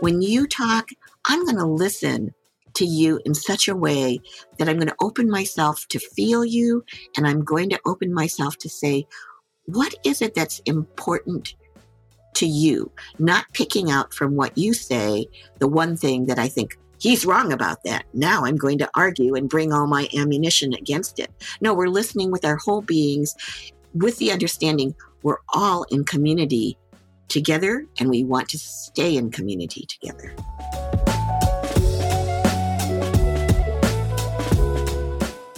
When 0.00 0.22
you 0.22 0.46
talk, 0.46 0.90
I'm 1.26 1.44
going 1.44 1.56
to 1.56 1.66
listen 1.66 2.32
to 2.74 2.84
you 2.84 3.20
in 3.24 3.34
such 3.34 3.66
a 3.66 3.74
way 3.74 4.20
that 4.58 4.68
I'm 4.68 4.76
going 4.76 4.88
to 4.88 4.94
open 5.00 5.28
myself 5.28 5.86
to 5.88 5.98
feel 5.98 6.44
you 6.44 6.84
and 7.16 7.26
I'm 7.26 7.42
going 7.44 7.68
to 7.70 7.80
open 7.84 8.14
myself 8.14 8.56
to 8.58 8.68
say, 8.68 9.06
what 9.64 9.92
is 10.04 10.22
it 10.22 10.34
that's 10.34 10.60
important 10.66 11.56
to 12.34 12.46
you? 12.46 12.92
Not 13.18 13.46
picking 13.54 13.90
out 13.90 14.14
from 14.14 14.36
what 14.36 14.56
you 14.56 14.72
say 14.72 15.26
the 15.58 15.66
one 15.66 15.96
thing 15.96 16.26
that 16.26 16.38
I 16.38 16.46
think 16.46 16.78
he's 17.00 17.26
wrong 17.26 17.52
about 17.52 17.82
that. 17.82 18.04
Now 18.14 18.44
I'm 18.44 18.56
going 18.56 18.78
to 18.78 18.90
argue 18.94 19.34
and 19.34 19.48
bring 19.48 19.72
all 19.72 19.88
my 19.88 20.08
ammunition 20.16 20.74
against 20.74 21.18
it. 21.18 21.32
No, 21.60 21.74
we're 21.74 21.88
listening 21.88 22.30
with 22.30 22.44
our 22.44 22.56
whole 22.56 22.82
beings 22.82 23.34
with 23.94 24.18
the 24.18 24.30
understanding 24.30 24.94
we're 25.24 25.38
all 25.52 25.84
in 25.90 26.04
community 26.04 26.78
together 27.28 27.86
and 27.98 28.10
we 28.10 28.24
want 28.24 28.48
to 28.48 28.58
stay 28.58 29.16
in 29.16 29.30
community 29.30 29.86
together. 29.86 30.34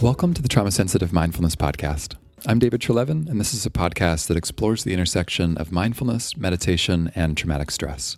Welcome 0.02 0.32
to 0.34 0.40
the 0.40 0.48
Trauma 0.48 0.70
Sensitive 0.70 1.12
Mindfulness 1.12 1.56
Podcast. 1.56 2.14
I'm 2.46 2.58
David 2.58 2.80
Treleaven, 2.80 3.28
and 3.28 3.38
this 3.38 3.52
is 3.52 3.66
a 3.66 3.70
podcast 3.70 4.28
that 4.28 4.36
explores 4.36 4.82
the 4.82 4.94
intersection 4.94 5.58
of 5.58 5.72
mindfulness, 5.72 6.38
meditation, 6.38 7.12
and 7.14 7.36
traumatic 7.36 7.70
stress. 7.70 8.16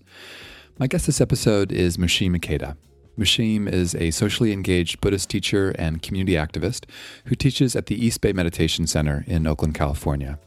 My 0.78 0.86
guest 0.86 1.06
this 1.06 1.20
episode 1.20 1.72
is 1.72 1.96
Mushim 1.96 2.36
Ikeda. 2.36 2.76
Mushim 3.18 3.68
is 3.68 3.96
a 3.96 4.12
socially 4.12 4.52
engaged 4.52 5.00
Buddhist 5.00 5.28
teacher 5.28 5.74
and 5.76 6.00
community 6.02 6.34
activist 6.34 6.84
who 7.26 7.34
teaches 7.34 7.74
at 7.74 7.86
the 7.86 8.06
East 8.06 8.20
Bay 8.20 8.32
Meditation 8.32 8.86
Center 8.86 9.24
in 9.26 9.46
Oakland, 9.46 9.74
California. 9.74 10.38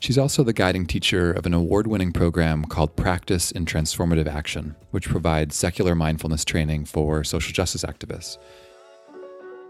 She's 0.00 0.16
also 0.16 0.42
the 0.42 0.54
guiding 0.54 0.86
teacher 0.86 1.30
of 1.30 1.44
an 1.44 1.52
award 1.52 1.86
winning 1.86 2.10
program 2.10 2.64
called 2.64 2.96
Practice 2.96 3.50
in 3.50 3.66
Transformative 3.66 4.26
Action, 4.26 4.74
which 4.92 5.06
provides 5.06 5.54
secular 5.54 5.94
mindfulness 5.94 6.42
training 6.42 6.86
for 6.86 7.22
social 7.22 7.52
justice 7.52 7.84
activists. 7.84 8.38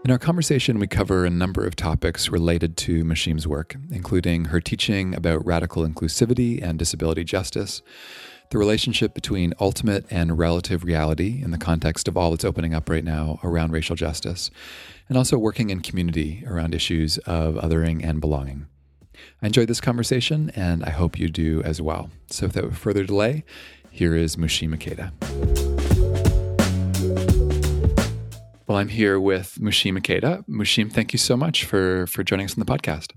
In 0.05 0.09
our 0.09 0.17
conversation, 0.17 0.79
we 0.79 0.87
cover 0.87 1.25
a 1.25 1.29
number 1.29 1.67
of 1.67 1.75
topics 1.75 2.29
related 2.29 2.77
to 2.77 3.03
Mushim's 3.03 3.45
work, 3.45 3.75
including 3.91 4.45
her 4.45 4.61
teaching 4.61 5.13
about 5.13 5.45
radical 5.45 5.85
inclusivity 5.85 6.63
and 6.63 6.79
disability 6.79 7.25
justice, 7.25 7.81
the 8.51 8.57
relationship 8.57 9.13
between 9.13 9.53
ultimate 9.59 10.05
and 10.09 10.39
relative 10.39 10.85
reality 10.85 11.41
in 11.43 11.51
the 11.51 11.57
context 11.57 12.07
of 12.07 12.15
all 12.15 12.31
that's 12.31 12.45
opening 12.45 12.73
up 12.73 12.89
right 12.89 13.03
now 13.03 13.37
around 13.43 13.73
racial 13.73 13.97
justice, 13.97 14.49
and 15.09 15.17
also 15.17 15.37
working 15.37 15.69
in 15.69 15.81
community 15.81 16.41
around 16.47 16.73
issues 16.73 17.17
of 17.19 17.55
othering 17.55 18.01
and 18.01 18.21
belonging. 18.21 18.67
I 19.41 19.47
enjoyed 19.47 19.67
this 19.67 19.81
conversation, 19.81 20.51
and 20.55 20.83
I 20.83 20.89
hope 20.89 21.17
you 21.17 21.29
do 21.29 21.61
as 21.63 21.81
well. 21.81 22.09
So, 22.27 22.47
without 22.47 22.73
further 22.73 23.03
delay, 23.03 23.43
here 23.89 24.15
is 24.15 24.35
Mushim 24.35 24.75
Ikeda. 24.75 25.11
Well, 28.67 28.77
I'm 28.77 28.87
here 28.87 29.19
with 29.19 29.57
Mushim 29.59 29.97
Ikeda. 29.97 30.47
Mushim, 30.47 30.91
thank 30.91 31.11
you 31.11 31.19
so 31.19 31.35
much 31.35 31.65
for 31.65 32.07
for 32.07 32.23
joining 32.23 32.45
us 32.45 32.57
on 32.57 32.59
the 32.59 32.65
podcast. 32.65 33.11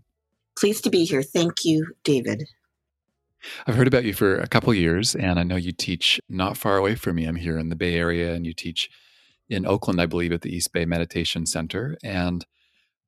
Pleased 0.58 0.84
to 0.84 0.90
be 0.90 1.04
here. 1.04 1.22
Thank 1.22 1.64
you, 1.64 1.94
David. 2.02 2.44
I've 3.66 3.76
heard 3.76 3.86
about 3.86 4.04
you 4.04 4.14
for 4.14 4.38
a 4.38 4.46
couple 4.46 4.72
years, 4.74 5.14
and 5.14 5.38
I 5.38 5.42
know 5.42 5.56
you 5.56 5.72
teach 5.72 6.20
not 6.28 6.56
far 6.56 6.76
away 6.76 6.94
from 6.94 7.16
me. 7.16 7.24
I'm 7.26 7.36
here 7.36 7.58
in 7.58 7.68
the 7.68 7.76
Bay 7.76 7.94
Area, 7.94 8.34
and 8.34 8.46
you 8.46 8.52
teach 8.52 8.88
in 9.48 9.66
Oakland, 9.66 10.00
I 10.00 10.06
believe, 10.06 10.32
at 10.32 10.42
the 10.42 10.54
East 10.54 10.72
Bay 10.72 10.84
Meditation 10.84 11.46
Center. 11.46 11.96
And 12.02 12.44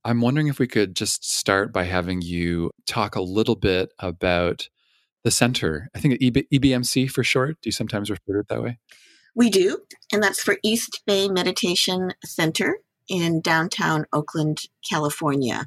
I'm 0.07 0.21
wondering 0.21 0.47
if 0.47 0.61
we 0.61 0.69
could 0.69 0.95
just 0.95 1.29
start 1.29 1.73
by 1.73 1.83
having 1.83 2.23
you 2.23 2.71
talk 2.87 3.17
a 3.17 3.21
little 3.21 3.57
bit 3.57 3.93
about 3.99 4.69
the 5.25 5.33
center. 5.33 5.89
I 5.97 5.99
think 5.99 6.21
EBMC 6.21 7.11
for 7.11 7.25
short. 7.25 7.61
Do 7.61 7.67
you 7.67 7.73
sometimes 7.73 8.09
refer 8.09 8.35
to 8.35 8.39
it 8.39 8.49
that 8.49 8.63
way? 8.63 8.79
We 9.35 9.51
do, 9.51 9.81
and 10.13 10.23
that's 10.23 10.41
for 10.41 10.59
East 10.63 11.03
Bay 11.09 11.29
Meditation 11.29 12.13
Center 12.25 12.79
in 13.09 13.41
downtown 13.41 14.07
Oakland, 14.13 14.63
California. 14.89 15.67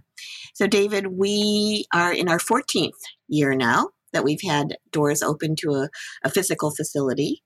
So, 0.54 0.68
David, 0.68 1.08
we 1.08 1.86
are 1.94 2.14
in 2.14 2.30
our 2.30 2.40
14th 2.40 2.92
year 3.28 3.54
now 3.56 3.90
that 4.14 4.24
we've 4.24 4.42
had 4.42 4.78
doors 4.92 5.22
open 5.22 5.58
to 5.58 5.72
a, 5.72 5.90
a 6.24 6.30
physical 6.30 6.72
facility. 6.72 7.44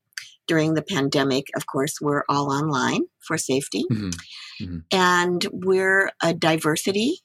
During 0.47 0.73
the 0.73 0.81
pandemic, 0.81 1.47
of 1.55 1.65
course, 1.65 2.01
we're 2.01 2.23
all 2.27 2.51
online 2.51 3.03
for 3.19 3.37
safety. 3.37 3.85
Mm-hmm. 3.91 4.09
Mm-hmm. 4.63 4.77
And 4.91 5.47
we're 5.51 6.11
a 6.21 6.33
diversity 6.33 7.19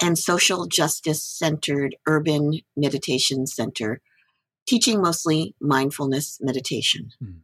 and 0.00 0.18
social 0.18 0.66
justice 0.66 1.22
centered 1.22 1.96
urban 2.06 2.60
meditation 2.76 3.46
center, 3.46 4.00
teaching 4.66 5.00
mostly 5.00 5.54
mindfulness 5.60 6.38
meditation. 6.40 7.10
Mm-hmm. 7.22 7.38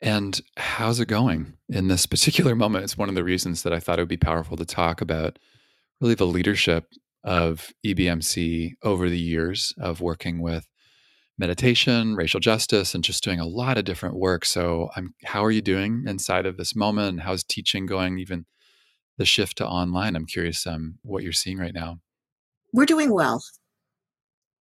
And 0.00 0.40
how's 0.56 1.00
it 1.00 1.08
going 1.08 1.54
in 1.68 1.88
this 1.88 2.06
particular 2.06 2.54
moment? 2.56 2.84
It's 2.84 2.98
one 2.98 3.08
of 3.08 3.14
the 3.14 3.24
reasons 3.24 3.62
that 3.62 3.72
I 3.72 3.80
thought 3.80 3.98
it 3.98 4.02
would 4.02 4.08
be 4.08 4.16
powerful 4.16 4.56
to 4.56 4.64
talk 4.64 5.00
about 5.00 5.38
really 6.00 6.14
the 6.14 6.26
leadership 6.26 6.92
of 7.24 7.72
EBMC 7.84 8.74
over 8.82 9.08
the 9.08 9.18
years 9.18 9.74
of 9.78 10.00
working 10.00 10.40
with 10.40 10.68
meditation, 11.38 12.14
racial 12.14 12.40
justice, 12.40 12.94
and 12.94 13.04
just 13.04 13.22
doing 13.22 13.40
a 13.40 13.46
lot 13.46 13.78
of 13.78 13.84
different 13.84 14.16
work. 14.16 14.44
So, 14.44 14.90
I'm, 14.96 15.14
how 15.24 15.44
are 15.44 15.50
you 15.50 15.62
doing 15.62 16.04
inside 16.06 16.46
of 16.46 16.56
this 16.56 16.74
moment? 16.74 17.20
How's 17.20 17.44
teaching 17.44 17.86
going? 17.86 18.18
Even 18.18 18.46
the 19.18 19.24
shift 19.24 19.58
to 19.58 19.66
online. 19.66 20.16
I'm 20.16 20.26
curious 20.26 20.66
um, 20.66 20.98
what 21.02 21.22
you're 21.22 21.32
seeing 21.32 21.58
right 21.58 21.74
now. 21.74 21.98
We're 22.72 22.86
doing 22.86 23.12
well. 23.12 23.42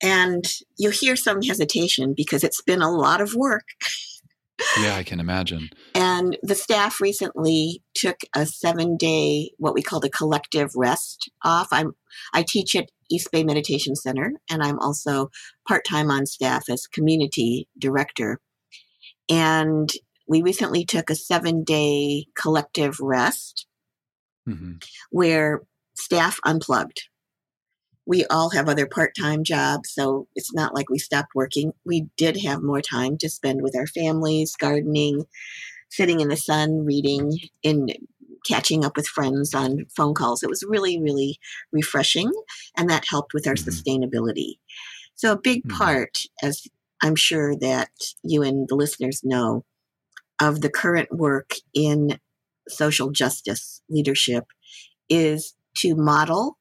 And 0.02 0.44
you 0.78 0.90
hear 0.90 1.14
some 1.14 1.42
hesitation 1.42 2.14
because 2.16 2.42
it's 2.42 2.60
been 2.60 2.82
a 2.82 2.90
lot 2.90 3.20
of 3.20 3.34
work. 3.34 3.64
Yeah, 4.78 4.96
I 4.96 5.02
can 5.02 5.20
imagine. 5.20 5.68
And 5.94 6.38
the 6.42 6.54
staff 6.54 7.00
recently 7.00 7.82
took 7.94 8.16
a 8.34 8.46
seven 8.46 8.96
day, 8.96 9.50
what 9.58 9.74
we 9.74 9.82
call 9.82 10.00
the 10.00 10.10
collective 10.10 10.70
rest 10.76 11.30
off. 11.44 11.68
I'm 11.72 11.92
I 12.34 12.44
teach 12.46 12.76
at 12.76 12.90
East 13.10 13.30
Bay 13.32 13.44
Meditation 13.44 13.96
Center, 13.96 14.32
and 14.50 14.62
I'm 14.62 14.78
also 14.78 15.30
part 15.66 15.84
time 15.84 16.10
on 16.10 16.26
staff 16.26 16.64
as 16.70 16.86
community 16.86 17.68
director. 17.78 18.40
And 19.28 19.90
we 20.28 20.42
recently 20.42 20.84
took 20.84 21.10
a 21.10 21.14
seven 21.14 21.64
day 21.64 22.26
collective 22.36 22.98
rest 23.00 23.66
mm-hmm. 24.48 24.74
where 25.10 25.62
staff 25.94 26.38
unplugged 26.44 27.02
we 28.06 28.24
all 28.26 28.50
have 28.50 28.68
other 28.68 28.86
part-time 28.86 29.44
jobs 29.44 29.92
so 29.92 30.26
it's 30.34 30.52
not 30.52 30.74
like 30.74 30.88
we 30.90 30.98
stopped 30.98 31.34
working 31.34 31.72
we 31.84 32.06
did 32.16 32.36
have 32.42 32.62
more 32.62 32.80
time 32.80 33.16
to 33.16 33.28
spend 33.28 33.62
with 33.62 33.76
our 33.76 33.86
families 33.86 34.54
gardening 34.56 35.24
sitting 35.90 36.20
in 36.20 36.28
the 36.28 36.36
sun 36.36 36.84
reading 36.84 37.38
and 37.64 37.94
catching 38.46 38.84
up 38.84 38.96
with 38.96 39.06
friends 39.06 39.54
on 39.54 39.86
phone 39.96 40.14
calls 40.14 40.42
it 40.42 40.50
was 40.50 40.64
really 40.66 41.00
really 41.00 41.38
refreshing 41.72 42.30
and 42.76 42.90
that 42.90 43.04
helped 43.08 43.34
with 43.34 43.46
our 43.46 43.54
mm-hmm. 43.54 43.68
sustainability 43.68 44.54
so 45.14 45.32
a 45.32 45.40
big 45.40 45.62
mm-hmm. 45.64 45.76
part 45.76 46.18
as 46.42 46.66
i'm 47.02 47.14
sure 47.14 47.56
that 47.56 47.90
you 48.22 48.42
and 48.42 48.68
the 48.68 48.74
listeners 48.74 49.20
know 49.22 49.64
of 50.40 50.60
the 50.60 50.70
current 50.70 51.08
work 51.12 51.52
in 51.72 52.18
social 52.68 53.10
justice 53.10 53.80
leadership 53.88 54.44
is 55.08 55.54
to 55.76 55.94
model 55.94 56.58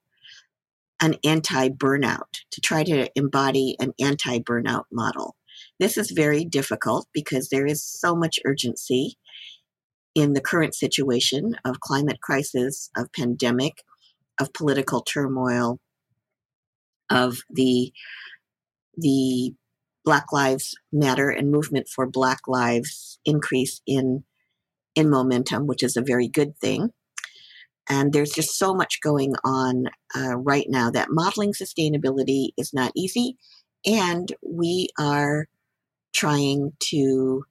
an 1.01 1.15
anti 1.23 1.69
burnout, 1.69 2.29
to 2.51 2.61
try 2.61 2.83
to 2.83 3.09
embody 3.15 3.75
an 3.79 3.93
anti 3.99 4.39
burnout 4.39 4.83
model. 4.91 5.35
This 5.79 5.97
is 5.97 6.11
very 6.11 6.45
difficult 6.45 7.07
because 7.13 7.49
there 7.49 7.65
is 7.65 7.83
so 7.83 8.15
much 8.15 8.39
urgency 8.45 9.17
in 10.13 10.33
the 10.33 10.41
current 10.41 10.75
situation 10.75 11.55
of 11.65 11.79
climate 11.79 12.21
crisis, 12.21 12.89
of 12.95 13.11
pandemic, 13.13 13.83
of 14.39 14.53
political 14.53 15.01
turmoil, 15.01 15.79
of 17.09 17.39
the 17.49 17.91
the 18.97 19.53
Black 20.03 20.31
Lives 20.31 20.75
Matter 20.91 21.29
and 21.29 21.51
movement 21.51 21.87
for 21.87 22.07
Black 22.07 22.41
lives 22.47 23.19
increase 23.25 23.81
in 23.85 24.23
in 24.95 25.09
momentum, 25.09 25.67
which 25.67 25.83
is 25.83 25.95
a 25.95 26.01
very 26.01 26.27
good 26.27 26.57
thing. 26.57 26.91
And 27.91 28.13
there's 28.13 28.31
just 28.31 28.57
so 28.57 28.73
much 28.73 29.01
going 29.01 29.33
on 29.43 29.87
uh, 30.15 30.37
right 30.37 30.65
now 30.69 30.89
that 30.91 31.09
modeling 31.11 31.51
sustainability 31.51 32.51
is 32.57 32.73
not 32.73 32.93
easy. 32.95 33.35
And 33.85 34.31
we 34.41 34.87
are 34.97 35.49
trying 36.13 36.71
to 36.91 37.43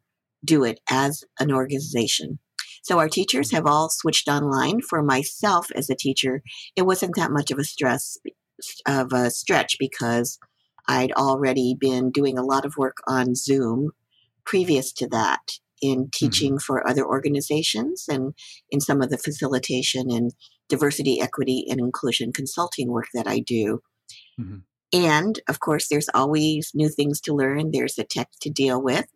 do 0.42 0.64
it 0.64 0.80
as 0.90 1.24
an 1.38 1.52
organization. 1.52 2.38
So 2.82 2.98
our 2.98 3.08
teachers 3.10 3.52
have 3.52 3.66
all 3.66 3.90
switched 3.90 4.28
online. 4.28 4.80
For 4.80 5.02
myself 5.02 5.70
as 5.74 5.90
a 5.90 5.94
teacher, 5.94 6.42
it 6.74 6.86
wasn't 6.86 7.16
that 7.16 7.32
much 7.32 7.50
of 7.50 7.58
a 7.58 7.64
stress 7.64 8.16
of 8.86 9.12
a 9.12 9.30
stretch 9.30 9.76
because 9.78 10.38
I'd 10.88 11.12
already 11.12 11.76
been 11.78 12.10
doing 12.10 12.38
a 12.38 12.44
lot 12.44 12.64
of 12.64 12.78
work 12.78 12.96
on 13.06 13.34
Zoom 13.34 13.90
previous 14.46 14.90
to 14.94 15.06
that 15.08 15.58
in 15.80 15.98
mm-hmm. 15.98 16.08
teaching 16.12 16.52
mm-hmm. 16.52 16.58
for 16.58 16.88
other 16.88 17.04
organizations 17.04 18.06
and 18.08 18.34
in 18.70 18.80
some 18.80 19.02
of 19.02 19.10
the 19.10 19.18
facilitation 19.18 20.10
and 20.10 20.32
diversity, 20.68 21.20
equity, 21.20 21.64
and 21.68 21.80
inclusion 21.80 22.32
consulting 22.32 22.90
work 22.90 23.08
that 23.14 23.26
I 23.26 23.40
do. 23.40 23.80
Mm-hmm. 24.40 24.58
And 24.92 25.40
of 25.48 25.60
course, 25.60 25.88
there's 25.88 26.08
always 26.14 26.72
new 26.74 26.88
things 26.88 27.20
to 27.22 27.34
learn, 27.34 27.70
there's 27.70 27.94
the 27.94 28.04
tech 28.04 28.28
to 28.42 28.50
deal 28.50 28.82
with. 28.82 29.06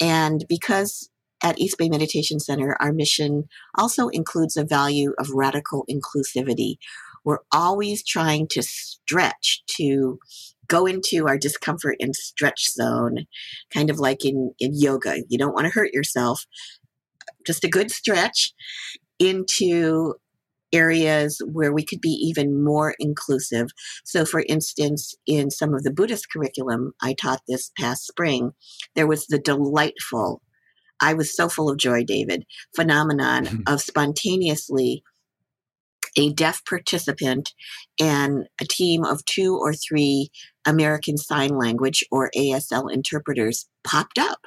And 0.00 0.44
because 0.48 1.10
at 1.42 1.58
East 1.58 1.78
Bay 1.78 1.88
Meditation 1.88 2.40
Center, 2.40 2.76
our 2.80 2.92
mission 2.92 3.44
also 3.76 4.08
includes 4.08 4.56
a 4.56 4.64
value 4.64 5.12
of 5.18 5.30
radical 5.30 5.86
inclusivity. 5.90 6.76
We're 7.24 7.40
always 7.52 8.04
trying 8.04 8.48
to 8.48 8.62
stretch, 8.62 9.62
to 9.76 10.18
go 10.68 10.86
into 10.86 11.26
our 11.26 11.38
discomfort 11.38 11.96
and 12.00 12.14
stretch 12.14 12.70
zone, 12.70 13.26
kind 13.72 13.90
of 13.90 13.98
like 13.98 14.24
in, 14.24 14.52
in 14.58 14.72
yoga. 14.74 15.22
You 15.28 15.38
don't 15.38 15.54
want 15.54 15.66
to 15.66 15.72
hurt 15.72 15.92
yourself. 15.92 16.46
Just 17.46 17.64
a 17.64 17.68
good 17.68 17.90
stretch 17.90 18.52
into 19.18 20.14
areas 20.72 21.40
where 21.50 21.72
we 21.72 21.84
could 21.84 22.00
be 22.00 22.10
even 22.10 22.62
more 22.62 22.94
inclusive. 22.98 23.68
So, 24.04 24.24
for 24.24 24.44
instance, 24.48 25.14
in 25.26 25.50
some 25.50 25.74
of 25.74 25.82
the 25.82 25.92
Buddhist 25.92 26.30
curriculum 26.30 26.92
I 27.00 27.14
taught 27.14 27.42
this 27.46 27.70
past 27.78 28.06
spring, 28.06 28.52
there 28.94 29.06
was 29.06 29.26
the 29.26 29.38
delightful, 29.38 30.42
I 31.00 31.14
was 31.14 31.34
so 31.34 31.48
full 31.48 31.70
of 31.70 31.78
joy, 31.78 32.04
David, 32.04 32.44
phenomenon 32.74 33.46
mm-hmm. 33.46 33.62
of 33.66 33.80
spontaneously 33.80 35.02
a 36.16 36.32
deaf 36.32 36.64
participant 36.64 37.52
and 38.00 38.48
a 38.60 38.64
team 38.64 39.04
of 39.04 39.24
two 39.24 39.56
or 39.56 39.74
three 39.74 40.30
American 40.66 41.16
Sign 41.16 41.50
Language 41.50 42.04
or 42.10 42.30
ASL 42.36 42.92
interpreters 42.92 43.68
popped 43.84 44.18
up 44.18 44.40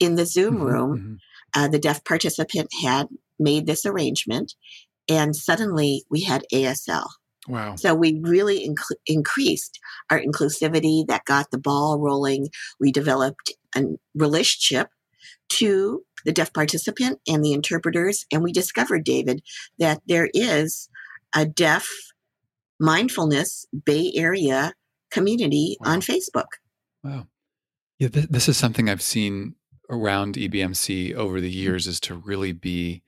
in 0.00 0.14
the 0.14 0.26
Zoom 0.26 0.56
mm-hmm, 0.56 0.64
room. 0.64 0.98
Mm-hmm. 0.98 1.14
Uh, 1.54 1.68
the 1.68 1.78
deaf 1.78 2.04
participant 2.04 2.68
had 2.82 3.08
made 3.38 3.66
this 3.66 3.86
arrangement, 3.86 4.54
and 5.08 5.34
suddenly 5.34 6.04
we 6.10 6.22
had 6.22 6.44
ASL. 6.52 7.06
Wow. 7.48 7.76
So 7.76 7.94
we 7.94 8.20
really 8.22 8.68
inc- 8.68 8.96
increased 9.06 9.78
our 10.10 10.20
inclusivity 10.20 11.06
that 11.06 11.24
got 11.24 11.50
the 11.50 11.58
ball 11.58 11.98
rolling. 11.98 12.48
We 12.78 12.92
developed 12.92 13.54
a 13.74 13.84
relationship 14.14 14.88
to 15.50 16.02
the 16.24 16.32
deaf 16.32 16.52
participant 16.52 17.20
and 17.26 17.44
the 17.44 17.52
interpreters. 17.52 18.26
And 18.32 18.42
we 18.42 18.52
discovered, 18.52 19.04
David, 19.04 19.42
that 19.78 20.00
there 20.06 20.28
is 20.34 20.88
a 21.34 21.44
deaf 21.46 21.88
mindfulness 22.80 23.66
Bay 23.84 24.12
Area 24.14 24.72
community 25.10 25.76
wow. 25.80 25.92
on 25.92 26.00
Facebook. 26.00 26.46
Wow. 27.02 27.26
Yeah, 27.98 28.08
th- 28.08 28.28
this 28.28 28.48
is 28.48 28.56
something 28.56 28.88
I've 28.88 29.02
seen 29.02 29.56
around 29.90 30.34
EBMC 30.34 31.14
over 31.14 31.40
the 31.40 31.50
years 31.50 31.86
is 31.86 31.98
to 32.00 32.14
really 32.14 32.52
be 32.52 33.02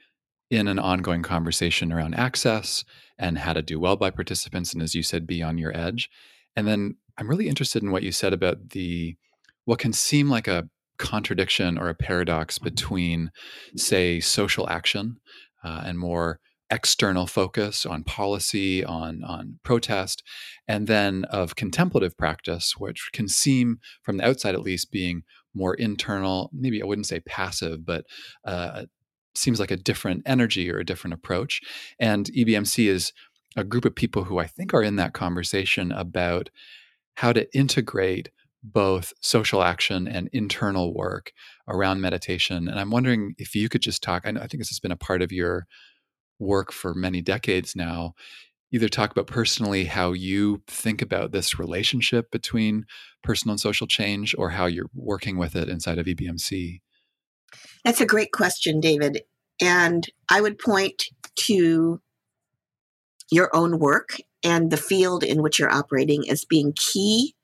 in 0.51 0.67
an 0.67 0.79
ongoing 0.79 1.23
conversation 1.23 1.93
around 1.93 2.15
access 2.15 2.85
and 3.19 3.39
how 3.39 3.53
to 3.53 3.63
do 3.63 3.79
well 3.79 3.97
by 3.97 4.11
participants 4.11 4.73
and 4.73 4.83
as 4.83 4.95
you 4.95 5.03
said 5.03 5.27
be 5.27 5.43
on 5.43 5.59
your 5.59 5.77
edge 5.77 6.11
and 6.57 6.67
then 6.67 6.97
i'm 7.17 7.29
really 7.29 7.49
interested 7.49 7.83
in 7.83 7.93
what 7.93 8.03
you 8.03 8.11
said 8.11 8.33
about 8.33 8.71
the 8.71 9.17
what 9.65 9.79
can 9.79 9.93
seem 9.93 10.29
like 10.29 10.49
a 10.49 10.69
contradiction 11.01 11.79
or 11.79 11.89
a 11.89 11.95
paradox 11.95 12.59
between 12.59 13.31
say 13.77 14.21
social 14.21 14.69
action 14.69 15.17
uh, 15.65 15.83
and 15.85 15.99
more 15.99 16.39
external 16.71 17.27
focus 17.27 17.85
on 17.85 18.05
policy 18.05 18.85
on 18.85 19.25
on 19.25 19.59
protest 19.65 20.23
and 20.69 20.87
then 20.87 21.25
of 21.25 21.57
contemplative 21.57 22.17
practice 22.17 22.75
which 22.79 23.11
can 23.13 23.27
seem 23.27 23.79
from 24.03 24.19
the 24.19 24.27
outside 24.27 24.55
at 24.55 24.63
least 24.63 24.93
being 24.93 25.23
more 25.53 25.75
internal 25.75 26.49
maybe 26.53 26.81
i 26.81 26.87
wouldn't 26.87 27.09
say 27.09 27.19
passive 27.21 27.85
but 27.85 28.05
uh, 28.45 28.85
seems 29.35 29.61
like 29.61 29.71
a 29.71 29.77
different 29.77 30.23
energy 30.27 30.71
or 30.71 30.79
a 30.79 30.85
different 30.85 31.15
approach. 31.15 31.61
And 31.99 32.27
EBMC 32.27 32.89
is 32.89 33.13
a 33.57 33.65
group 33.65 33.85
of 33.85 33.95
people 33.95 34.25
who 34.25 34.39
I 34.39 34.47
think 34.47 34.73
are 34.75 34.83
in 34.83 34.97
that 34.97 35.13
conversation 35.13 35.93
about 35.93 36.51
how 37.15 37.33
to 37.33 37.53
integrate 37.57 38.31
both 38.63 39.13
social 39.21 39.63
action 39.63 40.07
and 40.07 40.29
internal 40.33 40.95
work 40.95 41.33
around 41.69 42.01
meditation. 42.01 42.69
And 42.69 42.79
I'm 42.79 42.91
wondering 42.91 43.35
if 43.39 43.55
you 43.55 43.69
could 43.69 43.81
just 43.81 44.03
talk, 44.03 44.23
I, 44.27 44.31
know, 44.31 44.41
I 44.41 44.47
think 44.47 44.61
this 44.61 44.69
has 44.69 44.81
been 44.81 44.93
a 44.93 44.97
part 44.97 45.23
of 45.23 45.33
your 45.33 45.67
work 46.39 46.73
for 46.73 46.95
many 46.95 47.23
decades 47.23 47.75
now. 47.75 48.15
Either 48.73 48.89
talk 48.89 49.11
about 49.11 49.27
personally 49.27 49.87
how 49.87 50.13
you 50.13 50.63
think 50.69 51.03
about 51.03 51.33
this 51.33 51.59
relationship 51.59 52.31
between 52.31 52.85
personal 53.23 53.53
and 53.53 53.61
social 53.61 53.87
change 53.87 54.35
or 54.39 54.51
how 54.51 54.67
you're 54.67 54.91
working 54.95 55.37
with 55.37 55.57
it 55.57 55.69
inside 55.69 55.99
of 55.99 56.07
EBMC. 56.07 56.81
That's 57.85 58.01
a 58.01 58.07
great 58.07 58.31
question, 58.33 58.81
David. 58.81 59.23
And 59.61 60.07
I 60.31 60.41
would 60.41 60.59
point 60.59 61.05
to 61.47 62.01
your 63.31 63.55
own 63.55 63.79
work 63.79 64.17
and 64.45 64.71
the 64.71 64.77
field 64.77 65.25
in 65.25 65.43
which 65.43 65.59
you're 65.59 65.73
operating 65.73 66.29
as 66.31 66.45
being 66.45 66.73
key 66.77 67.35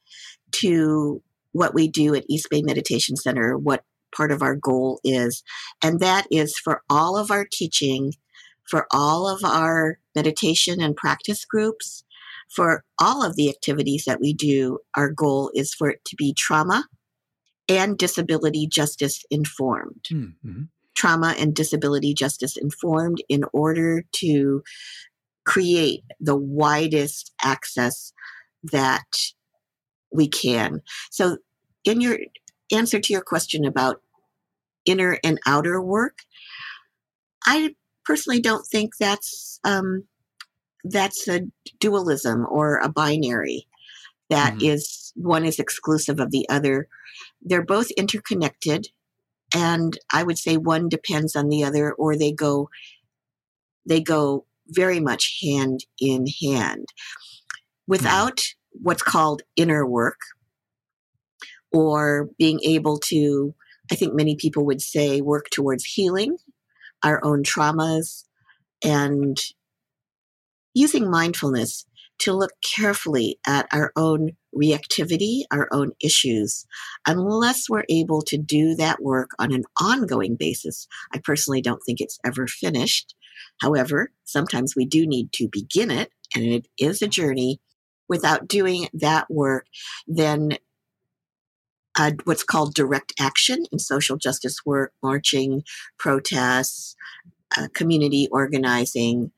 to 0.52 1.22
what 1.52 1.74
we 1.74 1.88
do 1.88 2.14
at 2.14 2.24
East 2.28 2.48
Bay 2.50 2.62
Meditation 2.62 3.16
Center, 3.16 3.56
what 3.56 3.84
part 4.14 4.32
of 4.32 4.42
our 4.42 4.54
goal 4.54 5.00
is. 5.04 5.42
And 5.82 6.00
that 6.00 6.26
is 6.30 6.56
for 6.58 6.82
all 6.88 7.16
of 7.16 7.30
our 7.30 7.46
teaching, 7.50 8.14
for 8.68 8.86
all 8.92 9.28
of 9.28 9.44
our 9.44 9.98
meditation 10.14 10.80
and 10.80 10.96
practice 10.96 11.44
groups, 11.44 12.04
for 12.48 12.84
all 13.00 13.24
of 13.24 13.36
the 13.36 13.48
activities 13.48 14.04
that 14.06 14.20
we 14.20 14.32
do, 14.32 14.78
our 14.96 15.10
goal 15.10 15.50
is 15.54 15.74
for 15.74 15.90
it 15.90 16.04
to 16.06 16.16
be 16.16 16.32
trauma 16.32 16.84
and 17.68 17.98
disability 17.98 18.66
justice 18.66 19.24
informed. 19.30 20.04
Hmm, 20.08 20.24
mm-hmm. 20.44 20.62
Trauma 20.94 21.34
and 21.38 21.54
disability 21.54 22.14
justice 22.14 22.56
informed 22.56 23.22
in 23.28 23.44
order 23.52 24.04
to 24.12 24.62
create 25.44 26.04
the 26.20 26.36
widest 26.36 27.32
access 27.42 28.12
that 28.62 29.04
we 30.12 30.28
can. 30.28 30.82
So, 31.10 31.38
in 31.84 32.00
your 32.00 32.18
answer 32.72 33.00
to 33.00 33.12
your 33.12 33.22
question 33.22 33.64
about 33.64 34.02
inner 34.84 35.18
and 35.24 35.38
outer 35.46 35.80
work, 35.80 36.18
I 37.44 37.74
personally 38.04 38.40
don't 38.40 38.66
think 38.66 38.96
that's 38.98 39.60
um, 39.64 40.04
that's 40.84 41.28
a 41.28 41.42
dualism 41.80 42.46
or 42.48 42.78
a 42.78 42.88
binary. 42.88 43.66
That 44.30 44.54
mm-hmm. 44.54 44.66
is 44.66 45.12
one 45.14 45.44
is 45.44 45.58
exclusive 45.58 46.20
of 46.20 46.30
the 46.30 46.48
other 46.48 46.88
they're 47.42 47.64
both 47.64 47.90
interconnected 47.92 48.88
and 49.54 49.98
i 50.12 50.22
would 50.22 50.38
say 50.38 50.56
one 50.56 50.88
depends 50.88 51.34
on 51.36 51.48
the 51.48 51.64
other 51.64 51.92
or 51.92 52.16
they 52.16 52.32
go 52.32 52.68
they 53.86 54.00
go 54.00 54.44
very 54.68 55.00
much 55.00 55.38
hand 55.42 55.80
in 56.00 56.26
hand 56.42 56.86
without 57.86 58.42
what's 58.82 59.02
called 59.02 59.42
inner 59.56 59.86
work 59.86 60.18
or 61.72 62.28
being 62.38 62.60
able 62.64 62.98
to 62.98 63.54
i 63.90 63.94
think 63.94 64.14
many 64.14 64.36
people 64.36 64.64
would 64.64 64.80
say 64.80 65.20
work 65.20 65.48
towards 65.50 65.84
healing 65.84 66.36
our 67.02 67.24
own 67.24 67.42
traumas 67.42 68.24
and 68.82 69.38
using 70.74 71.10
mindfulness 71.10 71.86
to 72.18 72.32
look 72.32 72.52
carefully 72.62 73.38
at 73.46 73.66
our 73.72 73.92
own 73.96 74.30
reactivity, 74.54 75.42
our 75.50 75.68
own 75.72 75.92
issues. 76.02 76.66
Unless 77.06 77.68
we're 77.68 77.84
able 77.88 78.22
to 78.22 78.38
do 78.38 78.74
that 78.76 79.02
work 79.02 79.30
on 79.38 79.52
an 79.52 79.64
ongoing 79.80 80.36
basis, 80.36 80.88
I 81.12 81.18
personally 81.18 81.60
don't 81.60 81.82
think 81.84 82.00
it's 82.00 82.18
ever 82.24 82.46
finished. 82.46 83.14
However, 83.60 84.12
sometimes 84.24 84.74
we 84.74 84.86
do 84.86 85.06
need 85.06 85.32
to 85.32 85.48
begin 85.50 85.90
it, 85.90 86.10
and 86.34 86.44
it 86.44 86.68
is 86.78 87.02
a 87.02 87.08
journey. 87.08 87.60
Without 88.08 88.46
doing 88.46 88.88
that 88.92 89.26
work, 89.30 89.66
then 90.06 90.58
uh, 91.98 92.12
what's 92.24 92.44
called 92.44 92.74
direct 92.74 93.12
action 93.18 93.64
in 93.72 93.78
social 93.78 94.16
justice 94.16 94.58
work, 94.64 94.92
marching, 95.02 95.62
protests, 95.98 96.94
uh, 97.56 97.68
community 97.74 98.28
organizing, 98.30 99.32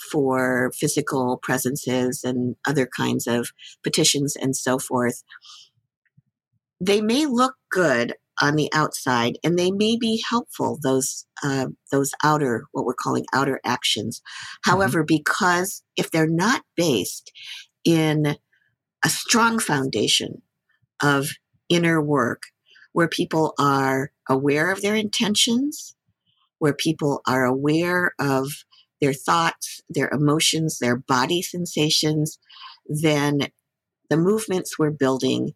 for 0.00 0.72
physical 0.74 1.38
presences 1.42 2.24
and 2.24 2.56
other 2.66 2.86
kinds 2.86 3.26
of 3.26 3.50
petitions 3.82 4.36
and 4.36 4.56
so 4.56 4.78
forth. 4.78 5.22
They 6.80 7.00
may 7.00 7.26
look 7.26 7.54
good 7.70 8.14
on 8.40 8.56
the 8.56 8.72
outside 8.72 9.36
and 9.44 9.58
they 9.58 9.70
may 9.70 9.96
be 9.98 10.22
helpful 10.28 10.78
those 10.82 11.26
uh, 11.42 11.66
those 11.92 12.12
outer 12.24 12.64
what 12.72 12.86
we're 12.86 12.94
calling 12.94 13.26
outer 13.34 13.60
actions 13.66 14.20
mm-hmm. 14.20 14.70
however 14.70 15.04
because 15.04 15.82
if 15.98 16.10
they're 16.10 16.26
not 16.26 16.62
based 16.74 17.30
in 17.84 18.36
a 19.04 19.08
strong 19.08 19.58
foundation 19.58 20.42
of 21.02 21.30
inner 21.68 22.02
work 22.02 22.42
where 22.92 23.08
people 23.08 23.54
are 23.58 24.10
aware 24.28 24.70
of 24.70 24.82
their 24.82 24.94
intentions 24.94 25.94
where 26.60 26.74
people 26.74 27.22
are 27.26 27.44
aware 27.44 28.12
of 28.20 28.64
their 29.00 29.14
thoughts, 29.14 29.80
their 29.88 30.10
emotions, 30.10 30.78
their 30.78 30.94
body 30.94 31.42
sensations, 31.42 32.38
then 32.86 33.40
the 34.10 34.16
movements 34.16 34.78
we're 34.78 34.90
building 34.90 35.52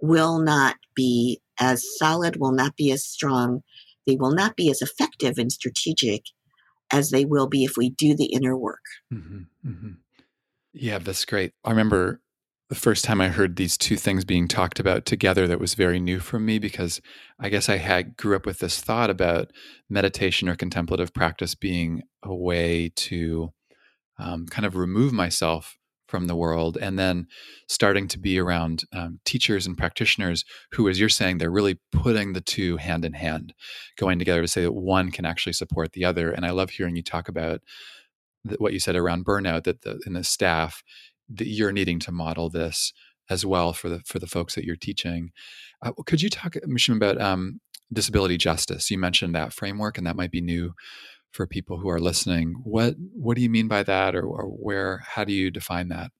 will 0.00 0.38
not 0.38 0.76
be 0.94 1.40
as 1.58 1.84
solid, 1.98 2.36
will 2.36 2.52
not 2.52 2.76
be 2.76 2.92
as 2.92 3.04
strong, 3.04 3.62
they 4.06 4.16
will 4.16 4.32
not 4.32 4.56
be 4.56 4.70
as 4.70 4.82
effective 4.82 5.38
and 5.38 5.50
strategic 5.50 6.22
as 6.92 7.10
they 7.10 7.24
will 7.24 7.48
be 7.48 7.64
if 7.64 7.76
we 7.76 7.90
do 7.90 8.14
the 8.14 8.26
inner 8.26 8.56
work. 8.56 8.84
Mm-hmm, 9.12 9.68
mm-hmm. 9.68 9.90
Yeah, 10.72 10.98
that's 10.98 11.24
great. 11.24 11.52
I 11.64 11.70
remember 11.70 12.20
the 12.68 12.74
first 12.76 13.04
time 13.04 13.20
I 13.20 13.28
heard 13.28 13.56
these 13.56 13.76
two 13.76 13.96
things 13.96 14.24
being 14.24 14.46
talked 14.46 14.78
about 14.78 15.04
together 15.04 15.46
that 15.48 15.58
was 15.58 15.74
very 15.74 15.98
new 15.98 16.20
for 16.20 16.38
me 16.38 16.58
because 16.60 17.00
I 17.40 17.48
guess 17.48 17.68
I 17.68 17.78
had 17.78 18.16
grew 18.16 18.36
up 18.36 18.46
with 18.46 18.60
this 18.60 18.80
thought 18.80 19.10
about 19.10 19.50
meditation 19.88 20.48
or 20.48 20.54
contemplative 20.54 21.12
practice 21.12 21.56
being 21.56 22.02
a 22.22 22.34
way 22.34 22.92
to 22.94 23.52
um, 24.18 24.46
kind 24.46 24.66
of 24.66 24.76
remove 24.76 25.12
myself 25.12 25.76
from 26.08 26.26
the 26.26 26.36
world 26.36 26.76
and 26.80 26.98
then 26.98 27.26
starting 27.68 28.08
to 28.08 28.18
be 28.18 28.38
around 28.38 28.84
um, 28.92 29.20
teachers 29.24 29.66
and 29.66 29.78
practitioners 29.78 30.44
who 30.72 30.88
as 30.88 31.00
you're 31.00 31.08
saying 31.08 31.38
they're 31.38 31.50
really 31.50 31.78
putting 31.92 32.32
the 32.32 32.40
two 32.40 32.76
hand 32.78 33.04
in 33.04 33.14
hand 33.14 33.54
going 33.96 34.18
together 34.18 34.42
to 34.42 34.48
say 34.48 34.62
that 34.62 34.72
one 34.72 35.10
can 35.10 35.24
actually 35.24 35.52
support 35.52 35.92
the 35.92 36.04
other 36.04 36.32
and 36.32 36.44
i 36.44 36.50
love 36.50 36.70
hearing 36.70 36.96
you 36.96 37.02
talk 37.02 37.28
about 37.28 37.60
what 38.58 38.72
you 38.72 38.80
said 38.80 38.96
around 38.96 39.24
burnout 39.24 39.64
that 39.64 39.82
the, 39.82 40.00
in 40.06 40.14
the 40.14 40.24
staff 40.24 40.82
that 41.28 41.46
you're 41.46 41.72
needing 41.72 41.98
to 42.00 42.12
model 42.12 42.50
this 42.50 42.92
as 43.28 43.46
well 43.46 43.72
for 43.72 43.88
the 43.88 44.00
for 44.04 44.18
the 44.18 44.26
folks 44.26 44.54
that 44.54 44.64
you're 44.64 44.76
teaching. 44.76 45.30
Uh, 45.82 45.92
could 46.06 46.20
you 46.20 46.28
talk, 46.28 46.54
Mushim, 46.68 46.96
about 46.96 47.20
um, 47.20 47.60
disability 47.92 48.36
justice? 48.36 48.90
You 48.90 48.98
mentioned 48.98 49.34
that 49.34 49.52
framework, 49.52 49.96
and 49.96 50.06
that 50.06 50.16
might 50.16 50.32
be 50.32 50.40
new 50.40 50.74
for 51.30 51.46
people 51.46 51.78
who 51.78 51.88
are 51.88 52.00
listening. 52.00 52.54
What 52.64 52.96
what 53.14 53.36
do 53.36 53.42
you 53.42 53.50
mean 53.50 53.68
by 53.68 53.84
that, 53.84 54.14
or, 54.14 54.22
or 54.22 54.46
where? 54.46 55.02
How 55.06 55.24
do 55.24 55.32
you 55.32 55.50
define 55.50 55.88
that? 55.88 56.10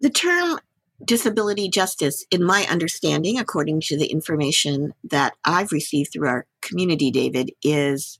The 0.00 0.10
term 0.10 0.60
disability 1.04 1.68
justice, 1.68 2.24
in 2.30 2.42
my 2.42 2.66
understanding, 2.70 3.38
according 3.38 3.80
to 3.82 3.98
the 3.98 4.06
information 4.06 4.94
that 5.04 5.34
I've 5.44 5.72
received 5.72 6.12
through 6.12 6.28
our 6.28 6.46
community, 6.62 7.10
David, 7.10 7.50
is 7.62 8.18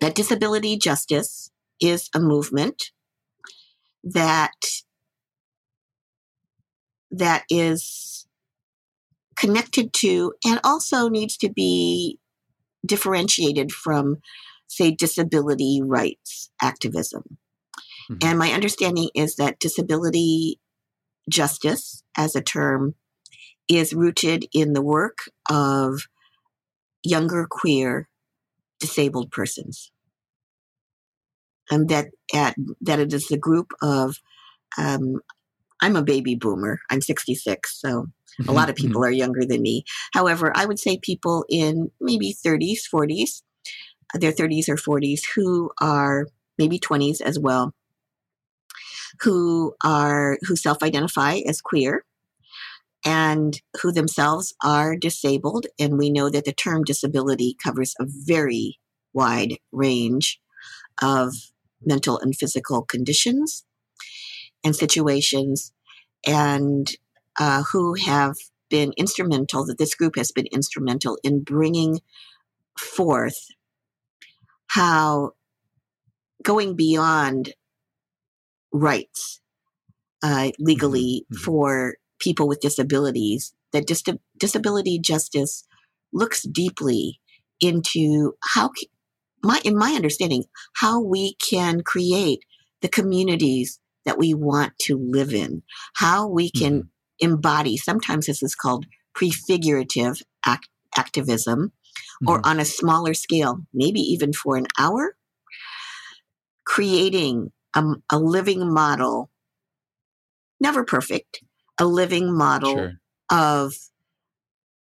that 0.00 0.14
disability 0.14 0.76
justice 0.76 1.51
is 1.82 2.08
a 2.14 2.20
movement 2.20 2.92
that 4.04 4.52
that 7.10 7.44
is 7.50 8.26
connected 9.36 9.92
to 9.92 10.32
and 10.46 10.60
also 10.64 11.08
needs 11.08 11.36
to 11.36 11.50
be 11.50 12.18
differentiated 12.86 13.70
from 13.72 14.16
say 14.66 14.90
disability 14.90 15.80
rights 15.84 16.50
activism 16.62 17.22
mm-hmm. 18.10 18.16
and 18.22 18.38
my 18.38 18.52
understanding 18.52 19.10
is 19.14 19.36
that 19.36 19.58
disability 19.58 20.58
justice 21.28 22.02
as 22.16 22.34
a 22.34 22.40
term 22.40 22.94
is 23.68 23.92
rooted 23.92 24.46
in 24.52 24.72
the 24.72 24.82
work 24.82 25.18
of 25.50 26.06
younger 27.04 27.46
queer 27.48 28.08
disabled 28.80 29.30
persons 29.30 29.92
and 31.72 31.88
that 31.88 32.08
at 32.34 32.54
that 32.82 33.00
it 33.00 33.12
is 33.12 33.30
a 33.30 33.38
group 33.38 33.72
of 33.80 34.20
um, 34.78 35.20
I'm 35.80 35.96
a 35.96 36.02
baby 36.02 36.34
boomer. 36.34 36.78
I'm 36.90 37.00
66, 37.00 37.80
so 37.80 37.88
mm-hmm. 37.88 38.48
a 38.48 38.52
lot 38.52 38.68
of 38.68 38.76
people 38.76 39.00
mm-hmm. 39.00 39.08
are 39.08 39.10
younger 39.10 39.44
than 39.44 39.62
me. 39.62 39.84
However, 40.12 40.52
I 40.54 40.66
would 40.66 40.78
say 40.78 40.98
people 40.98 41.44
in 41.48 41.90
maybe 42.00 42.34
30s, 42.34 42.80
40s, 42.92 43.42
their 44.14 44.32
30s 44.32 44.68
or 44.68 44.76
40s, 44.76 45.22
who 45.34 45.70
are 45.80 46.28
maybe 46.58 46.78
20s 46.78 47.20
as 47.20 47.38
well, 47.38 47.74
who 49.20 49.74
are 49.82 50.38
who 50.42 50.56
self-identify 50.56 51.40
as 51.46 51.60
queer 51.60 52.04
and 53.04 53.60
who 53.80 53.92
themselves 53.92 54.54
are 54.62 54.94
disabled. 54.94 55.66
And 55.78 55.98
we 55.98 56.10
know 56.10 56.28
that 56.28 56.44
the 56.44 56.52
term 56.52 56.84
disability 56.84 57.56
covers 57.62 57.94
a 57.98 58.06
very 58.06 58.78
wide 59.14 59.56
range 59.72 60.38
of 61.02 61.34
mental 61.84 62.18
and 62.18 62.36
physical 62.36 62.82
conditions 62.82 63.64
and 64.64 64.76
situations, 64.76 65.72
and 66.26 66.92
uh, 67.38 67.62
who 67.72 67.94
have 67.94 68.36
been 68.70 68.92
instrumental, 68.96 69.66
that 69.66 69.78
this 69.78 69.94
group 69.94 70.16
has 70.16 70.32
been 70.32 70.46
instrumental 70.52 71.18
in 71.22 71.42
bringing 71.42 72.00
forth 72.78 73.48
how 74.68 75.32
going 76.42 76.74
beyond 76.74 77.54
rights 78.72 79.40
uh, 80.22 80.50
legally 80.58 81.24
mm-hmm. 81.24 81.34
mm-hmm. 81.34 81.44
for 81.44 81.96
people 82.18 82.46
with 82.46 82.60
disabilities, 82.60 83.52
that 83.72 83.86
dis- 83.86 84.04
disability 84.38 84.98
justice 84.98 85.64
looks 86.12 86.42
deeply 86.42 87.20
into 87.60 88.34
how 88.54 88.70
my 89.42 89.60
in 89.64 89.76
my 89.76 89.92
understanding 89.92 90.44
how 90.74 91.00
we 91.00 91.34
can 91.34 91.82
create 91.82 92.44
the 92.80 92.88
communities 92.88 93.78
that 94.04 94.18
we 94.18 94.34
want 94.34 94.72
to 94.80 94.98
live 94.98 95.32
in 95.32 95.62
how 95.94 96.28
we 96.28 96.50
can 96.50 96.82
mm-hmm. 96.82 97.30
embody 97.30 97.76
sometimes 97.76 98.26
this 98.26 98.42
is 98.42 98.54
called 98.54 98.86
prefigurative 99.14 100.22
act- 100.46 100.68
activism 100.96 101.72
mm-hmm. 102.22 102.28
or 102.28 102.40
on 102.44 102.60
a 102.60 102.64
smaller 102.64 103.14
scale 103.14 103.58
maybe 103.72 104.00
even 104.00 104.32
for 104.32 104.56
an 104.56 104.66
hour 104.78 105.16
creating 106.64 107.50
a, 107.74 107.82
a 108.10 108.18
living 108.18 108.72
model 108.72 109.30
never 110.60 110.84
perfect 110.84 111.42
a 111.78 111.84
living 111.84 112.32
model 112.32 112.74
sure. 112.74 112.92
of 113.30 113.74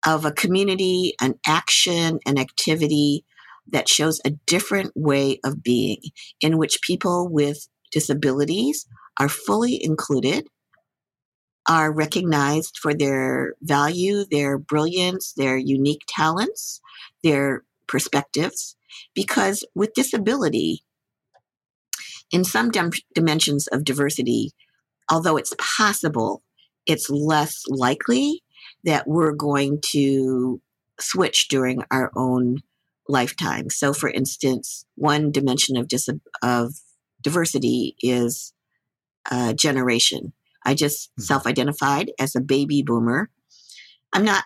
of 0.05 0.23
a 0.23 0.31
community 0.31 1.13
an 1.21 1.35
action 1.47 2.19
an 2.25 2.37
activity 2.37 3.25
that 3.71 3.89
shows 3.89 4.21
a 4.23 4.31
different 4.45 4.91
way 4.95 5.39
of 5.43 5.63
being 5.63 5.97
in 6.41 6.57
which 6.57 6.81
people 6.81 7.27
with 7.29 7.67
disabilities 7.91 8.85
are 9.19 9.29
fully 9.29 9.81
included, 9.83 10.47
are 11.67 11.91
recognized 11.91 12.77
for 12.79 12.93
their 12.93 13.55
value, 13.61 14.25
their 14.29 14.57
brilliance, 14.57 15.33
their 15.33 15.57
unique 15.57 16.03
talents, 16.07 16.81
their 17.23 17.63
perspectives. 17.87 18.75
Because 19.13 19.65
with 19.73 19.93
disability, 19.93 20.83
in 22.31 22.43
some 22.43 22.69
dim- 22.69 22.91
dimensions 23.13 23.67
of 23.67 23.83
diversity, 23.83 24.51
although 25.11 25.37
it's 25.37 25.53
possible, 25.59 26.43
it's 26.85 27.09
less 27.09 27.63
likely 27.67 28.43
that 28.83 29.07
we're 29.07 29.33
going 29.33 29.79
to 29.91 30.61
switch 30.99 31.47
during 31.49 31.83
our 31.91 32.11
own 32.15 32.57
lifetime. 33.07 33.69
So, 33.69 33.93
for 33.93 34.09
instance, 34.09 34.85
one 34.95 35.31
dimension 35.31 35.77
of, 35.77 35.87
dis- 35.87 36.09
of 36.41 36.73
diversity 37.21 37.95
is 38.01 38.53
uh, 39.29 39.53
generation. 39.53 40.33
I 40.65 40.73
just 40.73 41.11
mm-hmm. 41.11 41.23
self 41.23 41.45
identified 41.45 42.11
as 42.19 42.35
a 42.35 42.41
baby 42.41 42.83
boomer. 42.85 43.29
I'm 44.13 44.25
not, 44.25 44.45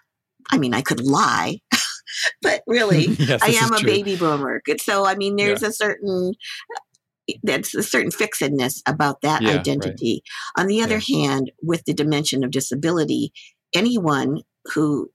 I 0.51 0.57
mean, 0.57 0.73
I 0.73 0.81
could 0.81 1.01
lie, 1.01 1.59
but 2.41 2.63
really, 2.67 3.05
yes, 3.19 3.41
I 3.41 3.49
am 3.49 3.73
a 3.73 3.79
true. 3.79 3.89
baby 3.89 4.15
boomer. 4.15 4.61
So, 4.79 5.05
I 5.05 5.15
mean, 5.15 5.35
there's 5.35 5.61
yeah. 5.61 5.69
a 5.69 5.71
certain, 5.71 6.33
that's 7.43 7.75
a 7.75 7.83
certain 7.83 8.11
fixedness 8.11 8.81
about 8.87 9.21
that 9.21 9.41
yeah, 9.41 9.51
identity. 9.51 10.23
Right. 10.57 10.63
On 10.63 10.67
the 10.67 10.81
other 10.81 10.99
yeah. 11.05 11.27
hand, 11.27 11.51
with 11.61 11.85
the 11.85 11.93
dimension 11.93 12.43
of 12.43 12.51
disability, 12.51 13.31
anyone 13.73 14.41
who 14.73 15.11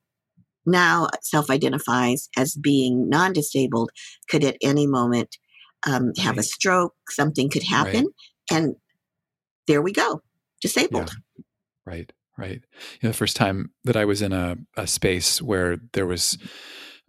now 0.66 1.09
self 1.23 1.50
identifies 1.50 2.28
as 2.37 2.54
being 2.54 3.09
non 3.09 3.33
disabled 3.33 3.90
could 4.28 4.44
at 4.44 4.56
any 4.62 4.87
moment 4.87 5.37
um, 5.87 6.12
have 6.18 6.37
right. 6.37 6.38
a 6.38 6.42
stroke, 6.42 6.94
something 7.11 7.50
could 7.50 7.64
happen, 7.64 8.06
right. 8.50 8.59
and 8.59 8.75
there 9.66 9.83
we 9.83 9.92
go, 9.92 10.23
disabled. 10.61 11.11
Yeah. 11.37 11.42
Right, 11.87 12.12
right. 12.38 12.62
You 12.62 12.99
know, 13.02 13.11
the 13.11 13.16
first 13.16 13.37
time 13.37 13.73
that 13.85 13.97
I 13.97 14.04
was 14.04 14.23
in 14.23 14.33
a, 14.33 14.56
a 14.76 14.87
space 14.87 15.42
where 15.42 15.78
there 15.92 16.06
was 16.06 16.38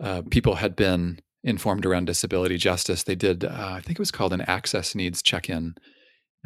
uh, 0.02 0.24
people 0.30 0.56
had 0.56 0.76
been 0.76 1.20
informed 1.44 1.86
around 1.86 2.06
disability 2.06 2.58
justice, 2.58 3.04
they 3.04 3.16
did, 3.16 3.46
uh, 3.46 3.50
I 3.54 3.82
think 3.82 3.98
it 3.98 4.00
was 4.00 4.12
called 4.12 4.34
an 4.34 4.42
access 4.42 4.96
needs 4.96 5.22
check 5.22 5.50
in 5.50 5.76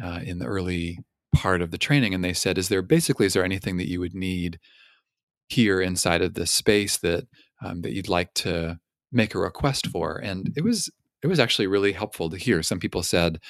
uh, 0.02 0.20
in 0.22 0.38
the 0.38 0.46
early 0.46 0.98
part 1.34 1.62
of 1.62 1.70
the 1.70 1.78
training. 1.78 2.14
And 2.14 2.22
they 2.22 2.32
said, 2.32 2.58
Is 2.58 2.68
there 2.68 2.82
basically, 2.82 3.26
is 3.26 3.32
there 3.32 3.44
anything 3.44 3.76
that 3.78 3.88
you 3.88 4.00
would 4.00 4.14
need? 4.14 4.58
Here 5.50 5.80
inside 5.80 6.22
of 6.22 6.34
this 6.34 6.50
space 6.50 6.98
that 6.98 7.26
um, 7.62 7.82
that 7.82 7.92
you'd 7.92 8.08
like 8.08 8.32
to 8.34 8.78
make 9.12 9.34
a 9.34 9.38
request 9.38 9.88
for 9.88 10.16
and 10.18 10.52
it 10.56 10.64
was 10.64 10.90
it 11.22 11.26
was 11.26 11.40
actually 11.40 11.66
really 11.66 11.92
helpful 11.92 12.30
to 12.30 12.38
hear. 12.38 12.62
Some 12.62 12.78
people 12.78 13.02
said 13.02 13.40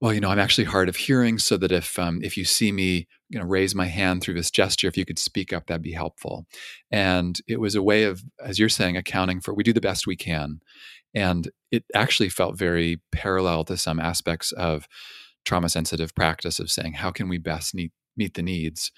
well 0.00 0.12
you 0.12 0.20
know 0.20 0.30
i'm 0.30 0.38
actually 0.38 0.64
hard 0.64 0.88
of 0.88 0.96
hearing 0.96 1.38
so 1.38 1.56
that 1.56 1.72
if 1.72 1.98
um, 1.98 2.20
if 2.22 2.36
you 2.36 2.44
see 2.44 2.70
me 2.72 3.06
you 3.28 3.38
know 3.38 3.44
raise 3.44 3.74
my 3.74 3.86
hand 3.86 4.22
through 4.22 4.34
this 4.34 4.50
gesture 4.50 4.88
if 4.88 4.96
you 4.96 5.04
could 5.04 5.18
speak 5.18 5.52
up 5.52 5.66
that'd 5.66 5.82
be 5.82 5.92
helpful. 5.92 6.46
And 6.90 7.38
it 7.46 7.60
was 7.60 7.74
a 7.74 7.82
way 7.82 8.04
of 8.04 8.22
as 8.42 8.58
you're 8.58 8.68
saying 8.68 8.96
accounting 8.96 9.40
for 9.40 9.54
we 9.54 9.62
do 9.62 9.72
the 9.72 9.80
best 9.80 10.06
we 10.06 10.16
can. 10.16 10.60
And 11.14 11.50
it 11.70 11.84
actually 11.94 12.28
felt 12.28 12.58
very 12.58 13.00
parallel 13.12 13.64
to 13.64 13.76
some 13.76 13.98
aspects 13.98 14.52
of 14.52 14.86
trauma 15.44 15.68
sensitive 15.68 16.14
practice 16.14 16.58
of 16.58 16.70
saying 16.70 16.94
how 16.94 17.10
can 17.10 17.28
we 17.28 17.38
best 17.38 17.74
meet 17.74 17.92
meet 18.16 18.34
the 18.34 18.42
needs 18.42 18.90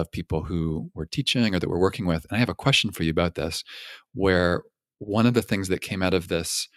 of 0.00 0.12
people 0.12 0.44
who 0.44 0.90
we're 0.94 1.04
teaching 1.04 1.54
or 1.54 1.58
that 1.58 1.68
we're 1.68 1.78
working 1.78 2.06
with. 2.06 2.26
And 2.28 2.36
I 2.36 2.40
have 2.40 2.48
a 2.48 2.54
question 2.54 2.90
for 2.90 3.02
you 3.02 3.10
about 3.10 3.34
this, 3.34 3.64
where 4.12 4.62
one 4.98 5.26
of 5.26 5.34
the 5.34 5.42
things 5.42 5.68
that 5.68 5.80
came 5.80 6.02
out 6.02 6.14
of 6.14 6.28
this 6.28 6.68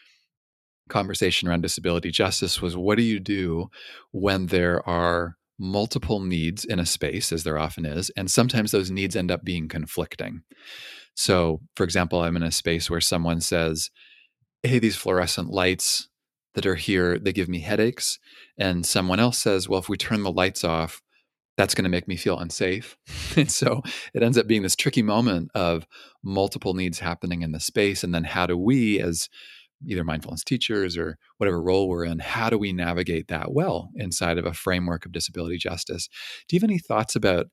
conversation 0.89 1.47
around 1.47 1.61
disability 1.61 2.11
justice 2.11 2.61
was 2.61 2.77
what 2.77 2.97
do 2.97 3.03
you 3.03 3.19
do 3.19 3.69
when 4.11 4.47
there 4.47 4.87
are 4.87 5.35
multiple 5.59 6.19
needs 6.19 6.63
in 6.63 6.79
a 6.79 6.85
space, 6.85 7.31
as 7.31 7.43
there 7.43 7.57
often 7.57 7.85
is, 7.85 8.11
and 8.11 8.29
sometimes 8.29 8.71
those 8.71 8.91
needs 8.91 9.15
end 9.15 9.31
up 9.31 9.43
being 9.43 9.67
conflicting. 9.67 10.43
So, 11.15 11.61
for 11.75 11.83
example, 11.83 12.21
I'm 12.21 12.35
in 12.35 12.43
a 12.43 12.51
space 12.51 12.89
where 12.89 13.01
someone 13.01 13.41
says, 13.41 13.89
Hey, 14.61 14.79
these 14.79 14.95
fluorescent 14.95 15.49
lights 15.49 16.09
that 16.53 16.65
are 16.65 16.75
here, 16.75 17.17
they 17.17 17.33
give 17.33 17.49
me 17.49 17.59
headaches. 17.59 18.19
And 18.57 18.85
someone 18.85 19.19
else 19.19 19.37
says, 19.39 19.67
Well, 19.67 19.79
if 19.79 19.89
we 19.89 19.97
turn 19.97 20.23
the 20.23 20.31
lights 20.31 20.63
off, 20.63 21.01
that's 21.57 21.73
going 21.73 21.83
to 21.83 21.89
make 21.89 22.07
me 22.07 22.15
feel 22.15 22.37
unsafe. 22.37 22.97
and 23.35 23.51
so 23.51 23.81
it 24.13 24.23
ends 24.23 24.37
up 24.37 24.47
being 24.47 24.61
this 24.61 24.75
tricky 24.75 25.01
moment 25.01 25.49
of 25.55 25.85
multiple 26.23 26.73
needs 26.73 26.99
happening 26.99 27.41
in 27.41 27.51
the 27.51 27.59
space. 27.59 28.03
And 28.03 28.13
then 28.13 28.23
how 28.23 28.45
do 28.45 28.55
we, 28.57 28.99
as 28.99 29.27
either 29.85 30.03
mindfulness 30.03 30.43
teachers 30.43 30.97
or 30.97 31.17
whatever 31.37 31.61
role 31.61 31.89
we're 31.89 32.05
in, 32.05 32.19
how 32.19 32.49
do 32.49 32.57
we 32.57 32.71
navigate 32.71 33.27
that 33.27 33.51
well 33.51 33.89
inside 33.95 34.37
of 34.37 34.45
a 34.45 34.53
framework 34.53 35.05
of 35.05 35.11
disability 35.11 35.57
justice? 35.57 36.07
Do 36.47 36.55
you 36.55 36.59
have 36.59 36.69
any 36.69 36.79
thoughts 36.79 37.15
about 37.15 37.47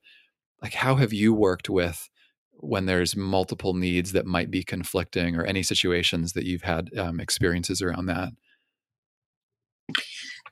like 0.61 0.73
how 0.73 0.95
have 0.95 1.13
you 1.13 1.33
worked 1.33 1.69
with 1.69 2.09
when 2.53 2.85
there's 2.85 3.15
multiple 3.15 3.73
needs 3.73 4.13
that 4.13 4.25
might 4.25 4.49
be 4.49 4.63
conflicting 4.63 5.35
or 5.35 5.43
any 5.43 5.61
situations 5.61 6.33
that 6.33 6.45
you've 6.45 6.63
had 6.63 6.89
um, 6.97 7.19
experiences 7.19 7.81
around 7.81 8.05
that? 8.05 8.29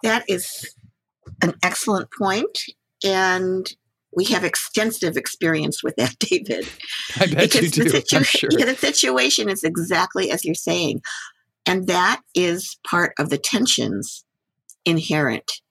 That 0.04 0.24
is 0.28 0.76
an 1.42 1.54
excellent 1.64 2.10
point 2.18 2.60
and 3.04 3.72
we 4.16 4.26
have 4.26 4.44
extensive 4.44 5.18
experience 5.18 5.84
with 5.84 5.96
that, 5.98 6.16
David. 6.20 6.68
I 7.20 7.28
bet 7.28 7.38
because 7.38 7.78
you 7.78 7.84
do. 7.84 7.90
Situ- 7.90 8.18
I'm 8.18 8.24
sure. 8.24 8.50
Yeah, 8.52 8.66
the 8.66 8.76
situation 8.76 9.50
is 9.50 9.64
exactly 9.64 10.32
as 10.32 10.46
you're 10.46 10.56
saying. 10.56 11.02
And 11.66 11.88
that 11.88 12.22
is 12.36 12.78
part 12.90 13.14
of 13.18 13.30
the 13.30 13.38
tensions 13.38 14.26
inherent 14.86 15.62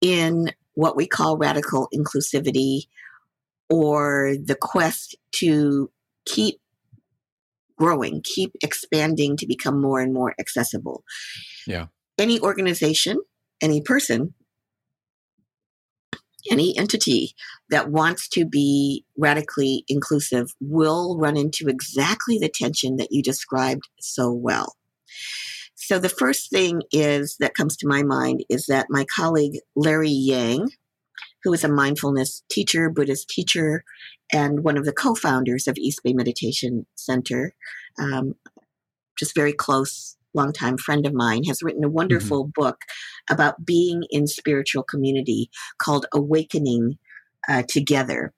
in 0.00 0.50
what 0.74 0.96
we 0.96 1.06
call 1.06 1.36
radical 1.36 1.88
inclusivity 1.94 2.84
or 3.68 4.34
the 4.42 4.54
quest 4.54 5.16
to 5.32 5.90
keep 6.24 6.58
growing, 7.78 8.22
keep 8.24 8.52
expanding 8.62 9.36
to 9.36 9.46
become 9.46 9.80
more 9.80 10.00
and 10.00 10.14
more 10.14 10.34
accessible. 10.38 11.04
Yeah. 11.66 11.86
Any 12.18 12.40
organization, 12.40 13.18
any 13.60 13.82
person 13.82 14.32
any 16.50 16.76
entity 16.76 17.34
that 17.70 17.90
wants 17.90 18.28
to 18.28 18.44
be 18.44 19.04
radically 19.16 19.84
inclusive 19.88 20.54
will 20.60 21.18
run 21.18 21.36
into 21.36 21.68
exactly 21.68 22.38
the 22.38 22.48
tension 22.48 22.96
that 22.96 23.08
you 23.10 23.22
described 23.22 23.88
so 24.00 24.30
well. 24.30 24.76
So 25.74 25.98
the 25.98 26.08
first 26.08 26.50
thing 26.50 26.82
is 26.90 27.36
that 27.38 27.54
comes 27.54 27.76
to 27.76 27.88
my 27.88 28.02
mind 28.02 28.44
is 28.48 28.66
that 28.66 28.86
my 28.90 29.04
colleague 29.14 29.58
Larry 29.76 30.10
Yang, 30.10 30.70
who 31.44 31.52
is 31.52 31.62
a 31.64 31.68
mindfulness 31.68 32.42
teacher, 32.50 32.90
Buddhist 32.90 33.28
teacher, 33.28 33.84
and 34.32 34.64
one 34.64 34.76
of 34.76 34.84
the 34.84 34.92
co-founders 34.92 35.68
of 35.68 35.76
East 35.78 36.00
Bay 36.02 36.12
Meditation 36.12 36.86
Center, 36.96 37.54
um, 38.00 38.34
just 39.16 39.34
very 39.34 39.52
close 39.52 40.15
longtime 40.36 40.78
friend 40.78 41.06
of 41.06 41.14
mine, 41.14 41.44
has 41.44 41.62
written 41.62 41.84
a 41.84 41.88
wonderful 41.88 42.44
mm-hmm. 42.44 42.60
book 42.60 42.78
about 43.28 43.64
being 43.64 44.04
in 44.10 44.26
spiritual 44.26 44.82
community 44.82 45.50
called 45.78 46.06
Awakening 46.14 46.98
uh, 47.48 47.62
Together. 47.68 48.32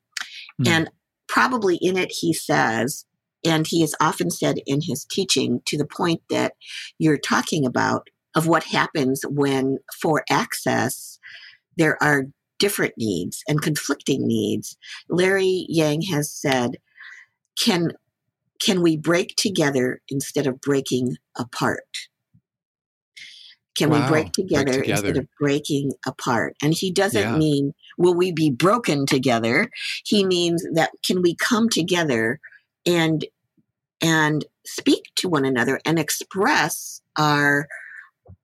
Mm-hmm. 0.60 0.72
And 0.72 0.90
probably 1.28 1.76
in 1.76 1.96
it, 1.96 2.10
he 2.10 2.32
says, 2.32 3.04
and 3.44 3.66
he 3.66 3.82
has 3.82 3.94
often 4.00 4.30
said 4.30 4.56
in 4.66 4.80
his 4.82 5.04
teaching 5.04 5.60
to 5.66 5.78
the 5.78 5.86
point 5.86 6.22
that 6.30 6.54
you're 6.98 7.18
talking 7.18 7.66
about 7.66 8.08
of 8.34 8.46
what 8.46 8.64
happens 8.64 9.22
when 9.28 9.78
for 10.00 10.24
access 10.30 11.18
there 11.76 12.02
are 12.02 12.24
different 12.58 12.94
needs 12.98 13.42
and 13.48 13.62
conflicting 13.62 14.26
needs. 14.26 14.76
Larry 15.08 15.64
Yang 15.68 16.02
has 16.10 16.32
said, 16.32 16.72
can 17.58 17.92
can 18.60 18.82
we 18.82 18.96
break 18.96 19.34
together 19.36 20.00
instead 20.08 20.46
of 20.46 20.60
breaking 20.60 21.16
apart? 21.36 22.08
Can 23.76 23.90
wow. 23.90 24.02
we 24.02 24.08
break 24.08 24.32
together, 24.32 24.64
break 24.64 24.80
together, 24.82 25.08
instead 25.08 25.16
of 25.16 25.28
breaking 25.40 25.92
apart? 26.04 26.56
And 26.62 26.74
he 26.74 26.90
doesn't 26.90 27.20
yeah. 27.20 27.36
mean 27.36 27.74
will 27.96 28.14
we 28.14 28.32
be 28.32 28.50
broken 28.50 29.06
together? 29.06 29.70
He 30.04 30.24
means 30.24 30.66
that 30.74 30.90
can 31.06 31.22
we 31.22 31.36
come 31.36 31.68
together 31.68 32.40
and 32.84 33.24
and 34.00 34.44
speak 34.64 35.04
to 35.16 35.28
one 35.28 35.44
another 35.44 35.80
and 35.84 35.98
express 35.98 37.00
our 37.16 37.68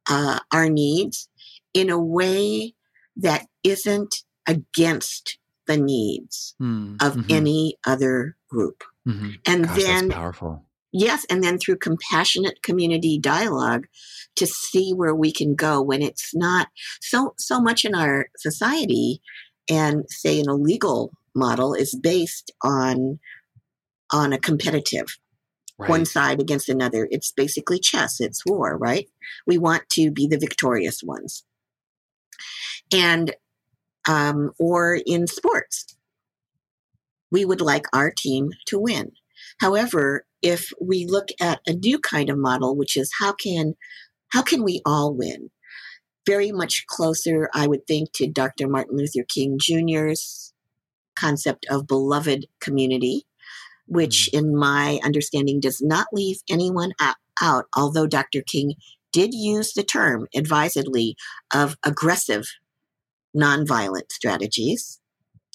uh, 0.09 0.39
our 0.53 0.69
needs 0.69 1.29
in 1.73 1.91
a 1.91 1.99
way 1.99 2.75
that 3.17 3.47
isn't 3.65 4.17
against 4.47 5.39
the 5.67 5.77
needs 5.77 6.55
mm, 6.61 6.95
of 7.03 7.15
mm-hmm. 7.15 7.31
any 7.31 7.77
other 7.87 8.37
group. 8.49 8.85
Mm-hmm. 9.07 9.31
And 9.47 9.65
Gosh, 9.65 9.83
then 9.83 10.11
powerful. 10.11 10.65
Yes, 10.93 11.27
and 11.29 11.43
then 11.43 11.59
through 11.59 11.79
compassionate 11.79 12.63
community 12.63 13.19
dialogue 13.19 13.87
to 14.37 14.47
see 14.47 14.93
where 14.93 15.15
we 15.15 15.33
can 15.33 15.57
go 15.57 15.83
when 15.83 16.03
it's 16.03 16.35
not 16.35 16.69
so 17.01 17.35
so 17.39 17.61
much 17.61 17.85
in 17.85 17.95
our 17.95 18.27
society 18.37 19.21
and 19.69 20.05
say 20.09 20.39
in 20.39 20.49
a 20.49 20.55
legal 20.55 21.13
model 21.35 21.75
is 21.75 21.95
based 21.95 22.53
on 22.63 23.19
on 24.13 24.33
a 24.33 24.39
competitive 24.39 25.19
right. 25.79 25.91
one 25.91 26.05
side 26.05 26.41
against 26.41 26.69
another 26.69 27.09
it's 27.11 27.33
basically 27.33 27.79
chess 27.79 28.21
it's 28.21 28.45
war 28.47 28.77
right 28.77 29.09
we 29.47 29.59
want 29.59 29.83
to 29.89 30.11
be 30.11 30.27
the 30.27 30.39
victorious 30.39 31.03
ones 31.03 31.45
and 32.93 33.35
um, 34.09 34.53
or 34.59 34.99
in 35.07 35.27
sports 35.27 35.95
we 37.35 37.45
would 37.45 37.61
like 37.61 37.85
our 37.93 38.13
team 38.17 38.51
to 38.67 38.79
win. 38.79 39.11
However, 39.61 40.25
if 40.41 40.73
we 40.81 41.05
look 41.05 41.29
at 41.41 41.61
a 41.67 41.73
new 41.73 41.99
kind 41.99 42.31
of 42.31 42.39
model, 42.39 42.77
which 42.77 42.97
is 42.97 43.11
how 43.19 43.33
can 43.33 43.75
how 44.29 44.43
can 44.43 44.63
we 44.63 44.81
all 44.87 45.13
win? 45.13 45.51
Very 46.27 46.53
much 46.53 46.87
closer, 46.87 47.51
I 47.53 47.67
would 47.67 47.87
think, 47.87 48.13
to 48.15 48.29
Dr. 48.29 48.69
Martin 48.69 48.97
Luther 48.97 49.25
King 49.29 49.59
Jr.'s 49.61 50.53
concept 51.19 51.67
of 51.71 51.87
beloved 51.87 52.47
community, 52.61 53.25
which, 53.87 54.29
mm-hmm. 54.33 54.47
in 54.47 54.57
my 54.57 55.01
understanding, 55.05 55.61
does 55.61 55.81
not 55.83 56.07
leave 56.13 56.39
anyone 56.49 56.93
out, 57.41 57.67
although 57.77 58.07
Dr. 58.07 58.43
King 58.47 58.75
did 59.13 59.33
use 59.33 59.73
the 59.73 59.85
term 59.85 60.27
advisedly 60.35 61.17
of 61.53 61.77
aggressive 61.85 62.47
nonviolent 63.37 64.11
strategies. 64.11 65.01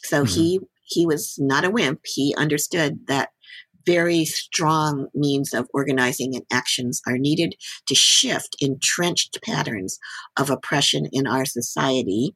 So 0.03 0.23
mm-hmm. 0.23 0.33
he 0.33 0.59
he 0.83 1.05
was 1.05 1.35
not 1.37 1.65
a 1.65 1.69
wimp. 1.69 2.01
He 2.05 2.33
understood 2.35 3.07
that 3.07 3.29
very 3.85 4.25
strong 4.25 5.07
means 5.13 5.53
of 5.53 5.67
organizing 5.73 6.35
and 6.35 6.45
actions 6.51 7.01
are 7.07 7.17
needed 7.17 7.55
to 7.87 7.95
shift 7.95 8.55
entrenched 8.59 9.39
patterns 9.43 9.99
of 10.37 10.49
oppression 10.49 11.07
in 11.11 11.27
our 11.27 11.45
society. 11.45 12.35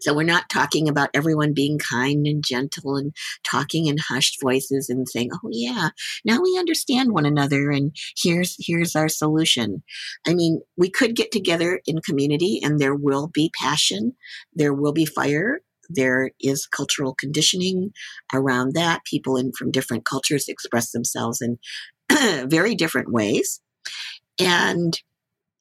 So 0.00 0.14
we're 0.14 0.22
not 0.24 0.48
talking 0.50 0.88
about 0.88 1.10
everyone 1.14 1.54
being 1.54 1.78
kind 1.78 2.26
and 2.26 2.44
gentle 2.44 2.96
and 2.96 3.14
talking 3.44 3.86
in 3.86 3.98
hushed 3.98 4.40
voices 4.40 4.88
and 4.88 5.08
saying, 5.08 5.30
"Oh 5.32 5.48
yeah, 5.50 5.90
now 6.24 6.40
we 6.40 6.58
understand 6.58 7.12
one 7.12 7.26
another 7.26 7.70
and 7.70 7.94
here's 8.16 8.56
here's 8.58 8.96
our 8.96 9.08
solution." 9.08 9.82
I 10.26 10.34
mean, 10.34 10.60
we 10.76 10.90
could 10.90 11.16
get 11.16 11.32
together 11.32 11.80
in 11.86 12.00
community 12.00 12.60
and 12.62 12.78
there 12.78 12.94
will 12.94 13.28
be 13.32 13.50
passion, 13.60 14.14
there 14.54 14.74
will 14.74 14.92
be 14.92 15.06
fire, 15.06 15.60
there 15.88 16.30
is 16.40 16.66
cultural 16.66 17.14
conditioning 17.14 17.92
around 18.32 18.74
that. 18.74 19.04
People 19.04 19.36
in 19.36 19.52
from 19.52 19.70
different 19.70 20.04
cultures 20.04 20.48
express 20.48 20.92
themselves 20.92 21.40
in 21.40 21.58
very 22.48 22.74
different 22.74 23.12
ways. 23.12 23.60
And 24.38 24.98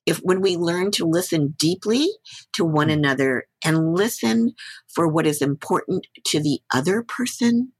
if 0.05 0.19
when 0.19 0.41
we 0.41 0.55
learn 0.55 0.91
to 0.91 1.05
listen 1.05 1.55
deeply 1.57 2.07
to 2.53 2.63
one 2.63 2.87
hmm. 2.87 2.93
another 2.93 3.47
and 3.63 3.95
listen 3.95 4.53
for 4.93 5.07
what 5.07 5.25
is 5.25 5.41
important 5.41 6.07
to 6.25 6.39
the 6.39 6.59
other 6.73 7.03
person, 7.03 7.71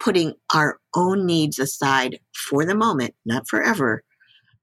putting 0.00 0.34
our 0.54 0.78
own 0.94 1.26
needs 1.26 1.58
aside 1.58 2.18
for 2.34 2.64
the 2.64 2.74
moment, 2.74 3.14
not 3.24 3.48
forever, 3.48 4.02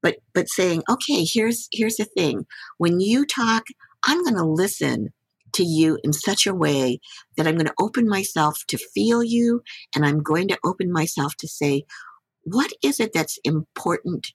but 0.02 0.16
but 0.34 0.48
saying, 0.48 0.82
okay, 0.88 1.24
here's 1.24 1.68
here's 1.72 1.96
the 1.96 2.04
thing. 2.04 2.46
When 2.78 3.00
you 3.00 3.26
talk, 3.26 3.64
I'm 4.04 4.22
going 4.22 4.36
to 4.36 4.44
listen 4.44 5.10
to 5.52 5.64
you 5.64 5.98
in 6.04 6.12
such 6.12 6.46
a 6.46 6.54
way 6.54 7.00
that 7.36 7.46
I'm 7.46 7.56
going 7.56 7.66
to 7.66 7.74
open 7.80 8.08
myself 8.08 8.62
to 8.68 8.78
feel 8.78 9.22
you 9.22 9.62
and 9.94 10.06
I'm 10.06 10.22
going 10.22 10.46
to 10.48 10.58
open 10.64 10.92
myself 10.92 11.34
to 11.38 11.48
say, 11.48 11.84
what 12.44 12.72
is 12.84 13.00
it 13.00 13.10
that's 13.12 13.38
important 13.44 14.32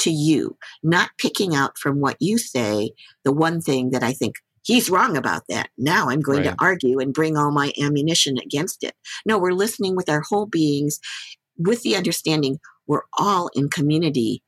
to 0.00 0.10
you? 0.10 0.56
Not 0.82 1.10
picking 1.18 1.54
out 1.54 1.78
from 1.78 2.00
what 2.00 2.16
you 2.20 2.38
say 2.38 2.90
the 3.24 3.32
one 3.32 3.60
thing 3.60 3.90
that 3.90 4.02
I 4.02 4.12
think 4.12 4.36
he's 4.62 4.90
wrong 4.90 5.16
about 5.16 5.42
that. 5.48 5.70
Now 5.78 6.08
I'm 6.08 6.20
going 6.20 6.44
right. 6.44 6.50
to 6.50 6.64
argue 6.64 6.98
and 6.98 7.14
bring 7.14 7.36
all 7.36 7.52
my 7.52 7.72
ammunition 7.80 8.36
against 8.38 8.82
it. 8.84 8.94
No, 9.24 9.38
we're 9.38 9.52
listening 9.52 9.96
with 9.96 10.08
our 10.08 10.22
whole 10.22 10.46
beings 10.46 10.98
with 11.58 11.82
the 11.82 11.96
understanding 11.96 12.58
we're 12.86 13.02
all 13.18 13.48
in 13.54 13.68
community 13.68 14.42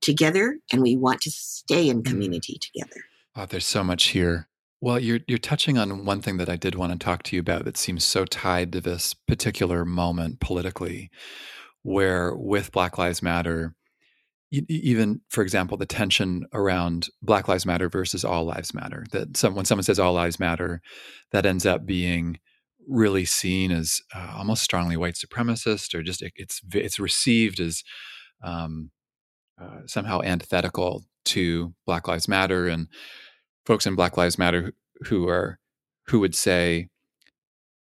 together 0.00 0.58
and 0.72 0.82
we 0.82 0.96
want 0.96 1.20
to 1.22 1.30
stay 1.30 1.88
in 1.88 2.02
mm. 2.02 2.06
community 2.06 2.58
mm. 2.58 2.60
together. 2.60 3.00
Oh, 3.36 3.46
there's 3.46 3.66
so 3.66 3.82
much 3.82 4.04
here 4.06 4.48
Well, 4.80 4.98
you're 4.98 5.20
you're 5.26 5.38
touching 5.38 5.78
on 5.78 6.04
one 6.04 6.20
thing 6.20 6.36
that 6.36 6.48
I 6.48 6.56
did 6.56 6.74
want 6.74 6.92
to 6.92 6.98
talk 6.98 7.22
to 7.24 7.36
you 7.36 7.40
about 7.40 7.64
that 7.64 7.76
seems 7.76 8.04
so 8.04 8.24
tied 8.24 8.72
to 8.72 8.80
this 8.80 9.14
particular 9.14 9.84
moment 9.84 10.40
politically, 10.40 11.10
where 11.82 12.34
with 12.34 12.70
Black 12.70 12.98
Lives 12.98 13.22
Matter, 13.22 13.74
even 14.68 15.20
for 15.28 15.42
example, 15.42 15.76
the 15.76 15.86
tension 15.86 16.46
around 16.52 17.08
Black 17.22 17.48
Lives 17.48 17.66
Matter 17.66 17.88
versus 17.88 18.24
All 18.24 18.44
Lives 18.44 18.74
Matter. 18.74 19.04
That 19.12 19.36
some, 19.36 19.54
when 19.54 19.64
someone 19.64 19.84
says 19.84 19.98
All 19.98 20.12
Lives 20.12 20.38
Matter, 20.38 20.80
that 21.32 21.46
ends 21.46 21.66
up 21.66 21.86
being 21.86 22.38
really 22.86 23.24
seen 23.24 23.70
as 23.70 24.00
uh, 24.14 24.34
almost 24.36 24.62
strongly 24.62 24.96
white 24.96 25.14
supremacist, 25.14 25.94
or 25.94 26.02
just 26.02 26.22
it, 26.22 26.32
it's 26.36 26.60
it's 26.72 26.98
received 26.98 27.60
as 27.60 27.82
um, 28.42 28.90
uh, 29.60 29.80
somehow 29.86 30.20
antithetical 30.22 31.04
to 31.26 31.74
Black 31.86 32.06
Lives 32.08 32.28
Matter 32.28 32.68
and 32.68 32.88
folks 33.64 33.86
in 33.86 33.94
Black 33.94 34.16
Lives 34.16 34.38
Matter 34.38 34.72
who 35.06 35.28
are 35.28 35.58
who 36.08 36.20
would 36.20 36.34
say 36.34 36.88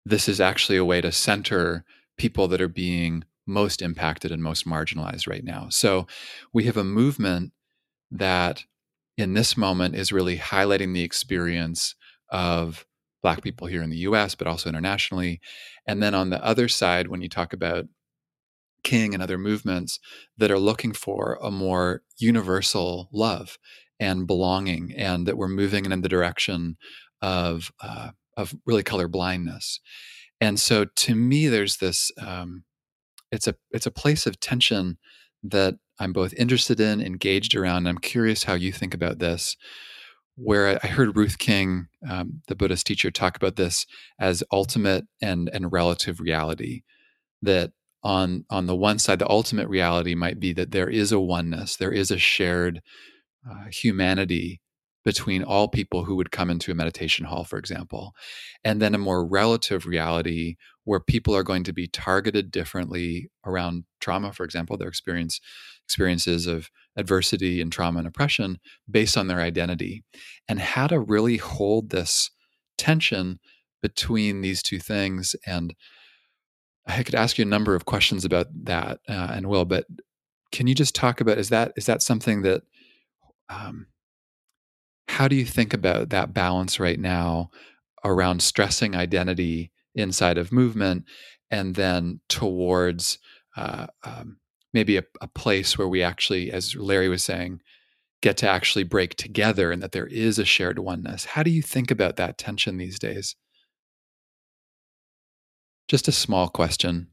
this 0.05 0.27
is 0.27 0.41
actually 0.41 0.77
a 0.77 0.85
way 0.85 1.01
to 1.01 1.11
center 1.11 1.83
people 2.17 2.47
that 2.47 2.61
are 2.61 2.67
being 2.67 3.23
most 3.47 3.81
impacted 3.81 4.31
and 4.31 4.43
most 4.43 4.67
marginalized 4.67 5.27
right 5.27 5.43
now. 5.43 5.67
So 5.69 6.07
we 6.53 6.65
have 6.65 6.77
a 6.77 6.83
movement 6.83 7.53
that 8.11 8.65
in 9.17 9.33
this 9.33 9.57
moment 9.57 9.95
is 9.95 10.11
really 10.11 10.37
highlighting 10.37 10.93
the 10.93 11.03
experience 11.03 11.95
of 12.29 12.85
black 13.23 13.41
people 13.41 13.67
here 13.67 13.81
in 13.81 13.89
the 13.89 13.97
US 13.97 14.35
but 14.35 14.47
also 14.47 14.69
internationally. 14.69 15.41
And 15.87 16.03
then 16.03 16.13
on 16.13 16.29
the 16.29 16.43
other 16.43 16.67
side 16.67 17.07
when 17.07 17.21
you 17.21 17.29
talk 17.29 17.53
about 17.53 17.85
King 18.83 19.13
and 19.13 19.21
other 19.21 19.37
movements 19.37 19.99
that 20.37 20.51
are 20.51 20.59
looking 20.59 20.93
for 20.93 21.37
a 21.41 21.51
more 21.51 22.03
universal 22.17 23.09
love 23.11 23.57
and 23.99 24.27
belonging, 24.27 24.93
and 24.95 25.27
that 25.27 25.37
we're 25.37 25.47
moving 25.47 25.85
in 25.85 26.01
the 26.01 26.09
direction 26.09 26.77
of 27.21 27.71
uh, 27.81 28.11
of 28.35 28.55
really 28.65 28.83
color 28.83 29.07
blindness. 29.07 29.79
And 30.39 30.59
so, 30.59 30.85
to 30.85 31.15
me, 31.15 31.47
there's 31.47 31.77
this. 31.77 32.11
Um, 32.17 32.63
it's 33.31 33.47
a 33.47 33.55
it's 33.71 33.85
a 33.85 33.91
place 33.91 34.25
of 34.25 34.39
tension 34.39 34.97
that 35.43 35.75
I'm 35.99 36.13
both 36.13 36.33
interested 36.33 36.79
in, 36.79 37.01
engaged 37.01 37.55
around. 37.55 37.87
I'm 37.87 37.97
curious 37.97 38.43
how 38.43 38.53
you 38.53 38.71
think 38.71 38.93
about 38.93 39.19
this. 39.19 39.55
Where 40.35 40.79
I 40.83 40.87
heard 40.87 41.17
Ruth 41.17 41.39
King, 41.39 41.87
um, 42.07 42.41
the 42.47 42.55
Buddhist 42.55 42.85
teacher, 42.85 43.09
talk 43.09 43.35
about 43.35 43.55
this 43.55 43.85
as 44.19 44.43
ultimate 44.51 45.05
and 45.21 45.49
and 45.51 45.71
relative 45.71 46.19
reality. 46.19 46.83
That 47.41 47.71
on 48.03 48.45
on 48.49 48.67
the 48.67 48.75
one 48.75 48.99
side, 48.99 49.19
the 49.19 49.29
ultimate 49.29 49.67
reality 49.67 50.15
might 50.15 50.39
be 50.39 50.53
that 50.53 50.71
there 50.71 50.89
is 50.89 51.11
a 51.11 51.19
oneness, 51.19 51.75
there 51.75 51.91
is 51.91 52.11
a 52.11 52.19
shared 52.19 52.81
uh, 53.49 53.65
humanity 53.71 54.61
between 55.07 55.41
all 55.41 55.69
people 55.69 56.03
who 56.03 56.17
would 56.17 56.31
come 56.31 56.49
into 56.49 56.69
a 56.69 56.75
meditation 56.75 57.23
hall, 57.23 57.45
for 57.45 57.57
example, 57.57 58.13
and 58.65 58.81
then 58.81 58.93
a 58.93 58.97
more 58.97 59.25
relative 59.25 59.85
reality 59.85 60.57
where 60.83 60.99
people 60.99 61.33
are 61.33 61.43
going 61.43 61.63
to 61.63 61.71
be 61.71 61.87
targeted 61.87 62.51
differently 62.51 63.31
around 63.45 63.85
trauma, 64.01 64.33
for 64.33 64.43
example, 64.43 64.75
their 64.75 64.89
experience 64.89 65.39
experiences 65.85 66.45
of 66.45 66.69
adversity 66.97 67.61
and 67.61 67.71
trauma 67.71 67.99
and 67.99 68.07
oppression 68.09 68.59
based 68.91 69.17
on 69.17 69.27
their 69.27 69.39
identity, 69.39 70.03
and 70.49 70.59
how 70.59 70.87
to 70.87 70.99
really 70.99 71.37
hold 71.37 71.89
this 71.89 72.29
tension 72.77 73.39
between 73.81 74.41
these 74.41 74.61
two 74.61 74.77
things. 74.77 75.37
And 75.45 75.73
I 76.85 77.01
could 77.03 77.15
ask 77.15 77.37
you 77.37 77.45
a 77.45 77.47
number 77.47 77.75
of 77.75 77.85
questions 77.85 78.25
about 78.25 78.47
that, 78.65 78.99
uh, 79.07 79.31
and 79.31 79.47
will, 79.47 79.63
but 79.63 79.85
can 80.51 80.67
you 80.67 80.75
just 80.75 80.95
talk 80.95 81.21
about 81.21 81.37
is 81.37 81.47
that 81.47 81.71
is 81.77 81.85
that 81.85 82.01
something 82.01 82.41
that 82.41 82.63
um, 83.47 83.87
how 85.07 85.27
do 85.27 85.35
you 85.35 85.45
think 85.45 85.73
about 85.73 86.09
that 86.09 86.33
balance 86.33 86.79
right 86.79 86.99
now 86.99 87.49
around 88.03 88.41
stressing 88.41 88.95
identity 88.95 89.71
inside 89.95 90.37
of 90.37 90.51
movement 90.51 91.05
and 91.49 91.75
then 91.75 92.19
towards 92.29 93.19
uh, 93.55 93.87
um, 94.03 94.37
maybe 94.73 94.97
a, 94.97 95.03
a, 95.21 95.27
place 95.27 95.77
where 95.77 95.87
we 95.87 96.03
actually 96.03 96.51
as 96.51 96.75
larry 96.75 97.09
was 97.09 97.23
saying 97.23 97.59
get 98.21 98.37
to 98.37 98.49
actually 98.49 98.83
break 98.83 99.15
together 99.15 99.71
and 99.71 99.81
that 99.81 99.91
there 99.91 100.07
is 100.07 100.39
a 100.39 100.45
shared 100.45 100.79
oneness? 100.79 101.25
How 101.25 101.43
do 101.43 101.51
you 101.51 101.61
think 101.61 101.91
about 101.91 102.15
that 102.15 102.37
tension 102.37 102.77
these 102.77 102.99
days? 102.99 103.35
Just 105.87 106.07
a 106.07 106.11
small 106.11 106.49
question. 106.49 107.07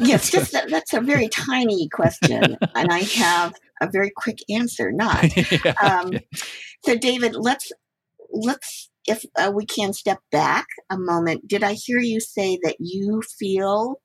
Yes 0.00 0.30
just 0.30 0.54
a, 0.54 0.66
that's 0.68 0.94
a 0.94 1.00
very 1.00 1.28
tiny 1.28 1.88
question 1.88 2.56
and 2.76 2.92
i 2.92 3.00
have 3.00 3.54
a 3.82 3.90
very 3.90 4.12
quick 4.14 4.38
answer 4.48 4.90
not. 4.92 5.24
Yeah, 5.64 5.74
um, 5.82 6.12
so 6.84 6.96
david 6.96 7.34
let's 7.34 7.70
let's 8.32 8.90
if 9.06 9.24
uh, 9.36 9.52
we 9.54 9.66
can 9.66 9.92
step 9.92 10.18
back 10.30 10.66
a 10.90 10.96
moment 10.96 11.46
did 11.46 11.62
i 11.62 11.74
hear 11.74 11.98
you 11.98 12.20
say 12.20 12.58
that 12.62 12.76
you 12.78 13.22
feel 13.38 13.96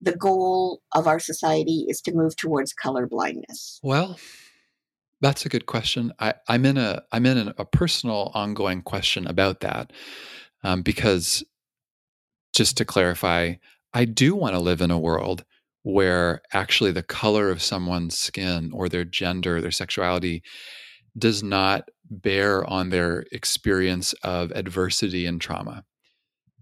the 0.00 0.16
goal 0.16 0.80
of 0.94 1.06
our 1.06 1.18
society 1.18 1.86
is 1.88 2.00
to 2.02 2.12
move 2.14 2.36
towards 2.36 2.72
color 2.72 3.06
blindness? 3.06 3.80
Well 3.82 4.18
that's 5.20 5.44
a 5.44 5.48
good 5.48 5.66
question. 5.66 6.12
I, 6.18 6.34
i'm 6.48 6.64
in 6.64 6.76
a 6.76 7.02
i'm 7.12 7.26
in 7.26 7.52
a 7.56 7.64
personal 7.64 8.30
ongoing 8.34 8.82
question 8.82 9.26
about 9.26 9.60
that 9.60 9.92
um, 10.62 10.82
because 10.82 11.44
just 12.54 12.76
to 12.78 12.84
clarify 12.84 13.54
I 13.94 14.04
do 14.04 14.34
want 14.34 14.54
to 14.54 14.60
live 14.60 14.80
in 14.80 14.90
a 14.90 14.98
world 14.98 15.44
where 15.82 16.42
actually 16.52 16.92
the 16.92 17.02
color 17.02 17.50
of 17.50 17.62
someone's 17.62 18.18
skin 18.18 18.70
or 18.72 18.88
their 18.88 19.04
gender, 19.04 19.60
their 19.60 19.70
sexuality 19.70 20.42
does 21.16 21.42
not 21.42 21.88
bear 22.10 22.64
on 22.66 22.90
their 22.90 23.24
experience 23.32 24.12
of 24.22 24.50
adversity 24.52 25.26
and 25.26 25.40
trauma. 25.40 25.84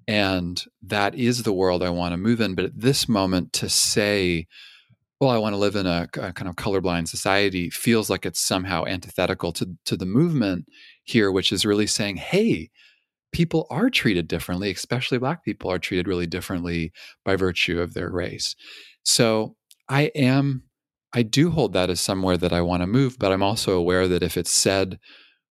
And 0.09 0.63
that 0.83 1.15
is 1.15 1.43
the 1.43 1.53
world 1.53 1.83
I 1.83 1.91
want 1.91 2.13
to 2.13 2.17
move 2.17 2.41
in. 2.41 2.55
But 2.55 2.67
at 2.67 2.81
this 2.81 3.09
moment, 3.09 3.53
to 3.55 3.69
say, 3.69 4.47
well, 5.21 5.31
I 5.31 5.39
want 5.39 5.55
to 5.55 5.59
live 5.59 5.77
in 5.77 5.87
a, 5.87 6.09
a, 6.21 6.33
kind 6.33 6.49
of 6.49 6.57
colorblind 6.57 7.09
society 7.09 7.71
feels 7.71 8.09
like 8.11 8.27
it's 8.27 8.41
somehow 8.41 8.85
antithetical 8.85 9.53
to, 9.55 9.71
to 9.87 9.97
the 9.97 10.07
movement 10.07 10.67
here, 11.05 11.33
which 11.33 11.51
is 11.51 11.65
really 11.65 11.87
saying, 11.87 12.17
hey, 12.17 12.71
people 13.33 13.67
are 13.71 13.91
treated 13.91 14.29
differently, 14.29 14.71
especially 14.71 15.19
Black 15.19 15.45
people 15.45 15.71
are 15.71 15.79
treated 15.79 16.07
really 16.07 16.27
differently 16.27 16.93
by 17.25 17.35
virtue 17.35 17.81
of 17.81 17.95
their 17.95 18.11
race. 18.11 18.55
So 19.07 19.55
I 19.89 20.11
am, 20.17 20.65
I 21.13 21.23
do 21.23 21.51
hold 21.51 21.73
that 21.75 21.91
as 21.91 22.01
somewhere 22.01 22.37
that 22.37 22.53
I 22.53 22.61
want 22.61 22.83
to 22.83 22.89
move, 22.89 23.19
but 23.21 23.33
I'm 23.33 23.43
also 23.43 23.77
aware 23.77 24.09
that 24.09 24.23
if 24.25 24.37
it's 24.37 24.51
said 24.51 24.99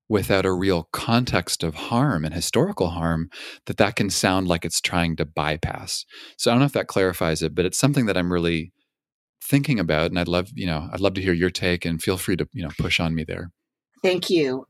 without 0.10 0.46
a 0.46 0.52
real 0.52 0.90
context 0.92 1.64
of 1.64 1.74
harm 1.74 2.26
and 2.26 2.34
historical 2.34 2.90
harm, 2.90 3.30
that 3.66 3.78
that 3.78 3.96
can 3.96 4.10
sound 4.10 4.50
like 4.50 4.66
it's 4.66 4.82
trying 4.82 5.16
to 5.16 5.26
bypass. 5.26 6.06
So 6.38 6.52
I 6.52 6.54
don't 6.54 6.60
know 6.60 6.66
if 6.66 6.74
that 6.74 6.88
clarifies 6.88 7.42
it, 7.42 7.56
but 7.56 7.64
it's 7.66 7.80
something 7.80 8.08
that 8.08 8.18
I'm 8.18 8.32
really 8.32 8.74
thinking 9.42 9.80
about 9.80 10.08
and 10.08 10.20
I'd 10.20 10.28
love, 10.28 10.50
you 10.54 10.68
know, 10.68 10.90
I'd 10.92 11.00
love 11.00 11.14
to 11.14 11.22
hear 11.22 11.34
your 11.34 11.50
take 11.50 11.86
and 11.86 12.04
feel 12.04 12.18
free 12.18 12.36
to, 12.36 12.48
you 12.52 12.62
know, 12.62 12.72
push 12.78 13.00
on 13.00 13.16
me 13.16 13.24
there. 13.24 13.52
Thank 14.04 14.30
you. 14.30 14.68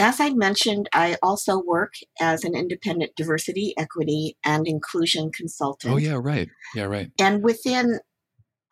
As 0.00 0.20
I 0.20 0.30
mentioned, 0.30 0.88
I 0.92 1.16
also 1.22 1.60
work 1.60 1.94
as 2.20 2.44
an 2.44 2.54
independent 2.54 3.16
diversity, 3.16 3.74
equity, 3.76 4.36
and 4.44 4.66
inclusion 4.66 5.30
consultant. 5.32 5.92
Oh 5.92 5.96
yeah, 5.96 6.18
right. 6.20 6.48
Yeah, 6.74 6.84
right. 6.84 7.10
And 7.18 7.42
within 7.42 7.98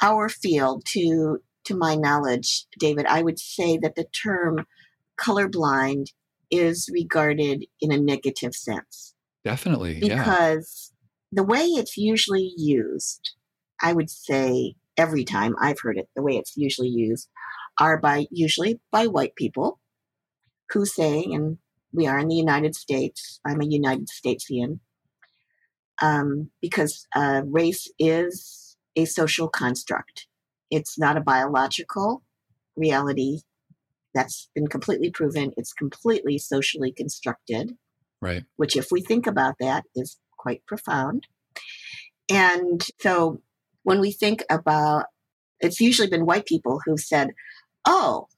our 0.01 0.29
field, 0.29 0.85
to 0.93 1.39
to 1.65 1.77
my 1.77 1.97
knowledge, 1.97 2.67
David, 2.79 3.07
I 3.07 3.23
would 3.23 3.41
say 3.41 3.77
that 3.79 3.97
the 3.97 4.05
term 4.05 4.67
colorblind 5.19 6.07
is 6.51 6.89
regarded 6.93 7.65
in 7.81 7.91
a 7.91 7.99
negative 7.99 8.55
sense. 8.55 9.15
Definitely. 9.45 9.99
Because 9.99 10.93
yeah. 10.93 11.43
the 11.43 11.47
way 11.47 11.65
it's 11.65 11.97
usually 11.97 12.53
used, 12.57 13.33
I 13.83 13.93
would 13.93 14.11
say 14.11 14.75
every 14.97 15.25
time 15.25 15.57
I've 15.61 15.81
heard 15.81 15.99
it, 15.99 16.09
the 16.15 16.23
way 16.23 16.37
it's 16.37 16.57
usually 16.57 16.89
used 16.89 17.29
are 17.81 17.99
by 17.99 18.27
usually 18.31 18.81
by 18.91 19.07
white 19.07 19.35
people 19.35 19.81
who 20.71 20.85
say, 20.85 21.25
and 21.25 21.59
we 21.93 22.07
are 22.07 22.19
in 22.19 22.29
the 22.29 22.35
United 22.35 22.75
States, 22.75 23.41
I'm 23.45 23.61
a 23.61 23.67
United 23.67 24.09
Statesian, 24.09 24.81
um, 26.03 26.51
because 26.61 27.07
uh, 27.15 27.43
race 27.47 27.91
is 27.99 28.77
a 28.97 29.05
social 29.05 29.49
construct. 29.49 30.27
It's 30.71 30.99
not 30.99 31.17
a 31.17 31.21
biological 31.21 32.23
reality 32.77 33.41
that's 34.15 34.49
been 34.55 34.67
completely 34.67 35.11
proven. 35.11 35.53
It's 35.57 35.73
completely 35.73 36.39
socially 36.39 36.93
constructed. 36.93 37.77
Right. 38.21 38.45
Which, 38.57 38.77
if 38.77 38.91
we 38.91 39.01
think 39.01 39.27
about 39.27 39.57
that, 39.61 39.85
is 39.95 40.19
quite 40.37 40.65
profound. 40.67 41.27
And 42.29 42.85
so 43.01 43.41
when 43.83 44.01
we 44.01 44.11
think 44.11 44.43
about 44.51 45.07
it's 45.61 45.81
usually 45.81 46.09
been 46.09 46.27
white 46.27 46.47
people 46.47 46.81
who've 46.85 47.01
said, 47.01 47.31
oh, 47.87 48.29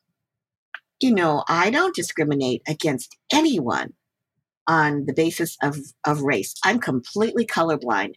you 1.00 1.14
know, 1.14 1.44
I 1.48 1.70
don't 1.70 1.94
discriminate 1.94 2.62
against 2.66 3.16
anyone 3.32 3.92
on 4.66 5.06
the 5.06 5.14
basis 5.14 5.56
of, 5.62 5.78
of 6.06 6.22
race. 6.22 6.54
I'm 6.64 6.78
completely 6.78 7.46
colorblind. 7.46 8.14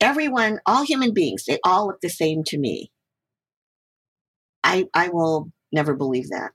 Everyone, 0.00 0.58
all 0.66 0.84
human 0.84 1.12
beings, 1.12 1.44
they 1.44 1.58
all 1.64 1.86
look 1.86 2.00
the 2.00 2.08
same 2.08 2.42
to 2.44 2.58
me. 2.58 2.90
I 4.64 4.86
I 4.94 5.08
will 5.08 5.50
never 5.72 5.94
believe 5.94 6.28
that. 6.30 6.52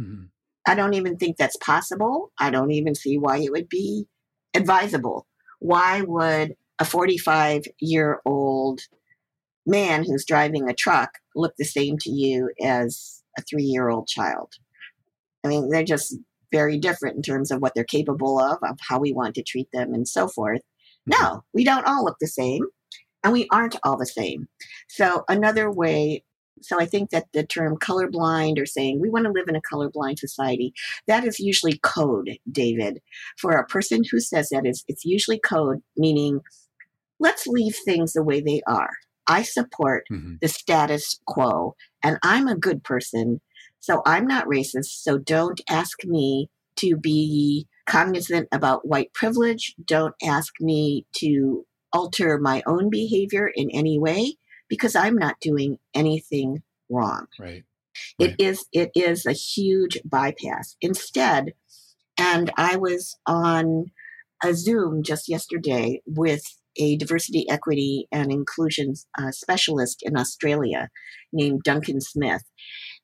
Mm-hmm. 0.00 0.24
I 0.66 0.74
don't 0.74 0.94
even 0.94 1.16
think 1.16 1.36
that's 1.36 1.56
possible. 1.56 2.32
I 2.38 2.50
don't 2.50 2.70
even 2.70 2.94
see 2.94 3.18
why 3.18 3.38
it 3.38 3.50
would 3.50 3.68
be 3.68 4.06
advisable. 4.54 5.26
Why 5.58 6.02
would 6.02 6.54
a 6.78 6.84
45 6.84 7.64
year 7.80 8.20
old 8.24 8.80
man 9.66 10.04
who's 10.04 10.24
driving 10.24 10.68
a 10.68 10.74
truck 10.74 11.18
look 11.34 11.54
the 11.56 11.64
same 11.64 11.96
to 11.98 12.10
you 12.10 12.50
as 12.62 13.22
a 13.38 13.42
three 13.42 13.64
year 13.64 13.88
old 13.88 14.08
child? 14.08 14.54
I 15.44 15.48
mean, 15.48 15.68
they're 15.68 15.84
just 15.84 16.16
very 16.50 16.78
different 16.78 17.16
in 17.16 17.22
terms 17.22 17.50
of 17.50 17.60
what 17.60 17.74
they're 17.74 17.84
capable 17.84 18.38
of, 18.38 18.58
of 18.62 18.78
how 18.80 18.98
we 18.98 19.12
want 19.12 19.34
to 19.36 19.42
treat 19.42 19.68
them, 19.72 19.94
and 19.94 20.06
so 20.06 20.28
forth. 20.28 20.60
Mm-hmm. 21.10 21.22
No, 21.22 21.44
we 21.52 21.64
don't 21.64 21.86
all 21.86 22.04
look 22.04 22.18
the 22.20 22.26
same, 22.26 22.62
and 23.24 23.32
we 23.32 23.48
aren't 23.50 23.76
all 23.84 23.96
the 23.96 24.06
same. 24.06 24.48
So, 24.88 25.24
another 25.28 25.70
way 25.70 26.24
so 26.62 26.80
I 26.80 26.86
think 26.86 27.10
that 27.10 27.26
the 27.32 27.44
term 27.44 27.76
colorblind 27.76 28.60
or 28.60 28.66
saying 28.66 29.00
we 29.00 29.10
want 29.10 29.24
to 29.24 29.32
live 29.32 29.48
in 29.48 29.56
a 29.56 29.60
colorblind 29.60 30.18
society, 30.18 30.72
that 31.06 31.24
is 31.24 31.38
usually 31.38 31.78
code, 31.82 32.38
David. 32.50 33.00
For 33.38 33.52
a 33.52 33.66
person 33.66 34.02
who 34.10 34.20
says 34.20 34.50
that, 34.50 34.64
it's, 34.64 34.84
it's 34.88 35.04
usually 35.04 35.38
code, 35.38 35.82
meaning 35.96 36.40
let's 37.18 37.46
leave 37.46 37.76
things 37.84 38.12
the 38.12 38.22
way 38.22 38.40
they 38.40 38.62
are. 38.66 38.90
I 39.28 39.42
support 39.42 40.04
mm-hmm. 40.10 40.34
the 40.40 40.48
status 40.48 41.20
quo, 41.26 41.74
and 42.02 42.18
I'm 42.22 42.48
a 42.48 42.56
good 42.56 42.82
person, 42.82 43.40
so 43.82 44.00
I'm 44.06 44.28
not 44.28 44.46
racist. 44.46 45.02
So 45.02 45.18
don't 45.18 45.60
ask 45.68 46.04
me 46.04 46.48
to 46.76 46.96
be 46.96 47.66
cognizant 47.84 48.46
about 48.52 48.86
white 48.86 49.12
privilege. 49.12 49.74
Don't 49.84 50.14
ask 50.22 50.52
me 50.60 51.04
to 51.16 51.66
alter 51.92 52.38
my 52.38 52.62
own 52.64 52.90
behavior 52.90 53.50
in 53.52 53.70
any 53.72 53.98
way 53.98 54.36
because 54.68 54.94
I'm 54.94 55.16
not 55.16 55.40
doing 55.40 55.78
anything 55.94 56.62
wrong. 56.88 57.26
Right. 57.40 57.64
It 58.20 58.26
right. 58.26 58.34
is 58.38 58.66
it 58.72 58.92
is 58.94 59.26
a 59.26 59.32
huge 59.32 59.98
bypass. 60.04 60.76
Instead, 60.80 61.52
and 62.16 62.52
I 62.56 62.76
was 62.76 63.18
on 63.26 63.86
a 64.44 64.54
Zoom 64.54 65.02
just 65.02 65.28
yesterday 65.28 66.02
with 66.06 66.44
a 66.78 66.96
diversity, 66.96 67.46
equity, 67.50 68.06
and 68.12 68.30
inclusion 68.32 68.94
uh, 69.18 69.30
specialist 69.30 70.02
in 70.02 70.16
Australia 70.16 70.88
named 71.32 71.62
Duncan 71.64 72.00
Smith. 72.00 72.44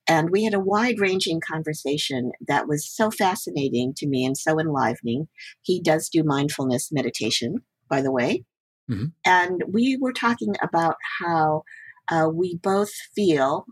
And 0.09 0.31
we 0.31 0.43
had 0.43 0.55
a 0.55 0.59
wide 0.59 0.99
ranging 0.99 1.39
conversation 1.39 2.31
that 2.47 2.67
was 2.67 2.89
so 2.89 3.11
fascinating 3.11 3.93
to 3.97 4.07
me 4.07 4.25
and 4.25 4.35
so 4.35 4.59
enlivening. 4.59 5.27
He 5.61 5.79
does 5.79 6.09
do 6.09 6.23
mindfulness 6.23 6.91
meditation, 6.91 7.61
by 7.87 8.01
the 8.01 8.11
way. 8.11 8.43
Mm-hmm. 8.89 9.05
And 9.23 9.63
we 9.71 9.97
were 10.01 10.11
talking 10.11 10.55
about 10.63 10.95
how 11.19 11.61
uh, 12.11 12.27
we 12.33 12.57
both 12.57 12.89
feel, 13.15 13.65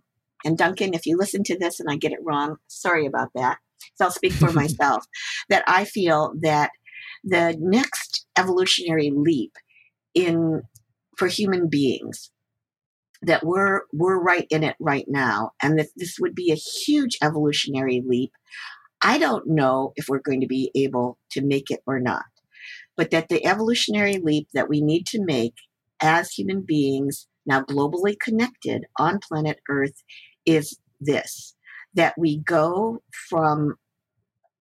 and 0.46 0.56
Duncan, 0.56 0.94
if 0.94 1.08
you 1.08 1.18
listen 1.18 1.44
to 1.46 1.58
this 1.58 1.80
and 1.80 1.90
I 1.90 1.96
get 1.96 2.12
it 2.12 2.20
wrong, 2.24 2.58
sorry 2.68 3.08
about 3.08 3.30
that. 3.34 3.58
So 3.96 4.06
I'll 4.06 4.12
speak 4.12 4.34
for 4.34 4.52
myself, 4.54 5.06
that 5.50 5.64
I 5.66 5.86
feel 5.86 6.34
that 6.42 6.70
the 7.24 7.58
next 7.60 8.28
evolutionary 8.38 9.12
leap 9.12 9.54
in 10.14 10.62
for 11.18 11.28
human 11.28 11.68
beings 11.68 12.30
that 13.24 13.46
we're 13.46 13.82
we're 13.94 14.20
right 14.22 14.48
in 14.50 14.64
it 14.64 14.76
right 14.80 15.06
now 15.08 15.52
and 15.62 15.80
that 15.80 15.88
this 15.96 16.18
would 16.20 16.36
be 16.36 16.52
a 16.52 16.56
huge 16.56 17.18
evolutionary 17.22 18.04
leap. 18.06 18.32
I 19.02 19.18
don't 19.18 19.48
know 19.48 19.94
if 19.96 20.08
we're 20.08 20.20
going 20.20 20.42
to 20.42 20.48
be 20.48 20.72
able 20.76 21.18
to 21.32 21.42
make 21.42 21.70
it 21.70 21.82
or 21.86 22.00
not 22.00 22.26
but 22.98 23.12
that 23.12 23.30
the 23.30 23.46
evolutionary 23.46 24.18
leap 24.18 24.50
that 24.54 24.68
we 24.68 24.82
need 24.82 25.06
to 25.06 25.24
make 25.24 25.54
as 26.02 26.32
human 26.32 26.62
beings, 26.62 27.28
now 27.46 27.62
globally 27.62 28.20
connected 28.20 28.86
on 29.00 29.20
planet 29.20 29.60
Earth, 29.70 30.04
is 30.46 30.78
this 31.00 31.56
that 31.94 32.14
we 32.18 32.40
go 32.40 33.02
from 33.30 33.76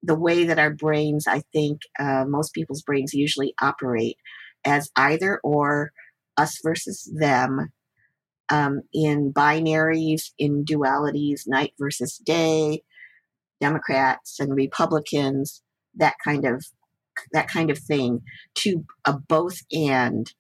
the 0.02 0.14
way 0.14 0.44
that 0.44 0.58
our 0.58 0.70
brains, 0.70 1.26
I 1.26 1.42
think 1.52 1.80
uh, 1.98 2.24
most 2.26 2.54
people's 2.54 2.82
brains 2.82 3.12
usually 3.12 3.54
operate 3.60 4.16
as 4.64 4.90
either 4.96 5.40
or, 5.42 5.90
us 6.36 6.60
versus 6.62 7.10
them, 7.18 7.72
um, 8.50 8.82
in 8.92 9.32
binaries, 9.32 10.30
in 10.38 10.64
dualities, 10.64 11.42
night 11.46 11.72
versus 11.78 12.18
day, 12.18 12.82
Democrats 13.60 14.38
and 14.38 14.54
Republicans, 14.54 15.62
that 15.94 16.14
kind 16.22 16.44
of 16.44 16.64
that 17.32 17.48
kind 17.48 17.70
of 17.70 17.78
thing 17.78 18.20
to 18.54 18.84
a 19.06 19.14
both 19.14 19.58
and 19.72 20.32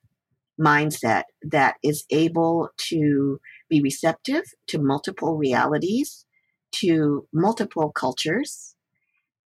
mindset 0.60 1.22
that 1.42 1.76
is 1.82 2.04
able 2.10 2.68
to 2.76 3.38
be 3.68 3.80
receptive 3.82 4.44
to 4.68 4.78
multiple 4.78 5.36
realities, 5.36 6.26
to 6.72 7.26
multiple 7.32 7.90
cultures, 7.92 8.74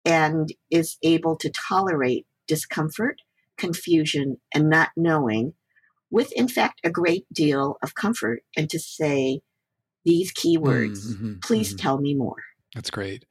and 0.04 0.48
is 0.70 0.98
able 1.02 1.36
to 1.36 1.50
tolerate 1.68 2.26
discomfort, 2.46 3.16
confusion, 3.58 4.36
and 4.54 4.70
not 4.70 4.90
knowing 4.96 5.52
with, 6.10 6.32
in 6.32 6.48
fact, 6.48 6.80
a 6.84 6.90
great 6.90 7.26
deal 7.32 7.76
of 7.82 7.94
comfort, 7.94 8.42
and 8.56 8.70
to 8.70 8.78
say 8.78 9.40
these 10.04 10.32
keywords. 10.32 11.06
Mm-hmm, 11.06 11.34
Please 11.42 11.70
mm-hmm. 11.70 11.78
tell 11.78 11.98
me 11.98 12.14
more. 12.14 12.42
That's 12.74 12.90
great. 12.90 13.24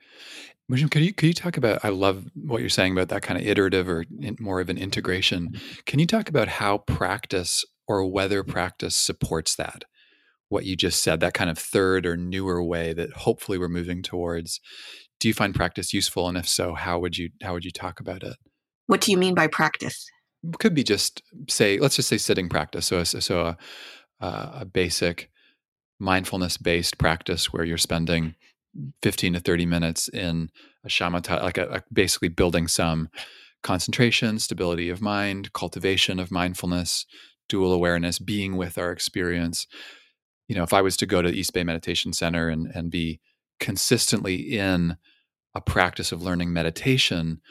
Mushim, 0.71 0.89
could 0.89 1.03
you 1.03 1.13
could 1.13 1.27
you 1.27 1.33
talk 1.33 1.57
about? 1.57 1.85
I 1.85 1.89
love 1.89 2.25
what 2.33 2.59
you're 2.61 2.69
saying 2.69 2.93
about 2.93 3.09
that 3.09 3.21
kind 3.21 3.39
of 3.39 3.45
iterative 3.45 3.87
or 3.87 4.05
in, 4.19 4.35
more 4.39 4.59
of 4.59 4.69
an 4.69 4.77
integration. 4.77 5.59
Can 5.85 5.99
you 5.99 6.07
talk 6.07 6.27
about 6.27 6.47
how 6.47 6.79
practice 6.79 7.63
or 7.87 8.05
whether 8.05 8.43
practice 8.43 8.95
supports 8.95 9.55
that? 9.55 9.85
What 10.49 10.65
you 10.65 10.75
just 10.75 11.03
said, 11.03 11.19
that 11.19 11.33
kind 11.33 11.49
of 11.49 11.57
third 11.57 12.05
or 12.05 12.17
newer 12.17 12.63
way 12.63 12.93
that 12.93 13.11
hopefully 13.13 13.57
we're 13.57 13.67
moving 13.67 14.01
towards. 14.01 14.59
Do 15.19 15.27
you 15.27 15.33
find 15.33 15.53
practice 15.53 15.93
useful, 15.93 16.27
and 16.27 16.37
if 16.37 16.49
so, 16.49 16.73
how 16.73 16.99
would 16.99 17.17
you 17.17 17.29
how 17.43 17.53
would 17.53 17.65
you 17.65 17.71
talk 17.71 17.99
about 17.99 18.23
it? 18.23 18.35
What 18.87 19.01
do 19.01 19.11
you 19.11 19.17
mean 19.17 19.35
by 19.35 19.47
practice? 19.47 20.07
Could 20.59 20.75
be 20.75 20.83
just 20.83 21.23
say, 21.49 21.77
let's 21.77 21.95
just 21.95 22.09
say 22.09 22.17
sitting 22.17 22.49
practice. 22.49 22.87
So, 22.87 23.03
so 23.03 23.41
a, 23.41 23.57
uh, 24.21 24.59
a 24.61 24.65
basic 24.65 25.29
mindfulness 25.99 26.57
based 26.57 26.97
practice 26.97 27.51
where 27.51 27.63
you're 27.63 27.77
spending 27.77 28.35
15 29.01 29.33
to 29.33 29.39
30 29.39 29.65
minutes 29.65 30.07
in 30.09 30.49
a 30.83 30.89
shamatha, 30.89 31.41
like 31.41 31.57
a, 31.57 31.67
a 31.67 31.83
basically 31.91 32.27
building 32.27 32.67
some 32.67 33.09
concentration, 33.63 34.39
stability 34.39 34.89
of 34.89 35.01
mind, 35.01 35.53
cultivation 35.53 36.19
of 36.19 36.31
mindfulness, 36.31 37.05
dual 37.49 37.71
awareness, 37.71 38.19
being 38.19 38.57
with 38.57 38.77
our 38.77 38.91
experience. 38.91 39.67
You 40.47 40.55
know, 40.55 40.63
if 40.63 40.73
I 40.73 40.81
was 40.81 40.97
to 40.97 41.05
go 41.05 41.21
to 41.21 41.31
the 41.31 41.39
East 41.39 41.53
Bay 41.53 41.63
Meditation 41.63 42.13
Center 42.13 42.49
and, 42.49 42.67
and 42.67 42.91
be 42.91 43.19
consistently 43.59 44.57
in 44.57 44.97
a 45.55 45.61
practice 45.61 46.11
of 46.11 46.21
learning 46.21 46.53
meditation, 46.53 47.41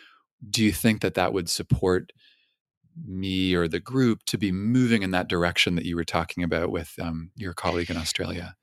do 0.48 0.62
you 0.62 0.72
think 0.72 1.00
that 1.00 1.14
that 1.14 1.32
would 1.32 1.48
support 1.48 2.12
me 3.06 3.54
or 3.54 3.68
the 3.68 3.80
group 3.80 4.24
to 4.26 4.38
be 4.38 4.52
moving 4.52 5.02
in 5.02 5.10
that 5.12 5.28
direction 5.28 5.74
that 5.76 5.84
you 5.84 5.96
were 5.96 6.04
talking 6.04 6.44
about 6.44 6.70
with 6.70 6.94
um, 7.00 7.30
your 7.36 7.52
colleague 7.52 7.90
in 7.90 7.96
Australia? 7.96 8.54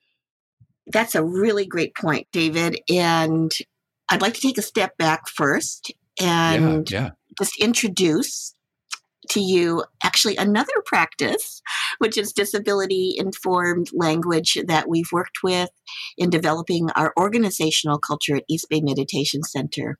That's 0.88 1.16
a 1.16 1.24
really 1.24 1.66
great 1.66 1.96
point, 1.96 2.28
David. 2.32 2.80
And 2.90 3.52
I'd 4.10 4.22
like 4.22 4.34
to 4.34 4.42
take 4.42 4.58
a 4.58 4.64
step 4.64 4.98
back 4.98 5.28
first 5.28 5.94
and 6.20 6.90
yeah, 6.90 7.02
yeah. 7.02 7.10
just 7.40 7.60
introduce 7.60 8.56
to 9.30 9.40
you 9.40 9.84
actually 10.04 10.36
another 10.36 10.74
practice, 10.86 11.62
which 12.00 12.18
is 12.18 12.34
disability 12.34 13.16
informed 13.18 13.90
language 13.94 14.58
that 14.68 14.90
we've 14.90 15.12
worked 15.12 15.44
with 15.44 15.70
in 16.18 16.30
developing 16.30 16.90
our 16.92 17.14
organizational 17.18 18.00
culture 18.00 18.36
at 18.36 18.44
East 18.50 18.68
Bay 18.70 18.82
Meditation 18.82 19.44
Center. 19.44 19.98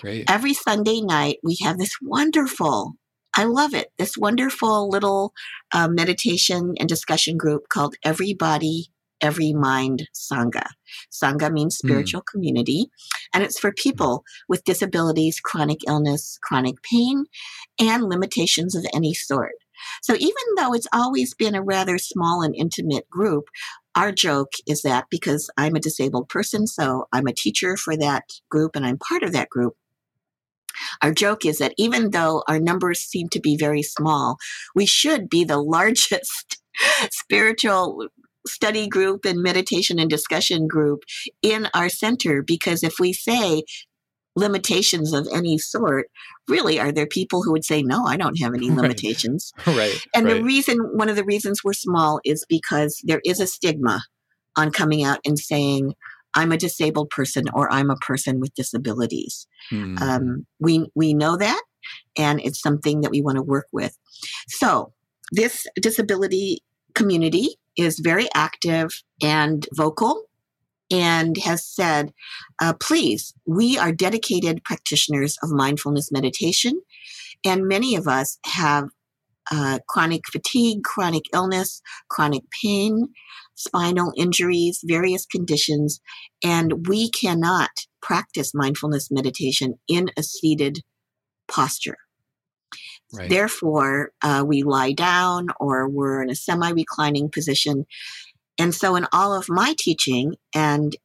Great. 0.00 0.28
Every 0.28 0.54
Sunday 0.54 1.00
night, 1.00 1.38
we 1.42 1.56
have 1.62 1.78
this 1.78 1.96
wonderful 2.02 2.92
I 3.34 3.44
love 3.44 3.74
it. 3.74 3.88
This 3.98 4.16
wonderful 4.16 4.88
little 4.88 5.32
uh, 5.72 5.88
meditation 5.88 6.74
and 6.78 6.88
discussion 6.88 7.36
group 7.36 7.68
called 7.68 7.96
Everybody 8.04 8.88
Every 9.22 9.52
Mind 9.52 10.08
Sangha. 10.14 10.66
Sangha 11.10 11.50
means 11.50 11.78
hmm. 11.80 11.88
spiritual 11.88 12.22
mm. 12.22 12.26
community, 12.26 12.86
and 13.32 13.42
it's 13.42 13.58
for 13.58 13.72
people 13.72 14.24
with 14.48 14.64
disabilities, 14.64 15.40
chronic 15.40 15.78
illness, 15.86 16.38
chronic 16.42 16.82
pain, 16.82 17.24
and 17.80 18.04
limitations 18.04 18.74
of 18.74 18.84
any 18.92 19.14
sort. 19.14 19.52
So 20.02 20.14
even 20.14 20.44
though 20.56 20.74
it's 20.74 20.86
always 20.92 21.34
been 21.34 21.54
a 21.54 21.62
rather 21.62 21.98
small 21.98 22.42
and 22.42 22.54
intimate 22.54 23.08
group, 23.08 23.44
our 23.94 24.12
joke 24.12 24.52
is 24.66 24.82
that 24.82 25.06
because 25.10 25.50
I'm 25.56 25.76
a 25.76 25.80
disabled 25.80 26.28
person, 26.28 26.66
so 26.66 27.06
I'm 27.12 27.26
a 27.26 27.32
teacher 27.32 27.76
for 27.76 27.96
that 27.96 28.24
group 28.50 28.76
and 28.76 28.86
I'm 28.86 28.98
part 28.98 29.22
of 29.22 29.32
that 29.32 29.48
group. 29.48 29.74
Our 31.00 31.12
joke 31.12 31.44
is 31.44 31.58
that 31.58 31.74
even 31.78 32.10
though 32.10 32.42
our 32.48 32.58
numbers 32.58 33.00
seem 33.00 33.28
to 33.30 33.40
be 33.40 33.56
very 33.56 33.82
small, 33.82 34.36
we 34.74 34.86
should 34.86 35.28
be 35.28 35.44
the 35.44 35.58
largest 35.62 36.60
spiritual 37.10 38.08
study 38.46 38.88
group 38.88 39.24
and 39.24 39.42
meditation 39.42 39.98
and 39.98 40.10
discussion 40.10 40.66
group 40.66 41.04
in 41.42 41.68
our 41.74 41.88
center 41.88 42.42
because 42.42 42.82
if 42.82 42.94
we 42.98 43.12
say 43.12 43.62
limitations 44.34 45.12
of 45.12 45.28
any 45.32 45.58
sort 45.58 46.06
really 46.48 46.80
are 46.80 46.90
there 46.90 47.06
people 47.06 47.42
who 47.42 47.52
would 47.52 47.64
say 47.64 47.82
no 47.82 48.04
i 48.06 48.16
don't 48.16 48.40
have 48.40 48.54
any 48.54 48.70
limitations 48.74 49.52
right, 49.66 49.66
right 49.76 50.06
and 50.14 50.24
right. 50.24 50.34
the 50.34 50.42
reason 50.42 50.78
one 50.94 51.08
of 51.08 51.16
the 51.16 51.24
reasons 51.24 51.62
we're 51.62 51.72
small 51.72 52.20
is 52.24 52.44
because 52.48 53.00
there 53.04 53.20
is 53.24 53.40
a 53.40 53.46
stigma 53.46 54.02
on 54.56 54.70
coming 54.70 55.04
out 55.04 55.18
and 55.24 55.38
saying 55.38 55.94
I'm 56.34 56.52
a 56.52 56.56
disabled 56.56 57.10
person 57.10 57.44
or 57.52 57.72
I'm 57.72 57.90
a 57.90 57.96
person 57.96 58.40
with 58.40 58.54
disabilities. 58.54 59.46
Mm. 59.70 60.00
Um, 60.00 60.46
we 60.60 60.86
we 60.94 61.14
know 61.14 61.36
that, 61.36 61.62
and 62.16 62.40
it's 62.40 62.60
something 62.60 63.00
that 63.02 63.10
we 63.10 63.22
want 63.22 63.36
to 63.36 63.42
work 63.42 63.66
with. 63.72 63.96
So 64.48 64.92
this 65.30 65.66
disability 65.80 66.62
community 66.94 67.56
is 67.76 67.98
very 67.98 68.28
active 68.34 68.90
and 69.22 69.66
vocal. 69.74 70.24
And 70.90 71.38
has 71.38 71.64
said, 71.66 72.12
uh, 72.60 72.74
please, 72.78 73.32
we 73.46 73.78
are 73.78 73.92
dedicated 73.92 74.62
practitioners 74.62 75.38
of 75.42 75.48
mindfulness 75.50 76.12
meditation. 76.12 76.82
And 77.46 77.66
many 77.66 77.96
of 77.96 78.06
us 78.06 78.38
have 78.44 78.90
uh, 79.50 79.78
chronic 79.88 80.20
fatigue, 80.30 80.84
chronic 80.84 81.24
illness, 81.32 81.80
chronic 82.10 82.42
pain, 82.62 83.08
spinal 83.62 84.12
injuries, 84.16 84.80
various 84.84 85.26
conditions, 85.26 86.00
and 86.42 86.88
we 86.88 87.10
cannot 87.10 87.70
practice 88.00 88.52
mindfulness 88.54 89.10
meditation 89.10 89.74
in 89.88 90.10
a 90.16 90.22
seated 90.22 90.80
posture. 91.48 91.98
Right. 93.12 93.28
Therefore, 93.28 94.12
uh, 94.22 94.42
we 94.46 94.62
lie 94.62 94.92
down 94.92 95.48
or 95.60 95.88
we're 95.88 96.22
in 96.22 96.30
a 96.30 96.34
semi 96.34 96.70
reclining 96.70 97.30
position. 97.30 97.86
And 98.58 98.74
so, 98.74 98.96
in 98.96 99.06
all 99.12 99.34
of 99.34 99.48
my 99.48 99.74
teaching 99.78 100.36
and 100.54 100.96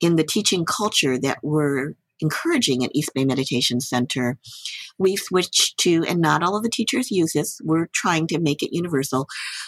in 0.00 0.16
the 0.16 0.24
teaching 0.24 0.64
culture 0.64 1.18
that 1.18 1.38
we're 1.42 1.94
encouraging 2.20 2.84
at 2.84 2.90
East 2.94 3.10
Bay 3.14 3.24
Meditation 3.24 3.80
Center, 3.80 4.38
we've 4.98 5.18
switched 5.18 5.78
to, 5.78 6.04
and 6.08 6.20
not 6.20 6.42
all 6.42 6.56
of 6.56 6.62
the 6.62 6.70
teachers 6.70 7.10
use 7.10 7.32
this, 7.32 7.60
we're 7.64 7.88
trying 7.92 8.26
to 8.28 8.38
make 8.38 8.62
it 8.62 8.74
universal. 8.74 9.26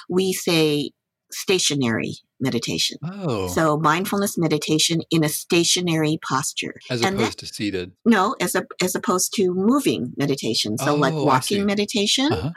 We 0.09 0.33
say 0.33 0.93
stationary 1.33 2.15
meditation. 2.41 2.99
Oh, 3.05 3.49
So 3.49 3.77
mindfulness 3.77 4.37
meditation 4.39 5.03
in 5.11 5.25
a 5.25 5.29
stationary 5.29 6.19
posture. 6.27 6.75
as 6.91 7.03
and 7.03 7.19
that- 7.19 7.23
opposed 7.23 7.39
to 7.41 7.47
seated. 7.47 7.93
No, 8.05 8.35
as 8.41 8.55
a, 8.55 8.67
as 8.83 8.95
opposed 8.95 9.35
to 9.35 9.53
moving 9.55 10.13
meditation. 10.17 10.77
So 10.79 10.95
like 10.95 11.13
Oh, 11.15 11.23
I 11.23 11.25
walking 11.25 11.67
meditation 11.67 12.33
Uh-huh. 12.33 12.51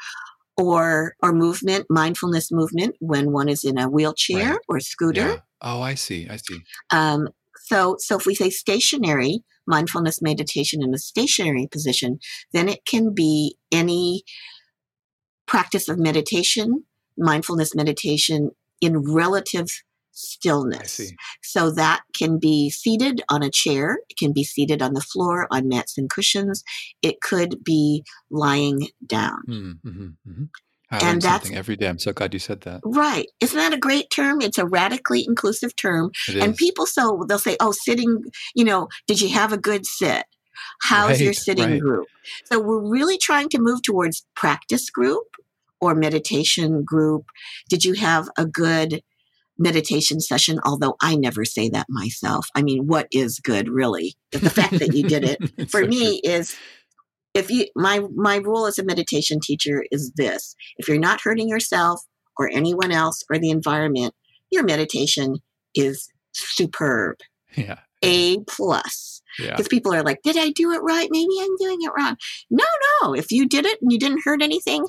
or 0.58 1.16
or 1.24 1.34
movement, 1.34 1.86
mindfulness 1.90 2.52
movement 2.52 2.96
when 3.00 3.32
one 3.32 3.50
is 3.50 3.64
in 3.64 3.78
a 3.78 3.90
wheelchair 3.90 4.52
Right. 4.52 4.60
or 4.68 4.80
scooter. 4.80 5.28
Yeah. 5.28 5.38
Oh, 5.62 5.82
I 5.82 5.96
see. 5.96 6.28
I 6.30 6.38
see. 6.38 6.60
Um, 6.92 7.30
so, 7.66 7.96
so 8.00 8.18
if 8.18 8.26
we 8.26 8.36
say 8.36 8.50
stationary 8.50 9.44
mindfulness 9.66 10.22
meditation 10.22 10.84
in 10.84 10.94
a 10.94 10.98
stationary 10.98 11.68
position, 11.72 12.20
then 12.52 12.68
it 12.68 12.86
can 12.86 13.14
be 13.14 13.56
any 13.72 14.24
practice 15.48 15.88
of 15.88 15.98
meditation, 15.98 16.84
mindfulness 17.18 17.74
meditation 17.76 18.52
in 18.84 19.00
relative 19.00 19.68
stillness. 20.12 21.02
So 21.42 21.72
that 21.72 22.02
can 22.16 22.38
be 22.38 22.70
seated 22.70 23.22
on 23.30 23.42
a 23.42 23.50
chair, 23.50 24.00
it 24.10 24.18
can 24.18 24.32
be 24.32 24.44
seated 24.44 24.82
on 24.82 24.94
the 24.94 25.02
floor 25.02 25.48
on 25.52 25.68
mats 25.68 25.98
and 25.98 26.10
cushions, 26.10 26.64
it 27.02 27.22
could 27.22 27.64
be 27.64 28.04
lying 28.30 28.90
down. 29.06 29.40
Mm, 29.50 29.80
hmm 29.82 30.08
hmm 30.26 30.44
I 30.92 31.10
And 31.10 31.22
that's- 31.22 31.50
every 31.52 31.76
day. 31.76 31.88
I'm 31.88 31.98
so 31.98 32.14
glad 32.14 32.34
you 32.34 32.40
said 32.40 32.62
that. 32.62 32.82
Right. 32.86 33.26
Isn't 33.40 33.58
that 33.58 33.74
a 33.74 33.78
great 33.78 34.12
term? 34.12 34.42
It's 34.42 34.60
a 34.60 34.66
radically 34.68 35.26
inclusive 35.28 35.76
term. 35.76 36.12
And 36.36 36.56
people, 36.56 36.86
so 36.86 37.26
they'll 37.28 37.40
say, 37.40 37.58
oh, 37.60 37.72
sitting, 37.72 38.26
you 38.54 38.64
know, 38.64 38.90
did 39.08 39.20
you 39.20 39.30
have 39.30 39.52
a 39.52 39.58
good 39.58 39.88
sit? 39.88 40.26
How's 40.82 41.20
your 41.20 41.34
sitting 41.34 41.66
right. 41.72 41.82
group? 41.82 42.08
So 42.46 42.60
we're 42.60 42.88
really 42.88 43.18
trying 43.18 43.50
to 43.50 43.60
move 43.60 43.82
towards 43.82 44.24
practice 44.36 44.92
group 44.92 45.24
or 45.84 45.96
meditation 45.96 46.84
group. 46.84 47.26
Did 47.70 47.84
you 47.86 47.94
have 47.94 48.30
a 48.38 48.46
good 48.46 49.02
meditation 49.58 50.20
session? 50.20 50.60
Although 50.66 50.96
I 51.02 51.16
never 51.16 51.46
say 51.46 51.70
that 51.70 51.88
myself. 51.90 52.48
I 52.56 52.62
mean, 52.64 52.88
what 52.88 53.08
is 53.12 53.40
good 53.40 53.70
really? 53.70 54.16
The 54.32 54.50
fact 54.50 54.80
that 54.80 54.96
you 54.96 55.04
did 55.04 55.24
it 55.24 55.70
for 55.70 55.82
so 55.84 55.88
me 55.88 56.22
true. 56.22 56.32
is 56.32 56.56
if 57.34 57.50
you 57.50 57.66
my 57.76 58.02
my 58.16 58.38
rule 58.38 58.66
as 58.68 58.80
a 58.80 58.84
meditation 58.86 59.40
teacher 59.42 59.84
is 59.92 60.12
this 60.16 60.56
if 60.78 60.88
you're 60.88 61.00
not 61.00 61.22
hurting 61.22 61.50
yourself 61.50 62.02
or 62.38 62.50
anyone 62.50 62.92
else 62.92 63.24
or 63.30 63.38
the 63.40 63.50
environment 63.50 64.14
your 64.52 64.64
meditation 64.64 65.38
is 65.76 66.10
superb 66.34 67.18
Yeah. 67.56 67.80
a 68.04 68.38
plus 68.48 69.22
Yeah. 69.40 69.52
because 69.52 69.68
people 69.68 69.94
are 69.96 70.04
like 70.04 70.20
did 70.24 70.38
i 70.38 70.52
do 70.52 70.72
it 70.74 70.82
right 70.84 71.08
maybe 71.12 71.34
i'm 71.42 71.56
doing 71.58 71.78
it 71.82 71.92
wrong 71.98 72.18
no 72.52 72.66
no 73.02 73.14
if 73.16 73.32
you 73.32 73.48
did 73.48 73.66
it 73.66 73.80
and 73.82 73.92
you 73.92 73.98
didn't 73.98 74.22
hurt 74.26 74.42
anything 74.44 74.86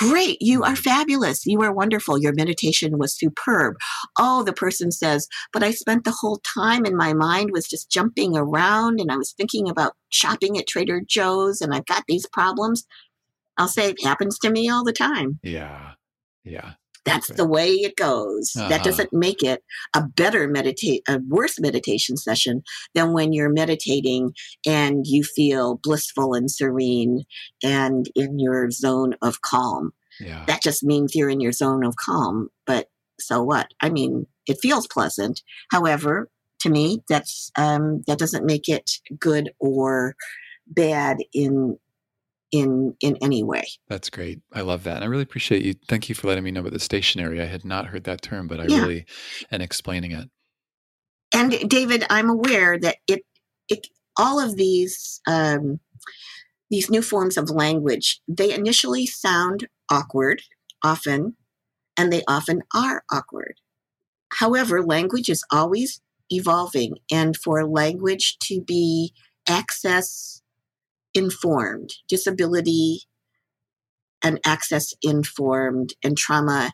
great 0.00 0.38
you 0.40 0.62
are 0.62 0.72
mm-hmm. 0.72 0.82
fabulous 0.82 1.44
you 1.44 1.60
are 1.60 1.72
wonderful 1.72 2.18
your 2.18 2.32
meditation 2.32 2.96
was 2.96 3.14
superb 3.14 3.76
oh 4.18 4.42
the 4.42 4.52
person 4.52 4.90
says 4.90 5.28
but 5.52 5.62
i 5.62 5.70
spent 5.70 6.04
the 6.04 6.16
whole 6.20 6.40
time 6.54 6.86
and 6.86 6.96
my 6.96 7.12
mind 7.12 7.50
was 7.52 7.68
just 7.68 7.90
jumping 7.90 8.34
around 8.34 8.98
and 8.98 9.12
i 9.12 9.16
was 9.16 9.32
thinking 9.32 9.68
about 9.68 9.92
shopping 10.08 10.56
at 10.56 10.66
trader 10.66 11.02
joe's 11.06 11.60
and 11.60 11.74
i've 11.74 11.84
got 11.84 12.02
these 12.08 12.26
problems 12.32 12.86
i'll 13.58 13.68
say 13.68 13.90
it 13.90 14.02
happens 14.02 14.38
to 14.38 14.48
me 14.48 14.70
all 14.70 14.84
the 14.84 14.92
time 14.92 15.38
Yeah. 15.42 15.92
Yeah. 16.44 16.72
That's 17.04 17.28
the 17.28 17.46
way 17.46 17.68
it 17.68 17.96
goes. 17.96 18.54
Uh-huh. 18.56 18.68
That 18.68 18.84
doesn't 18.84 19.12
make 19.12 19.42
it 19.42 19.62
a 19.94 20.02
better 20.02 20.46
meditate, 20.48 21.02
a 21.08 21.20
worse 21.28 21.58
meditation 21.58 22.16
session 22.16 22.62
than 22.94 23.12
when 23.12 23.32
you're 23.32 23.52
meditating 23.52 24.34
and 24.66 25.06
you 25.06 25.24
feel 25.24 25.80
blissful 25.82 26.34
and 26.34 26.50
serene 26.50 27.24
and 27.62 28.10
in 28.14 28.38
your 28.38 28.70
zone 28.70 29.14
of 29.22 29.40
calm. 29.42 29.92
Yeah. 30.20 30.44
That 30.46 30.62
just 30.62 30.82
means 30.82 31.14
you're 31.14 31.30
in 31.30 31.40
your 31.40 31.52
zone 31.52 31.84
of 31.84 31.96
calm. 31.96 32.50
But 32.66 32.88
so 33.18 33.42
what? 33.42 33.68
I 33.80 33.90
mean, 33.90 34.26
it 34.46 34.58
feels 34.60 34.86
pleasant. 34.86 35.42
However, 35.70 36.28
to 36.60 36.68
me, 36.68 37.02
that's 37.08 37.50
um, 37.56 38.02
that 38.06 38.18
doesn't 38.18 38.44
make 38.44 38.68
it 38.68 38.90
good 39.18 39.50
or 39.58 40.14
bad 40.66 41.18
in 41.32 41.78
in 42.52 42.94
in 43.00 43.16
any 43.22 43.42
way. 43.42 43.64
That's 43.88 44.10
great. 44.10 44.40
I 44.52 44.62
love 44.62 44.84
that. 44.84 44.96
And 44.96 45.04
I 45.04 45.08
really 45.08 45.22
appreciate 45.22 45.64
you. 45.64 45.74
Thank 45.88 46.08
you 46.08 46.14
for 46.14 46.28
letting 46.28 46.44
me 46.44 46.50
know 46.50 46.60
about 46.60 46.72
the 46.72 46.80
stationary. 46.80 47.40
I 47.40 47.46
had 47.46 47.64
not 47.64 47.86
heard 47.86 48.04
that 48.04 48.22
term, 48.22 48.46
but 48.48 48.60
I 48.60 48.64
Yeah. 48.66 48.82
really, 48.82 49.06
and 49.50 49.62
explaining 49.62 50.12
it. 50.12 50.28
and 51.32 51.68
David, 51.70 52.04
I'm 52.10 52.28
aware 52.28 52.78
that 52.78 52.96
it, 53.06 53.22
it 53.68 53.86
all 54.18 54.40
of 54.40 54.56
these 54.56 55.20
um, 55.26 55.78
these 56.70 56.90
new 56.90 57.02
forms 57.02 57.36
of 57.36 57.50
language 57.50 58.20
they 58.28 58.52
initially 58.52 59.06
sound 59.06 59.68
awkward, 59.90 60.42
often, 60.82 61.36
and 61.96 62.12
they 62.12 62.22
often 62.28 62.62
are 62.74 63.04
awkward. 63.12 63.54
However, 64.34 64.82
language 64.82 65.28
is 65.28 65.44
always 65.52 66.00
evolving, 66.30 66.94
and 67.12 67.36
for 67.36 67.66
language 67.66 68.38
to 68.44 68.60
be 68.60 69.12
access 69.48 70.39
informed, 71.14 71.90
disability 72.08 73.02
and 74.22 74.38
access 74.44 74.92
informed, 75.02 75.94
and 76.04 76.16
trauma 76.16 76.72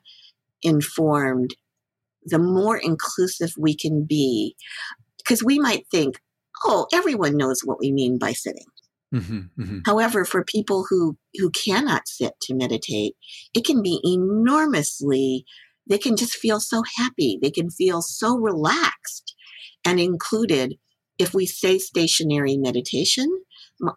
informed, 0.63 1.55
the 2.25 2.39
more 2.39 2.77
inclusive 2.77 3.53
we 3.59 3.77
can 3.77 4.05
be. 4.05 4.57
Because 5.19 5.45
we 5.45 5.59
might 5.59 5.87
think, 5.91 6.17
oh, 6.65 6.87
everyone 6.93 7.37
knows 7.37 7.61
what 7.65 7.79
we 7.79 7.93
mean 7.93 8.19
by 8.19 8.33
sitting. 8.33 8.67
hmm 9.13 9.41
hmm 9.57 9.79
However, 9.85 10.25
for 10.25 10.45
people 10.45 10.87
who, 10.89 11.17
who 11.35 11.51
cannot 11.51 12.09
sit 12.09 12.33
to 12.43 12.55
meditate, 12.55 13.15
it 13.55 13.65
can 13.65 13.83
be 13.83 14.01
enormously, 14.03 15.45
they 15.89 15.99
can 15.99 16.17
just 16.17 16.35
feel 16.35 16.59
so 16.59 16.83
happy. 16.97 17.39
They 17.41 17.51
can 17.51 17.71
feel 17.71 18.03
so 18.03 18.37
relaxed 18.37 19.35
and 19.85 20.01
included. 20.01 20.75
If 21.19 21.33
we 21.33 21.47
say 21.47 21.79
stationary 21.79 22.57
meditation, 22.59 23.29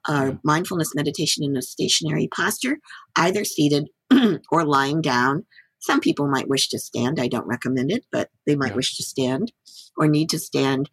uh, 0.08 0.34
mindfulness 0.44 0.94
meditation 0.96 1.44
in 1.44 1.56
a 1.58 1.62
stationary 1.62 2.28
posture, 2.28 2.80
either 3.16 3.44
seated 3.46 3.90
or 4.52 4.66
lying 4.66 5.02
down. 5.02 5.46
Some 5.80 6.02
people 6.02 6.28
might 6.28 6.50
wish 6.50 6.68
to 6.70 6.80
stand. 6.80 7.20
I 7.20 7.28
don't 7.28 7.48
recommend 7.48 7.92
it, 7.92 8.06
but 8.12 8.30
they 8.46 8.56
might 8.56 8.72
Yeah. 8.72 8.76
wish 8.76 8.96
to 8.98 9.04
stand 9.04 9.54
or 9.98 10.08
need 10.08 10.30
to 10.32 10.40
stand. 10.40 10.90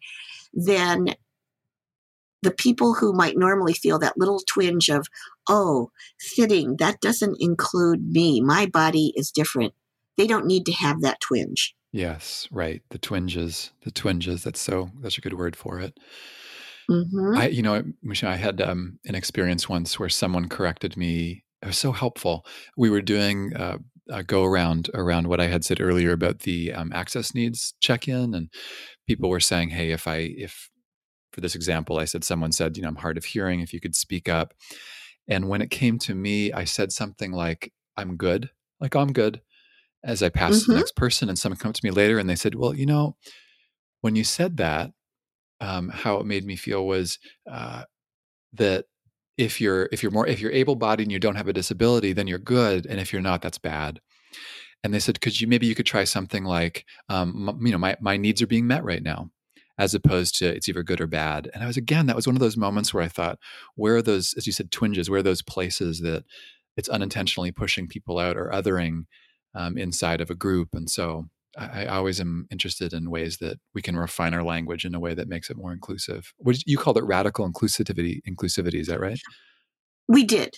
Then 0.53 1.15
the 2.43 2.51
people 2.51 2.93
who 2.93 3.13
might 3.13 3.37
normally 3.37 3.73
feel 3.73 3.99
that 3.99 4.17
little 4.17 4.39
twinge 4.47 4.89
of, 4.89 5.07
oh, 5.49 5.91
sitting, 6.19 6.77
that 6.77 7.01
doesn't 7.01 7.37
include 7.39 8.11
me. 8.11 8.39
My 8.41 8.65
body 8.67 9.11
is 9.15 9.31
different. 9.31 9.73
They 10.17 10.27
don't 10.27 10.45
need 10.45 10.65
to 10.67 10.71
have 10.71 11.01
that 11.01 11.19
twinge. 11.19 11.75
Yes. 11.91 12.47
Right. 12.51 12.83
The 12.89 12.99
twinges, 12.99 13.71
the 13.83 13.91
twinges. 13.91 14.43
That's 14.43 14.61
so, 14.61 14.91
that's 15.01 15.17
a 15.17 15.21
good 15.21 15.33
word 15.33 15.55
for 15.55 15.79
it. 15.79 15.99
Hmm 16.89 17.37
I, 17.37 17.47
you 17.49 17.61
know, 17.61 17.83
Michelle, 18.01 18.31
I 18.31 18.35
had 18.37 18.61
um, 18.61 18.99
an 19.05 19.15
experience 19.15 19.69
once 19.69 19.99
where 19.99 20.09
someone 20.09 20.49
corrected 20.49 20.97
me. 20.97 21.43
It 21.61 21.67
was 21.67 21.77
so 21.77 21.91
helpful. 21.91 22.45
We 22.77 22.89
were 22.89 23.01
doing 23.01 23.55
uh, 23.55 23.77
a 24.09 24.23
go 24.23 24.43
around 24.43 24.89
around 24.93 25.27
what 25.27 25.39
I 25.41 25.47
had 25.47 25.65
said 25.65 25.81
earlier 25.81 26.13
about 26.13 26.39
the 26.39 26.73
um, 26.73 26.91
access 26.93 27.35
needs 27.35 27.73
check 27.79 28.07
in, 28.07 28.33
and 28.33 28.49
people 29.07 29.29
were 29.29 29.39
saying, 29.39 29.69
"Hey, 29.69 29.91
if 29.91 30.07
I 30.07 30.17
if 30.37 30.69
for 31.33 31.41
this 31.41 31.55
example, 31.55 31.99
I 31.99 32.05
said 32.05 32.23
someone 32.23 32.51
said, 32.53 32.77
you 32.77 32.83
know, 32.83 32.89
I'm 32.89 32.97
hard 32.97 33.17
of 33.17 33.25
hearing. 33.25 33.61
If 33.61 33.73
you 33.73 33.79
could 33.79 33.95
speak 33.95 34.29
up." 34.29 34.53
And 35.27 35.49
when 35.49 35.61
it 35.61 35.71
came 35.71 35.99
to 35.99 36.15
me, 36.15 36.53
I 36.53 36.65
said 36.65 36.91
something 36.91 37.31
like, 37.31 37.73
"I'm 37.97 38.17
good," 38.17 38.49
like 38.81 38.95
"I'm 38.95 39.13
good," 39.13 39.41
as 40.03 40.23
I 40.23 40.29
passed 40.29 40.61
Mhm. 40.63 40.67
the 40.69 40.75
next 40.75 40.95
person, 40.95 41.29
and 41.29 41.39
someone 41.39 41.59
come 41.59 41.73
to 41.73 41.85
me 41.85 41.91
later 41.91 42.19
and 42.19 42.29
they 42.29 42.35
said, 42.37 42.55
"Well, 42.55 42.75
you 42.75 42.85
know." 42.87 43.17
When 44.01 44.15
you 44.15 44.23
said 44.23 44.57
that, 44.57 44.91
um, 45.59 45.89
how 45.89 46.17
it 46.17 46.25
made 46.25 46.45
me 46.45 46.55
feel 46.55 46.85
was 46.85 47.19
uh, 47.51 47.83
that 48.53 48.85
if 49.37 49.61
you're 49.61 49.87
if 49.91 50.01
you're 50.01 50.11
more 50.11 50.27
if 50.27 50.39
you're 50.39 50.51
able-bodied 50.51 51.05
and 51.05 51.11
you 51.11 51.19
don't 51.19 51.35
have 51.35 51.47
a 51.47 51.53
disability, 51.53 52.13
then 52.13 52.27
you're 52.27 52.39
good, 52.39 52.85
and 52.85 52.99
if 52.99 53.13
you're 53.13 53.21
not, 53.21 53.41
that's 53.41 53.59
bad. 53.59 53.99
And 54.83 54.93
they 54.93 54.99
said, 54.99 55.21
could 55.21 55.39
you 55.39 55.47
maybe 55.47 55.67
you 55.67 55.75
could 55.75 55.85
try 55.85 56.03
something 56.03 56.43
like, 56.43 56.85
um, 57.09 57.59
you 57.61 57.71
know, 57.71 57.77
my 57.77 57.97
my 57.99 58.17
needs 58.17 58.41
are 58.41 58.47
being 58.47 58.67
met 58.67 58.83
right 58.83 59.03
now, 59.03 59.29
as 59.77 59.93
opposed 59.93 60.35
to 60.37 60.45
it's 60.47 60.69
either 60.69 60.83
good 60.83 61.01
or 61.01 61.07
bad. 61.07 61.49
And 61.53 61.63
I 61.63 61.67
was 61.67 61.77
again, 61.77 62.05
that 62.07 62.15
was 62.15 62.27
one 62.27 62.35
of 62.35 62.39
those 62.39 62.57
moments 62.57 62.93
where 62.93 63.03
I 63.03 63.07
thought, 63.07 63.39
where 63.75 63.95
are 63.97 64.01
those, 64.01 64.33
as 64.37 64.47
you 64.47 64.53
said, 64.53 64.71
twinges? 64.71 65.09
Where 65.09 65.19
are 65.19 65.23
those 65.23 65.41
places 65.41 65.99
that 66.01 66.23
it's 66.75 66.89
unintentionally 66.89 67.51
pushing 67.51 67.87
people 67.87 68.19
out 68.19 68.37
or 68.37 68.51
othering 68.51 69.05
um, 69.55 69.77
inside 69.77 70.21
of 70.21 70.29
a 70.29 70.35
group? 70.35 70.69
And 70.73 70.89
so 70.89 71.27
I, 71.57 71.85
always 71.87 72.19
am 72.19 72.47
interested 72.51 72.93
in 72.93 73.09
ways 73.09 73.37
that 73.37 73.57
we 73.73 73.81
can 73.81 73.97
refine 73.97 74.33
our 74.33 74.43
language 74.43 74.85
in 74.85 74.93
a 74.93 74.99
way 74.99 75.13
that 75.13 75.27
makes 75.27 75.49
it 75.49 75.57
more 75.57 75.73
inclusive. 75.73 76.33
What 76.37 76.57
you 76.65 76.77
called 76.77 76.97
it 76.97 77.03
radical 77.03 77.49
inclusivity. 77.49 78.21
Inclusivity 78.27 78.79
is 78.79 78.87
that 78.87 78.99
right? 78.99 79.19
We 80.07 80.23
did. 80.23 80.55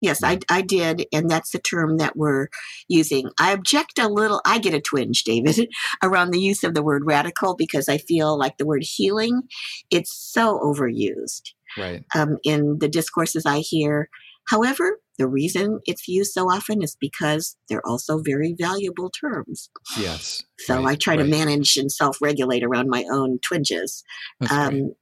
Yes, 0.00 0.22
I, 0.22 0.38
I 0.48 0.62
did, 0.62 1.06
and 1.12 1.28
that's 1.28 1.50
the 1.50 1.58
term 1.58 1.96
that 1.96 2.16
we're 2.16 2.48
using. 2.86 3.30
I 3.38 3.52
object 3.52 3.98
a 3.98 4.08
little, 4.08 4.40
I 4.44 4.58
get 4.58 4.74
a 4.74 4.80
twinge, 4.80 5.24
David, 5.24 5.68
around 6.02 6.30
the 6.30 6.40
use 6.40 6.62
of 6.62 6.74
the 6.74 6.84
word 6.84 7.02
radical 7.04 7.56
because 7.56 7.88
I 7.88 7.98
feel 7.98 8.38
like 8.38 8.58
the 8.58 8.66
word 8.66 8.84
healing, 8.84 9.42
it's 9.90 10.12
so 10.12 10.60
overused 10.60 11.52
right. 11.76 12.04
um, 12.14 12.38
in 12.44 12.78
the 12.78 12.88
discourses 12.88 13.44
I 13.44 13.58
hear. 13.58 14.08
However, 14.48 14.98
the 15.18 15.28
reason 15.28 15.80
it's 15.84 16.08
used 16.08 16.32
so 16.32 16.44
often 16.44 16.82
is 16.82 16.96
because 17.00 17.56
they're 17.68 17.86
also 17.86 18.20
very 18.22 18.54
valuable 18.58 19.10
terms. 19.10 19.70
Yes. 19.98 20.44
So 20.60 20.76
right, 20.76 20.92
I 20.92 20.94
try 20.94 21.16
right. 21.16 21.22
to 21.22 21.28
manage 21.28 21.76
and 21.76 21.90
self 21.92 22.18
regulate 22.22 22.62
around 22.62 22.88
my 22.88 23.04
own 23.12 23.38
twinges. 23.44 24.02
Um, 24.50 24.94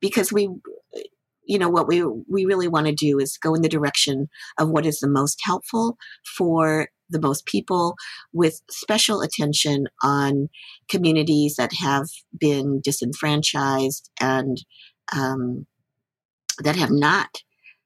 because 0.00 0.32
we, 0.32 0.48
you 1.46 1.58
know, 1.58 1.68
what 1.68 1.88
we, 1.88 2.04
we 2.04 2.44
really 2.44 2.68
want 2.68 2.86
to 2.86 2.94
do 2.94 3.18
is 3.18 3.38
go 3.38 3.54
in 3.54 3.62
the 3.62 3.68
direction 3.68 4.28
of 4.58 4.70
what 4.70 4.86
is 4.86 5.00
the 5.00 5.08
most 5.08 5.40
helpful 5.44 5.96
for 6.36 6.88
the 7.10 7.20
most 7.20 7.46
people 7.46 7.94
with 8.32 8.60
special 8.70 9.20
attention 9.20 9.86
on 10.02 10.48
communities 10.88 11.56
that 11.56 11.72
have 11.72 12.06
been 12.38 12.80
disenfranchised 12.82 14.10
and 14.20 14.58
um, 15.14 15.66
that 16.62 16.76
have 16.76 16.90
not 16.90 17.42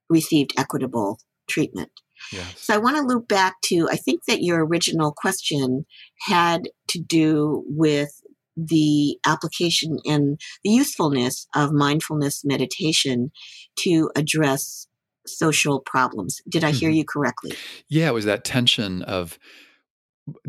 received 0.08 0.52
equitable 0.56 1.18
treatment. 1.48 1.90
Yes. 2.32 2.60
So 2.60 2.74
I 2.74 2.78
want 2.78 2.96
to 2.96 3.02
loop 3.02 3.28
back 3.28 3.60
to 3.66 3.88
I 3.90 3.96
think 3.96 4.24
that 4.26 4.42
your 4.42 4.64
original 4.64 5.12
question 5.12 5.86
had 6.26 6.68
to 6.88 6.98
do 6.98 7.64
with 7.66 8.10
the 8.56 9.18
application 9.24 9.98
and 10.04 10.40
the 10.64 10.70
usefulness 10.70 11.46
of 11.54 11.72
mindfulness 11.72 12.44
meditation 12.44 13.30
to 13.76 14.10
address 14.16 14.88
social 15.26 15.80
problems. 15.80 16.40
Did 16.48 16.64
I 16.64 16.72
hear 16.72 16.88
mm-hmm. 16.88 16.96
you 16.96 17.04
correctly? 17.04 17.52
Yeah, 17.88 18.08
it 18.08 18.14
was 18.14 18.24
that 18.24 18.44
tension 18.44 19.02
of 19.02 19.38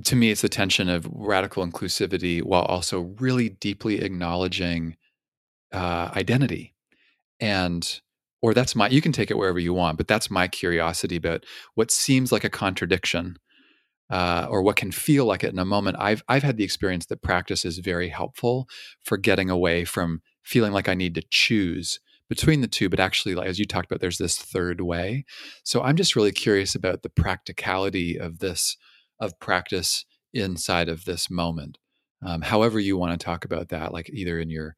to 0.03 0.15
me 0.15 0.29
it's 0.29 0.41
the 0.41 0.49
tension 0.49 0.89
of 0.89 1.07
radical 1.09 1.65
inclusivity 1.65 2.43
while 2.43 2.63
also 2.63 3.13
really 3.19 3.49
deeply 3.49 4.01
acknowledging 4.01 4.97
uh, 5.71 6.09
identity 6.15 6.73
and 7.39 8.01
or 8.41 8.53
that's 8.53 8.75
my 8.75 8.87
you 8.89 9.01
can 9.01 9.11
take 9.11 9.29
it 9.29 9.37
wherever 9.37 9.59
you 9.59 9.73
want 9.73 9.97
but 9.97 10.07
that's 10.07 10.31
my 10.31 10.47
curiosity 10.47 11.15
about 11.15 11.45
what 11.75 11.91
seems 11.91 12.31
like 12.31 12.43
a 12.43 12.49
contradiction 12.49 13.37
uh, 14.09 14.47
or 14.49 14.61
what 14.61 14.75
can 14.75 14.91
feel 14.91 15.25
like 15.25 15.43
it 15.43 15.53
in 15.53 15.59
a 15.59 15.65
moment. 15.65 15.97
I've 15.99 16.23
i've 16.27 16.43
had 16.43 16.57
the 16.57 16.63
experience 16.63 17.05
that 17.07 17.21
practice 17.21 17.65
is 17.65 17.79
very 17.79 18.09
helpful 18.09 18.67
for 19.03 19.17
getting 19.17 19.49
away 19.49 19.85
from 19.85 20.21
feeling 20.43 20.71
like 20.71 20.89
i 20.89 20.95
need 20.95 21.13
to 21.15 21.23
choose 21.29 21.99
between 22.27 22.61
the 22.61 22.67
two 22.67 22.89
but 22.89 22.99
actually 22.99 23.35
like, 23.35 23.47
as 23.47 23.59
you 23.59 23.65
talked 23.65 23.91
about 23.91 24.01
there's 24.01 24.17
this 24.17 24.37
third 24.37 24.81
way. 24.81 25.25
So 25.63 25.81
i'm 25.81 25.95
just 25.95 26.15
really 26.15 26.31
curious 26.31 26.75
about 26.75 27.03
the 27.03 27.09
practicality 27.09 28.17
of 28.19 28.39
this 28.39 28.77
of 29.19 29.39
practice 29.39 30.05
inside 30.33 30.89
of 30.89 31.05
this 31.05 31.29
moment. 31.29 31.77
Um, 32.25 32.41
however 32.41 32.79
you 32.79 32.97
want 32.97 33.19
to 33.19 33.23
talk 33.23 33.45
about 33.45 33.69
that 33.69 33.93
like 33.93 34.09
either 34.09 34.39
in 34.39 34.49
your 34.49 34.75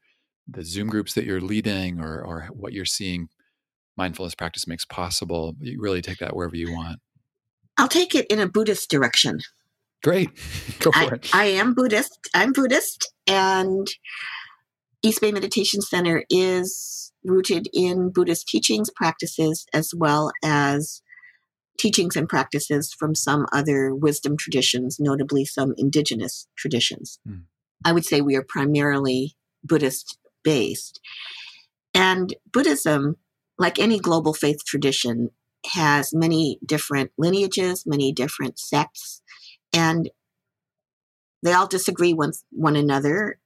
the 0.48 0.64
zoom 0.64 0.88
groups 0.88 1.14
that 1.14 1.26
you're 1.26 1.42
leading 1.42 2.00
or 2.00 2.22
or 2.22 2.50
what 2.52 2.74
you're 2.74 2.86
seeing 2.86 3.30
mindfulness 4.02 4.34
practice 4.34 4.68
makes 4.68 4.84
possible. 4.84 5.56
You 5.60 5.80
really 5.80 6.02
take 6.02 6.18
that 6.18 6.36
wherever 6.36 6.56
you 6.56 6.74
want. 6.74 7.00
I'll 7.78 7.88
take 7.88 8.16
it 8.16 8.26
in 8.32 8.40
a 8.40 8.50
Buddhist 8.50 8.90
direction. 8.90 9.42
Great. 10.04 10.30
Go 10.80 10.92
for 10.92 11.00
I, 11.00 11.06
it. 11.06 11.36
I 11.36 11.46
am 11.46 11.76
Buddhist. 11.76 12.18
I'm 12.34 12.52
Buddhist, 12.52 13.14
and 13.28 13.88
East 15.04 15.22
Bay 15.22 15.32
Meditation 15.32 15.82
Center 15.82 16.24
is 16.32 17.14
rooted 17.24 17.68
in 17.74 18.10
Buddhist 18.10 18.48
teachings, 18.48 18.90
practices, 18.96 19.68
as 19.72 19.92
well 19.96 20.32
as 20.44 21.04
teachings 21.78 22.16
and 22.16 22.28
practices 22.28 22.92
from 22.98 23.14
some 23.14 23.46
other 23.54 23.94
wisdom 23.94 24.36
traditions, 24.36 24.98
notably 25.00 25.46
some 25.46 25.76
indigenous 25.78 26.48
traditions. 26.58 27.20
Mm. 27.28 27.44
I 27.86 27.92
would 27.92 28.06
say 28.06 28.22
we 28.22 28.36
are 28.36 28.46
primarily 28.48 29.36
Buddhist 29.64 30.18
based. 30.44 31.00
And 31.94 32.34
Buddhism 32.52 33.18
like 33.58 33.80
any 33.80 34.00
global 34.00 34.34
faith 34.34 34.64
tradition, 34.66 35.30
has 35.74 36.14
many 36.14 36.60
different 36.66 37.12
lineages, 37.18 37.84
many 37.86 38.12
different 38.12 38.58
sects, 38.58 39.22
and 39.74 40.10
they 41.44 41.54
all 41.54 41.68
disagree 41.68 42.14
with 42.14 42.44
one 42.52 42.76
another 42.76 43.40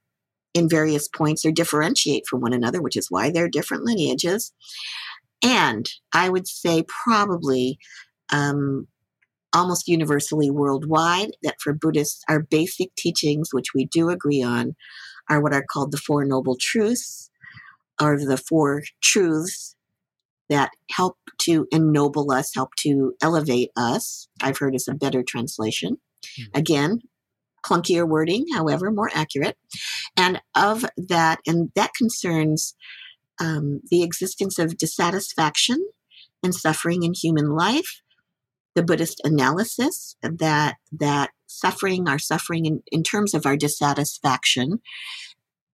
in 0.54 0.70
various 0.70 1.08
points 1.08 1.46
or 1.46 1.52
differentiate 1.52 2.24
from 2.28 2.42
one 2.42 2.54
another, 2.54 2.82
which 2.82 2.96
is 2.96 3.12
why 3.12 3.30
they're 3.30 3.50
different 3.50 3.84
lineages. 3.84 4.54
And 5.44 5.86
I 6.14 6.30
would 6.30 6.48
say 6.48 6.84
probably 6.88 7.78
um, 8.32 8.88
almost 9.54 9.88
universally 9.88 10.50
worldwide 10.50 11.32
that 11.44 11.56
for 11.62 11.74
Buddhists, 11.74 12.24
our 12.30 12.40
basic 12.40 12.96
teachings, 12.96 13.50
which 13.52 13.74
we 13.74 13.86
do 13.86 14.10
agree 14.10 14.42
on, 14.42 14.76
are 15.30 15.42
what 15.42 15.54
are 15.54 15.66
called 15.70 15.92
the 15.92 15.98
Four 15.98 16.26
Noble 16.26 16.58
Truths, 16.60 17.30
or 18.02 18.18
the 18.18 18.38
Four 18.38 18.84
Truths 19.02 19.75
that 20.50 20.72
help 20.92 21.18
to 21.40 21.68
ennoble 21.72 22.32
us, 22.32 22.52
help 22.54 22.76
to 22.80 23.14
elevate 23.22 23.70
us. 23.76 24.28
I've 24.42 24.58
heard 24.58 24.76
is 24.76 24.88
a 24.88 24.94
better 24.94 25.24
translation. 25.24 25.98
Mm-hmm. 26.40 26.60
Again, 26.60 27.00
clunkier 27.66 28.08
wording, 28.08 28.46
however, 28.54 28.92
more 28.92 29.10
accurate. 29.14 29.58
And 30.16 30.42
of 30.56 30.86
that, 30.98 31.40
and 31.48 31.72
that 31.76 31.94
concerns 31.98 32.76
um, 33.40 33.82
the 33.90 34.04
existence 34.04 34.60
of 34.60 34.78
dissatisfaction 34.78 35.86
and 36.44 36.54
suffering 36.54 37.04
in 37.04 37.14
human 37.14 37.50
life. 37.50 38.02
The 38.76 38.84
Buddhist 38.84 39.22
analysis 39.24 40.18
that 40.22 40.76
that 40.92 41.30
suffering, 41.48 42.10
our 42.10 42.20
suffering 42.20 42.66
in, 42.66 42.84
in 42.92 43.04
terms 43.04 43.34
of 43.34 43.46
our 43.46 43.56
dissatisfaction, 43.56 44.82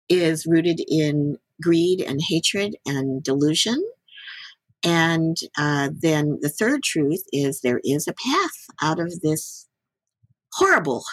is 0.09 0.45
rooted 0.45 0.81
in 0.87 1.37
greed 1.61 2.01
and 2.01 2.19
hatred 2.27 2.75
and 2.85 3.23
delusion 3.23 3.81
and 4.83 5.37
uh, 5.57 5.89
then 5.93 6.39
the 6.41 6.49
third 6.49 6.83
truth 6.83 7.23
is 7.31 7.61
there 7.61 7.81
is 7.83 8.07
a 8.07 8.13
path 8.13 8.67
out 8.81 8.99
of 8.99 9.19
this 9.21 9.67
horrible, 10.53 11.03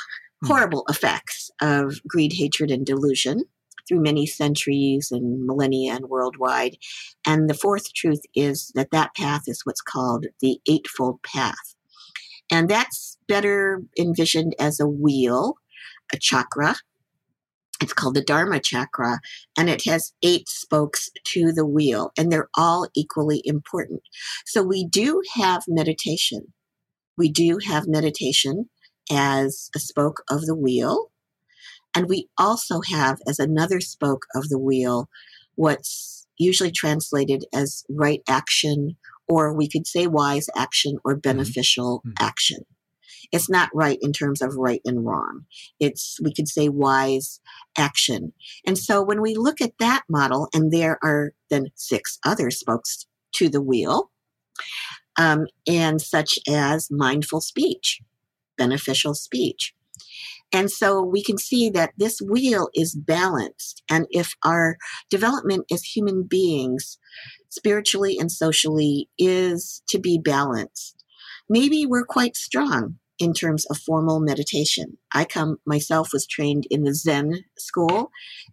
hmm. 0.43 0.49
horrible 0.49 0.85
effects 0.89 1.51
of 1.61 2.01
greed, 2.07 2.33
hatred, 2.35 2.71
and 2.71 2.87
delusion 2.87 3.45
through 3.89 4.03
many 4.03 4.27
centuries 4.27 5.11
and 5.11 5.47
millennia 5.47 5.95
and 5.95 6.07
worldwide. 6.07 6.77
And 7.27 7.49
the 7.49 7.55
fourth 7.55 7.93
truth 7.95 8.23
is 8.35 8.73
that 8.75 8.91
that 8.91 9.15
path 9.15 9.43
is 9.47 9.65
what's 9.65 9.81
called 9.81 10.27
the 10.41 10.59
Eightfold 10.69 11.23
Path. 11.23 11.77
And 12.51 12.69
that's 12.69 13.17
better 13.29 13.83
envisioned 13.99 14.55
as 14.59 14.81
a 14.81 14.87
wheel, 14.87 15.55
a 16.13 16.19
chakra, 16.19 16.77
it's 17.81 17.93
called 17.93 18.15
the 18.15 18.23
Dharma 18.23 18.61
chakra, 18.61 19.21
and 19.57 19.69
it 19.69 19.85
has 19.85 20.13
eight 20.23 20.49
spokes 20.49 21.11
to 21.25 21.53
the 21.53 21.67
wheel, 21.67 22.13
and 22.17 22.31
they're 22.31 22.49
all 22.57 22.89
equally 22.95 23.43
important. 23.45 24.03
So 24.47 24.63
we 24.63 24.87
do 24.87 25.23
have 25.35 25.65
meditation. 25.69 26.53
We 27.19 27.31
do 27.31 27.59
have 27.67 27.87
meditation 27.87 28.71
as 29.11 29.71
a 29.75 29.79
spoke 29.79 30.23
of 30.31 30.47
the 30.47 30.55
wheel. 30.55 31.11
And 31.95 32.09
we 32.09 32.29
also 32.37 32.81
have 32.83 33.19
as 33.27 33.39
another 33.39 33.81
spoke 33.81 34.27
of 34.35 34.49
the 34.49 34.59
wheel 34.59 35.09
what's 35.55 36.27
usually 36.39 36.71
translated 36.71 37.45
as 37.55 37.85
right 37.89 38.21
action, 38.29 38.97
or 39.27 39.55
we 39.55 39.69
could 39.69 39.87
say 39.87 40.07
wise 40.07 40.49
action 40.55 40.99
or 41.05 41.15
mm-hmm. 41.15 41.21
beneficial 41.21 42.03
mm-hmm. 42.07 42.25
action. 42.25 42.59
It's 43.33 43.49
not 43.49 43.71
right 43.75 43.99
in 44.01 44.13
terms 44.13 44.43
of 44.43 44.57
right 44.57 44.81
and 44.85 45.05
wrong. 45.05 45.45
It's, 45.81 46.19
we 46.23 46.33
could 46.33 46.49
say, 46.49 46.69
wise 46.69 47.41
action. 47.77 48.33
And 48.67 48.79
so 48.79 49.03
when 49.03 49.21
we 49.21 49.35
look 49.35 49.61
at 49.61 49.79
that 49.79 50.03
model, 50.09 50.49
and 50.55 50.73
there 50.73 50.99
are 51.03 51.33
then 51.51 51.67
six 51.75 52.19
other 52.25 52.51
spokes 52.51 53.07
to 53.37 53.49
the 53.49 53.63
wheel, 53.63 54.11
um, 55.19 55.47
and 55.67 56.01
such 56.01 56.39
as 56.49 56.89
mindful 56.91 57.41
speech, 57.41 58.01
beneficial 58.57 59.15
speech. 59.15 59.75
And 60.53 60.71
so 60.71 61.03
we 61.03 61.23
can 61.23 61.39
see 61.39 61.71
that 61.71 61.93
this 61.97 62.21
wheel 62.21 62.69
is 62.75 62.95
balanced. 62.95 63.83
And 63.91 64.07
if 64.11 64.35
our 64.45 64.77
development 65.11 65.67
as 65.73 65.83
human 65.83 66.23
beings, 66.23 66.99
spiritually 67.49 68.17
and 68.19 68.31
socially, 68.31 69.09
is 69.19 69.83
to 69.89 69.99
be 69.99 70.19
balanced, 70.23 71.05
maybe 71.49 71.85
we're 71.85 72.05
quite 72.05 72.37
strong 72.37 72.99
in 73.19 73.33
terms 73.33 73.65
of 73.67 73.79
formal 73.79 74.21
meditation. 74.21 74.99
I 75.13 75.25
come 75.25 75.59
myself 75.67 76.11
was 76.13 76.27
trained 76.27 76.67
in 76.71 76.85
the 76.85 76.95
Zen 76.95 77.45
school, 77.59 78.11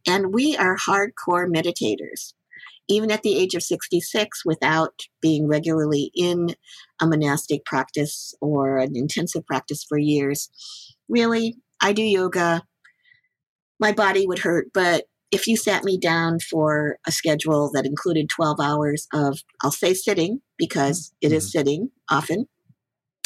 and 0.07 0.34
we 0.34 0.55
are 0.57 0.78
hardcore 0.78 1.47
meditators. 1.47 2.34
Even 2.89 3.11
at 3.11 3.24
the 3.24 3.38
age 3.38 3.55
of 3.55 3.64
66, 3.64 4.43
without 4.45 5.03
being 5.22 5.47
regularly 5.47 6.11
in 6.16 6.55
a 7.01 7.07
monastic 7.07 7.64
practice 7.66 8.34
or 8.41 8.78
an 8.78 8.95
intensive 8.95 9.45
practice 9.45 9.86
for 9.88 9.97
years, 9.97 10.49
really, 11.07 11.55
I 11.82 11.93
do 11.93 12.03
yoga. 12.03 12.64
My 13.80 13.93
body 13.93 14.28
would 14.28 14.39
hurt, 14.39 14.68
but 14.74 15.05
if 15.34 15.47
you 15.47 15.57
sat 15.57 15.84
me 15.84 15.97
down 15.97 16.39
for 16.39 16.97
a 17.07 17.11
schedule 17.11 17.72
that 17.74 17.88
included 17.88 18.30
12 18.30 18.59
hours 18.59 19.07
of, 19.11 19.39
I'll 19.64 19.72
say 19.72 19.95
sitting, 19.95 20.41
because 20.59 21.11
it 21.22 21.32
is 21.32 21.45
mm-hmm. 21.45 21.57
sitting 21.57 21.89
often, 22.09 22.45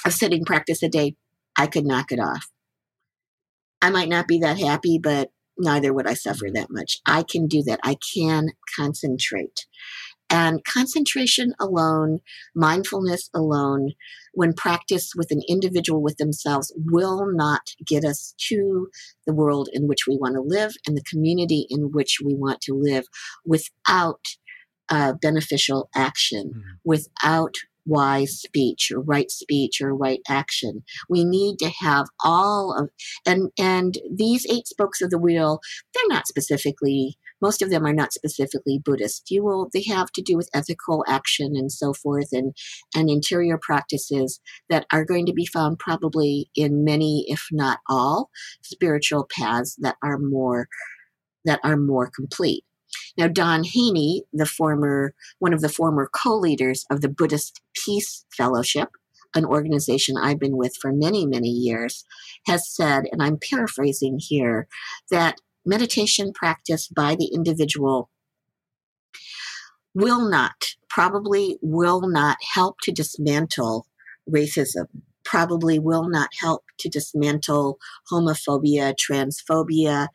a 0.06 0.12
sitting 0.12 0.46
practice 0.46 0.82
a 0.82 0.88
day, 0.88 1.16
I 1.58 1.68
could 1.68 1.86
knock 1.86 2.12
it 2.12 2.20
off. 2.20 2.48
I 3.82 3.90
might 3.90 4.10
not 4.10 4.28
be 4.28 4.40
that 4.40 4.58
happy, 4.58 5.00
but 5.02 5.32
neither 5.58 5.94
would 5.94 6.08
I 6.08 6.14
suffer 6.14 6.46
mm-hmm. 6.46 6.56
that 6.56 6.70
much. 6.70 7.00
I 7.06 7.24
can 7.24 7.48
do 7.48 7.64
that. 7.64 7.80
I 7.84 7.98
can 8.14 8.50
concentrate. 8.76 9.66
And 10.30 10.64
concentration 10.66 11.54
alone, 11.58 12.20
mindfulness 12.54 13.30
alone, 13.34 13.94
when 14.34 14.54
practiced 14.54 15.14
with 15.16 15.32
an 15.32 15.42
individual 15.48 16.02
with 16.02 16.18
themselves, 16.18 16.74
will 16.76 17.32
not 17.32 17.70
get 17.86 18.04
us 18.04 18.36
to 18.50 18.90
the 19.26 19.34
world 19.34 19.70
in 19.72 19.88
which 19.88 20.06
we 20.06 20.18
want 20.18 20.36
to 20.36 20.42
live 20.42 20.74
and 20.86 20.98
the 20.98 21.04
community 21.04 21.66
in 21.70 21.92
which 21.94 22.18
we 22.24 22.36
want 22.36 22.60
to 22.62 22.74
live 22.74 23.06
without 23.46 24.20
uh, 24.90 25.14
beneficial 25.14 25.90
action, 25.96 26.50
mm-hmm. 26.50 26.72
without 26.84 27.56
wise 27.88 28.40
speech 28.42 28.92
or 28.94 29.02
right 29.02 29.32
speech 29.32 29.82
or 29.82 29.96
right 29.96 30.20
action. 30.30 30.84
We 31.10 31.24
need 31.24 31.58
to 31.60 31.70
have 31.70 32.08
all 32.24 32.78
of 32.78 32.90
and 33.26 33.52
and 33.58 33.98
these 34.14 34.46
eight 34.50 34.68
spokes 34.68 35.02
of 35.02 35.10
the 35.10 35.18
wheel, 35.18 35.60
they're 35.94 36.04
not 36.10 36.28
specifically 36.28 37.18
most 37.42 37.62
of 37.62 37.70
them 37.70 37.86
are 37.86 37.94
not 37.94 38.14
specifically 38.14 38.80
Buddhist. 38.84 39.30
You 39.32 39.44
will 39.44 39.70
they 39.74 39.84
have 39.84 40.12
to 40.14 40.22
do 40.22 40.36
with 40.36 40.50
ethical 40.54 41.04
action 41.08 41.56
and 41.56 41.72
so 41.72 41.94
forth 41.94 42.30
and 42.32 42.54
and 42.96 43.10
interior 43.10 43.60
practices 43.62 44.40
that 44.70 44.86
are 44.92 45.06
going 45.06 45.26
to 45.28 45.34
be 45.34 45.46
found 45.46 45.80
probably 45.80 46.50
in 46.56 46.84
many, 46.84 47.26
if 47.28 47.48
not 47.52 47.80
all, 47.90 48.30
spiritual 48.64 49.28
paths 49.30 49.76
that 49.82 49.98
are 50.04 50.18
more 50.18 50.68
that 51.46 51.60
are 51.64 51.78
more 51.78 52.10
complete. 52.14 52.64
Now, 53.18 53.28
Dawn 53.28 53.64
Haney, 53.64 54.24
the 54.32 54.46
former 54.46 55.14
one 55.40 55.54
of 55.54 55.62
the 55.62 55.70
former 55.70 56.10
co-leaders 56.12 56.86
of 56.92 57.02
the 57.02 57.10
Buddhist 57.10 57.62
Peace 57.74 58.26
Fellowship, 58.36 58.90
an 59.36 59.46
organization 59.46 60.18
I've 60.18 60.40
been 60.40 60.58
with 60.58 60.76
for 60.80 60.92
many, 60.92 61.26
many 61.26 61.50
years, 61.50 62.06
has 62.46 62.70
said, 62.70 63.06
and 63.12 63.22
I'm 63.22 63.38
paraphrasing 63.38 64.20
here, 64.20 64.68
that 65.10 65.42
meditation 65.66 66.32
practice 66.34 66.88
by 66.88 67.16
the 67.16 67.30
individual 67.34 68.10
will 69.94 70.30
not, 70.30 70.76
probably 70.90 71.58
will 71.62 72.08
not 72.08 72.38
help 72.54 72.78
to 72.84 72.92
dismantle 72.92 73.88
racism, 74.30 74.86
probably 75.26 75.80
will 75.80 76.08
not 76.08 76.30
help 76.40 76.64
to 76.80 76.90
dismantle 76.90 77.80
homophobia, 78.12 78.94
transphobia, 78.96 80.08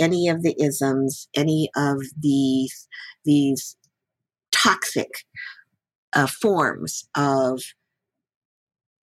any 0.00 0.28
of 0.28 0.42
the 0.42 0.54
isms, 0.60 1.28
any 1.34 1.70
of 1.76 1.98
these 2.18 2.88
these 3.24 3.76
toxic 4.50 5.10
uh, 6.12 6.26
forms 6.26 7.08
of 7.16 7.62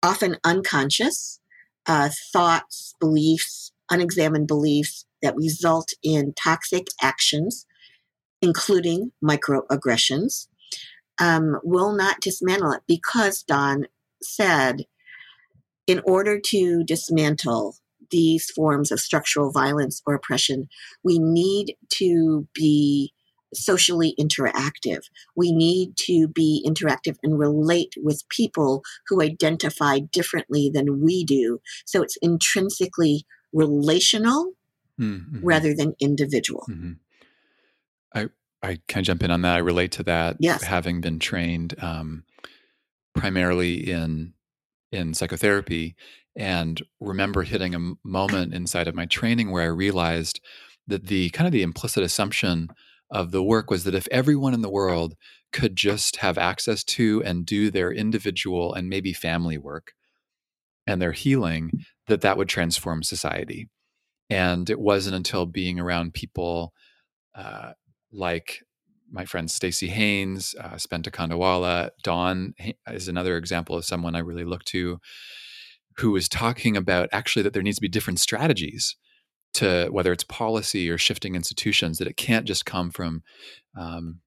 often 0.01 0.37
unconscious 0.43 1.39
uh, 1.87 2.09
thoughts, 2.31 2.93
beliefs, 2.99 3.71
unexamined 3.89 4.47
beliefs 4.47 5.05
that 5.21 5.35
result 5.35 5.93
in 6.03 6.33
toxic 6.33 6.87
actions, 7.01 7.65
including 8.41 9.11
microaggressions, 9.23 10.47
um, 11.19 11.59
will 11.63 11.93
not 11.93 12.21
dismantle 12.21 12.71
it 12.71 12.81
because 12.87 13.43
Dawn 13.43 13.87
said, 14.21 14.85
in 15.87 16.01
order 16.05 16.39
to 16.39 16.83
dismantle 16.83 17.75
these 18.13 18.49
forms 18.51 18.91
of 18.91 18.99
structural 18.99 19.51
violence 19.51 20.01
or 20.05 20.13
oppression, 20.13 20.69
we 21.03 21.17
need 21.19 21.75
to 21.89 22.47
be 22.53 23.11
socially 23.53 24.15
interactive. 24.19 25.01
We 25.35 25.51
need 25.51 25.97
to 25.97 26.27
be 26.27 26.65
interactive 26.65 27.17
and 27.23 27.39
relate 27.39 27.93
with 27.97 28.27
people 28.29 28.83
who 29.07 29.21
identify 29.21 29.99
differently 29.99 30.71
than 30.73 31.01
we 31.01 31.25
do. 31.25 31.59
So 31.85 32.01
it's 32.03 32.17
intrinsically 32.21 33.25
relational 33.51 34.53
mm-hmm. 34.99 35.45
rather 35.45 35.73
than 35.73 35.95
individual. 35.99 36.65
Mm-hmm. 36.69 36.93
I 38.15 38.29
I 38.61 38.79
can 38.87 39.03
jump 39.03 39.23
in 39.23 39.31
on 39.31 39.41
that. 39.41 39.55
I 39.55 39.59
relate 39.59 39.91
to 39.93 40.03
that. 40.03 40.37
Yes. 40.39 40.63
Having 40.63 41.01
been 41.01 41.19
trained 41.19 41.75
um, 41.81 42.23
primarily 43.13 43.89
in 43.89 44.33
in 44.91 45.13
psychotherapy 45.13 45.95
and 46.35 46.81
remember 46.99 47.43
hitting 47.43 47.75
a 47.75 47.93
moment 48.03 48.53
inside 48.53 48.87
of 48.87 48.95
my 48.95 49.05
training 49.05 49.51
where 49.51 49.63
I 49.63 49.67
realized 49.67 50.39
that 50.87 51.07
the 51.07 51.29
kind 51.29 51.47
of 51.47 51.53
the 51.53 51.61
implicit 51.61 52.03
assumption 52.03 52.69
of 53.11 53.31
the 53.31 53.43
work 53.43 53.69
was 53.69 53.83
that 53.83 53.95
if 53.95 54.07
everyone 54.11 54.53
in 54.53 54.61
the 54.61 54.69
world 54.69 55.15
could 55.51 55.75
just 55.75 56.17
have 56.17 56.37
access 56.37 56.83
to 56.83 57.21
and 57.23 57.45
do 57.45 57.69
their 57.69 57.91
individual 57.91 58.73
and 58.73 58.89
maybe 58.89 59.13
family 59.13 59.57
work 59.57 59.93
and 60.87 61.01
their 61.01 61.11
healing 61.11 61.71
that 62.07 62.21
that 62.21 62.37
would 62.37 62.49
transform 62.49 63.03
society. 63.03 63.69
And 64.29 64.69
it 64.69 64.79
wasn't 64.79 65.15
until 65.15 65.45
being 65.45 65.79
around 65.79 66.13
people 66.13 66.73
uh, 67.35 67.73
like 68.11 68.59
my 69.11 69.25
friend 69.25 69.47
Staci 69.47 69.89
Haines, 69.89 70.55
uh, 70.59 70.71
Spenta 70.71 71.11
Kandawalla, 71.11 71.91
Dawn 72.01 72.55
is 72.87 73.07
another 73.07 73.37
example 73.37 73.75
of 73.75 73.85
someone 73.85 74.15
I 74.15 74.19
really 74.19 74.43
look 74.43 74.63
to 74.65 74.99
who 75.97 76.11
was 76.11 76.29
talking 76.29 76.77
about 76.77 77.09
actually 77.11 77.43
that 77.43 77.53
there 77.53 77.63
needs 77.63 77.77
to 77.77 77.81
be 77.81 77.87
different 77.87 78.19
strategies 78.19 78.95
to 79.55 79.87
whether 79.91 80.11
it's 80.11 80.23
policy 80.23 80.89
or 80.89 80.97
shifting 80.97 81.35
institutions, 81.35 81.97
that 81.97 82.07
it 82.07 82.17
can't 82.17 82.47
just 82.47 82.65
come 82.65 82.89
from 82.89 83.21
um, 83.77 84.19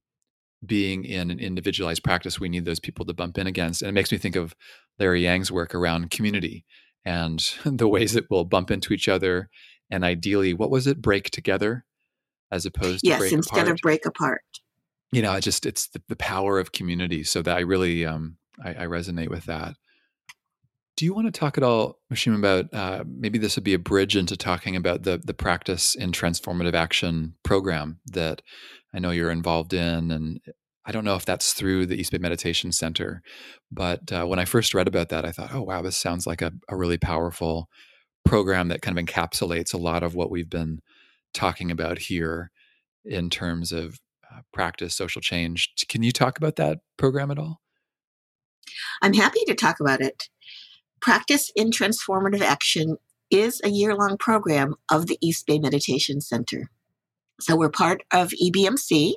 being 0.64 1.04
in 1.04 1.30
an 1.30 1.40
individualized 1.40 2.04
practice. 2.04 2.38
We 2.38 2.48
need 2.48 2.64
those 2.64 2.80
people 2.80 3.04
to 3.06 3.14
bump 3.14 3.36
in 3.38 3.46
against. 3.46 3.82
And 3.82 3.88
it 3.88 3.92
makes 3.92 4.12
me 4.12 4.18
think 4.18 4.36
of 4.36 4.54
Larry 4.98 5.24
Yang's 5.24 5.50
work 5.50 5.74
around 5.74 6.10
community 6.10 6.64
and 7.04 7.40
the 7.64 7.88
ways 7.88 8.12
that 8.12 8.30
we'll 8.30 8.44
bump 8.44 8.70
into 8.70 8.92
each 8.92 9.08
other. 9.08 9.50
And 9.90 10.04
ideally, 10.04 10.54
what 10.54 10.70
was 10.70 10.86
it? 10.86 11.02
Break 11.02 11.30
together 11.30 11.84
as 12.52 12.64
opposed 12.64 13.04
to 13.04 13.10
yes, 13.10 13.32
instead 13.32 13.58
apart. 13.58 13.68
of 13.68 13.78
break 13.82 14.06
apart 14.06 14.42
you 15.12 15.22
know, 15.22 15.32
it 15.34 15.40
just 15.40 15.66
it's 15.66 15.88
the, 15.88 16.02
the 16.08 16.16
power 16.16 16.58
of 16.58 16.72
community. 16.72 17.24
So 17.24 17.42
that 17.42 17.56
I 17.56 17.60
really 17.60 18.04
um, 18.04 18.36
I, 18.62 18.70
I, 18.70 18.86
resonate 18.86 19.30
with 19.30 19.44
that. 19.46 19.76
Do 20.96 21.04
you 21.04 21.12
want 21.12 21.26
to 21.26 21.38
talk 21.38 21.58
at 21.58 21.64
all, 21.64 21.98
Mushim, 22.10 22.36
about 22.36 22.72
uh, 22.72 23.04
maybe 23.06 23.38
this 23.38 23.56
would 23.56 23.64
be 23.64 23.74
a 23.74 23.78
bridge 23.78 24.16
into 24.16 24.36
talking 24.36 24.76
about 24.76 25.02
the 25.02 25.20
the 25.22 25.34
practice 25.34 25.94
in 25.94 26.12
transformative 26.12 26.74
action 26.74 27.34
program 27.42 28.00
that 28.12 28.40
I 28.94 28.98
know 28.98 29.10
you're 29.10 29.30
involved 29.30 29.74
in, 29.74 30.10
and 30.10 30.40
I 30.86 30.92
don't 30.92 31.04
know 31.04 31.16
if 31.16 31.26
that's 31.26 31.52
through 31.52 31.86
the 31.86 31.96
East 31.96 32.12
Bay 32.12 32.18
Meditation 32.18 32.72
Center, 32.72 33.22
but 33.70 34.10
uh, 34.10 34.24
when 34.24 34.38
I 34.38 34.46
first 34.46 34.72
read 34.72 34.88
about 34.88 35.10
that, 35.10 35.26
I 35.26 35.32
thought, 35.32 35.52
oh 35.52 35.62
wow, 35.62 35.82
this 35.82 35.96
sounds 35.96 36.26
like 36.26 36.40
a, 36.40 36.52
a 36.68 36.76
really 36.76 36.98
powerful 36.98 37.68
program 38.24 38.68
that 38.68 38.82
kind 38.82 38.98
of 38.98 39.04
encapsulates 39.04 39.74
a 39.74 39.78
lot 39.78 40.02
of 40.02 40.14
what 40.14 40.30
we've 40.30 40.50
been 40.50 40.80
talking 41.34 41.70
about 41.70 41.98
here 41.98 42.50
in 43.04 43.28
terms 43.28 43.70
of 43.70 44.00
uh, 44.32 44.40
practice 44.52 44.94
social 44.94 45.20
change. 45.20 45.74
Can 45.88 46.02
you 46.02 46.10
talk 46.10 46.38
about 46.38 46.56
that 46.56 46.78
program 46.96 47.30
at 47.30 47.38
all? 47.38 47.60
I'm 49.02 49.12
happy 49.12 49.40
to 49.46 49.54
talk 49.54 49.80
about 49.80 50.00
it. 50.00 50.28
Practice 51.06 51.52
in 51.54 51.70
Transformative 51.70 52.40
Action 52.40 52.96
is 53.30 53.60
a 53.62 53.68
year 53.68 53.94
long 53.94 54.16
program 54.18 54.74
of 54.90 55.06
the 55.06 55.16
East 55.20 55.46
Bay 55.46 55.60
Meditation 55.60 56.20
Center. 56.20 56.68
So 57.40 57.54
we're 57.54 57.70
part 57.70 58.02
of 58.12 58.30
EBMC, 58.30 59.12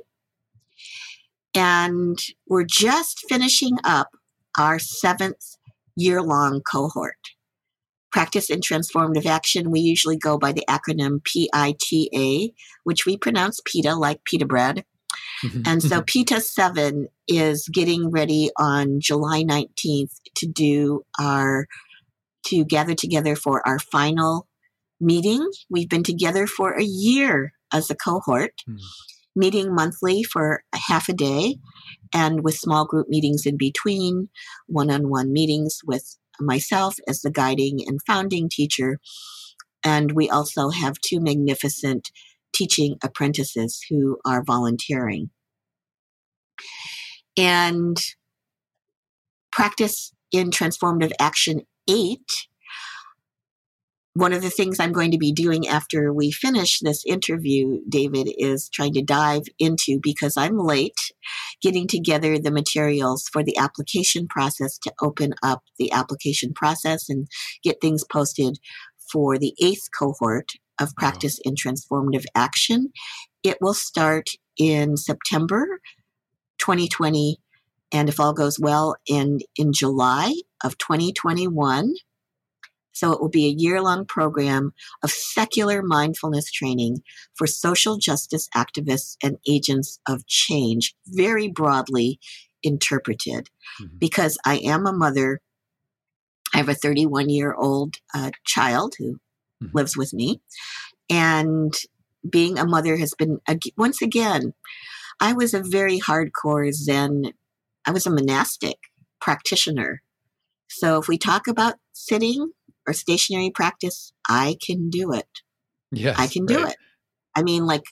and 1.56 2.20
we're 2.48 2.68
just 2.70 3.26
finishing 3.28 3.76
up 3.84 4.10
our 4.56 4.78
seventh 4.78 5.56
year 5.96 6.22
long 6.22 6.62
cohort. 6.62 7.18
Practice 8.12 8.52
in 8.52 8.60
Transformative 8.60 9.26
Action, 9.26 9.72
we 9.72 9.80
usually 9.80 10.16
go 10.16 10.38
by 10.38 10.52
the 10.52 10.66
acronym 10.70 11.24
PITA, 11.24 12.54
which 12.84 13.08
we 13.08 13.18
pronounce 13.18 13.62
PITA 13.66 13.96
like 13.96 14.24
pita 14.26 14.46
bread. 14.46 14.86
Mm-hmm. 15.44 15.62
And 15.66 15.82
so 15.82 16.02
mm-hmm. 16.02 16.40
7 16.40 17.08
is 17.28 17.68
getting 17.72 18.12
ready 18.12 18.50
on 18.58 19.00
July 19.00 19.44
19th 19.44 20.20
to 20.36 20.48
do 20.48 21.04
our, 21.20 21.68
to 22.48 22.66
gather 22.66 22.96
together 22.96 23.36
for 23.36 23.66
our 23.68 23.80
final 23.80 24.48
meeting. 25.00 25.48
We've 25.70 25.90
been 25.90 26.04
together 26.04 26.48
for 26.48 26.74
a 26.74 26.84
year 26.84 27.54
as 27.74 27.90
a 27.90 27.96
cohort, 27.96 28.54
mm. 28.70 28.78
meeting 29.36 29.74
monthly 29.74 30.24
for 30.24 30.64
a 30.74 30.78
half 30.78 31.10
a 31.10 31.14
day 31.14 31.58
and 32.14 32.44
with 32.44 32.56
small 32.56 32.86
group 32.86 33.08
meetings 33.10 33.46
in 33.46 33.58
between, 33.58 34.30
one 34.68 34.90
on 34.90 35.10
one 35.10 35.32
meetings 35.32 35.80
with 35.86 36.18
myself 36.40 36.96
as 37.08 37.22
the 37.22 37.32
guiding 37.32 37.80
and 37.86 38.00
founding 38.06 38.50
teacher. 38.50 39.00
And 39.84 40.12
we 40.14 40.30
also 40.30 40.70
have 40.70 41.00
two 41.00 41.20
magnificent 41.20 42.12
teaching 42.54 42.98
apprentices 43.04 43.84
who 43.90 44.18
are 44.26 44.44
volunteering. 44.44 45.30
And 47.38 47.98
practice 49.52 50.14
in 50.32 50.52
transformative 50.52 51.12
action 51.20 51.62
eight 51.90 52.48
one 54.20 54.34
of 54.34 54.42
the 54.42 54.50
things 54.50 54.80
I'm 54.80 54.92
going 54.92 55.12
to 55.12 55.18
be 55.18 55.32
doing 55.32 55.68
after 55.68 56.12
we 56.12 56.32
finish 56.32 56.80
this 56.80 57.06
interview, 57.06 57.80
David, 57.88 58.28
is 58.38 58.68
trying 58.68 58.94
to 58.94 59.02
dive 59.02 59.44
into 59.60 60.00
because 60.02 60.36
I'm 60.36 60.58
late 60.58 61.00
getting 61.62 61.88
together 61.88 62.38
the 62.38 62.52
materials 62.52 63.30
for 63.32 63.44
the 63.44 63.58
application 63.58 64.28
process 64.28 64.78
to 64.80 64.94
open 65.02 65.34
up 65.42 65.64
the 65.78 65.92
application 65.92 66.54
process 66.54 67.08
and 67.08 67.28
get 67.64 67.82
things 67.82 68.04
posted 68.12 68.60
for 69.12 69.38
the 69.38 69.54
eighth 69.62 69.88
cohort 69.98 70.52
of 70.80 70.96
practice 70.96 71.40
wow. 71.44 71.50
in 71.50 71.56
transformative 71.56 72.26
action. 72.36 72.92
It 73.44 73.58
will 73.62 73.74
start 73.74 74.30
in 74.58 74.98
September 74.98 75.80
2020 76.60 77.38
and 77.92 78.10
if 78.10 78.20
all 78.20 78.34
goes 78.34 78.60
well 78.60 78.96
in 79.08 79.40
in 79.56 79.72
July 79.74 80.34
of 80.64 80.78
2021 80.78 81.94
so 83.00 83.14
it 83.14 83.22
will 83.22 83.30
be 83.30 83.46
a 83.46 83.56
year 83.58 83.82
long 83.82 84.06
program 84.06 84.74
of 85.04 85.10
secular 85.10 85.82
mindfulness 85.82 86.52
training 86.52 86.98
for 87.34 87.48
social 87.48 87.98
justice 87.98 88.50
activists 88.54 89.16
and 89.24 89.38
agents 89.48 90.02
of 90.06 90.28
change, 90.28 90.94
very 91.08 91.48
broadly 91.48 92.20
interpreted. 92.62 93.50
Mm-hmm. 93.82 93.98
Because 94.00 94.38
I 94.46 94.58
am 94.58 94.86
a 94.86 94.92
mother, 94.92 95.40
I 96.54 96.58
have 96.58 96.68
a 96.68 96.74
31 96.74 97.30
year 97.30 97.54
old 97.54 97.96
uh, 98.14 98.32
child 98.46 98.96
who 99.00 99.22
mm-hmm. 99.64 99.78
lives 99.78 99.98
with 99.98 100.14
me. 100.14 100.42
And 101.10 101.74
being 102.30 102.58
a 102.58 102.66
mother 102.66 102.98
has 102.98 103.14
been, 103.18 103.40
once 103.78 104.02
again, 104.02 104.54
I 105.20 105.34
was 105.34 105.54
a 105.54 105.64
very 105.64 106.00
hardcore 106.00 106.72
Zen, 106.72 107.34
I 107.86 107.92
was 107.92 108.06
a 108.06 108.12
monastic 108.12 108.78
practitioner. 109.22 110.02
So 110.70 111.00
if 111.00 111.08
we 111.08 111.18
talk 111.18 111.48
about 111.48 111.76
sitting, 111.94 112.52
or 112.90 112.94
stationary 112.94 113.52
practice, 113.52 114.12
I 114.28 114.58
can 114.66 114.90
do 114.90 115.14
it. 115.14 115.28
Yes, 115.92 116.18
I 116.18 116.28
can 116.28 116.46
do 116.46 116.64
right. 116.64 116.72
it. 116.72 116.78
I 117.36 117.44
mean, 117.44 117.66
like, 117.66 117.84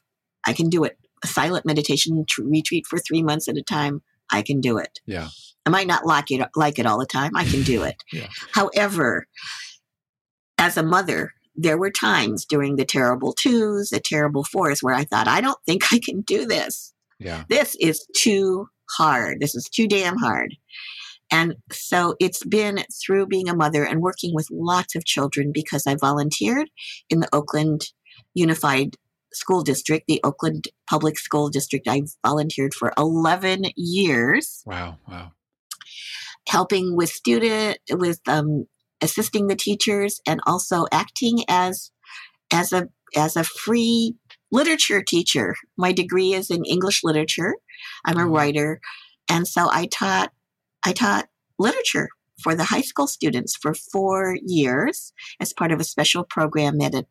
I 0.45 0.53
can 0.53 0.70
do 0.70 0.84
it. 0.84 0.97
A 1.24 1.28
silent 1.28 1.65
meditation 1.65 2.26
retreat 2.39 2.86
for 2.88 2.97
three 2.99 3.24
months 3.24 3.47
at 3.47 3.57
a 3.57 3.63
time, 3.63 4.01
I 4.32 4.41
can 4.41 4.59
do 4.59 4.80
it. 4.80 4.99
Yeah. 5.05 5.30
I 5.65 5.70
might 5.70 5.88
not 5.88 6.05
like 6.05 6.32
it, 6.32 6.47
like 6.55 6.80
it 6.80 6.86
all 6.86 6.99
the 6.99 7.05
time. 7.05 7.36
I 7.36 7.45
can 7.45 7.61
do 7.61 7.84
it. 7.84 8.03
yeah. 8.13 8.28
However, 8.53 9.28
as 10.57 10.78
a 10.78 10.84
mother, 10.84 11.34
there 11.58 11.78
were 11.78 11.89
times 11.89 12.45
during 12.45 12.76
the 12.76 12.86
terrible 12.86 13.34
twos, 13.34 13.89
the 13.89 13.99
terrible 13.99 14.43
fours, 14.43 14.80
where 14.82 14.93
I 14.93 15.03
thought, 15.03 15.28
I 15.28 15.41
don't 15.41 15.58
think 15.66 15.91
I 15.91 15.99
can 16.03 16.22
do 16.22 16.45
this. 16.45 16.93
Yeah. 17.20 17.43
This 17.49 17.76
is 17.82 18.05
too 18.16 18.70
hard. 18.97 19.39
This 19.41 19.55
is 19.55 19.68
too 19.68 19.88
damn 19.88 20.18
hard. 20.18 20.55
And 21.32 21.55
so 21.72 22.16
it's 22.20 22.43
been 22.45 22.86
through 23.03 23.28
being 23.28 23.49
a 23.49 23.55
mother 23.55 23.84
and 23.84 23.99
working 23.99 24.34
with 24.34 24.47
lots 24.51 24.95
of 24.95 25.03
children 25.03 25.51
because 25.53 25.86
I 25.86 25.95
volunteered 25.95 26.70
in 27.10 27.20
the 27.20 27.30
Oakland 27.34 27.88
Unified 28.34 28.95
School 29.34 29.62
District, 29.62 30.05
the 30.08 30.22
Oakland 30.24 30.66
Public 30.89 31.18
School 31.18 31.49
District. 31.49 31.88
I 31.88 32.03
volunteered 32.26 32.74
for 32.74 32.93
11 32.97 33.66
years. 33.76 34.64
Wow, 34.66 34.99
wow. 35.08 35.32
Helping 36.47 36.95
with 36.95 37.10
student, 37.10 37.80
with 37.91 38.22
um, 38.28 38.68
assisting 39.02 39.48
the 39.48 39.56
teachers 39.56 40.20
and 40.28 40.39
also 40.45 40.86
acting 40.91 41.43
as 41.48 41.91
as 42.52 42.74
a 42.74 42.88
as 43.16 43.36
a 43.36 43.43
free 43.43 44.16
literature 44.52 45.02
teacher. 45.02 45.56
My 45.78 45.91
degree 45.91 46.34
is 46.34 46.50
in 46.50 46.66
English 46.66 47.04
literature. 47.04 47.56
I'm 48.06 48.18
a 48.18 48.22
mm-hmm. 48.22 48.34
writer. 48.34 48.82
And 49.30 49.48
so 49.48 49.70
I 49.72 49.88
taught 49.88 50.32
I 50.84 50.93
taught 50.93 51.28
literature 51.60 52.10
for 52.41 52.56
the 52.56 52.64
high 52.64 52.82
school 52.82 53.08
students 53.08 53.56
for 53.56 53.74
four 53.74 54.38
years 54.45 55.12
as 55.39 55.54
part 55.54 55.72
of 55.72 55.80
a 55.80 55.86
special 55.86 56.24
program 56.24 56.80
at, 56.82 56.93
a, 56.93 57.06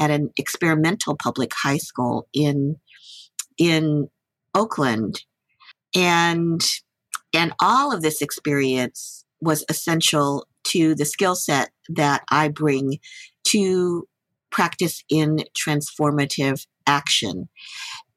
at 0.00 0.10
an 0.10 0.30
experimental 0.36 1.16
public 1.16 1.52
high 1.54 1.76
school 1.76 2.28
in, 2.32 2.76
in 3.56 4.08
Oakland. 4.54 5.22
And, 5.94 6.60
and 7.32 7.52
all 7.60 7.94
of 7.94 8.02
this 8.02 8.20
experience 8.20 9.24
was 9.40 9.64
essential 9.68 10.46
to 10.64 10.94
the 10.94 11.04
skill 11.04 11.34
set 11.34 11.70
that 11.88 12.22
I 12.30 12.48
bring 12.48 12.98
to 13.48 14.08
practice 14.50 15.02
in 15.08 15.44
transformative 15.56 16.66
action. 16.86 17.48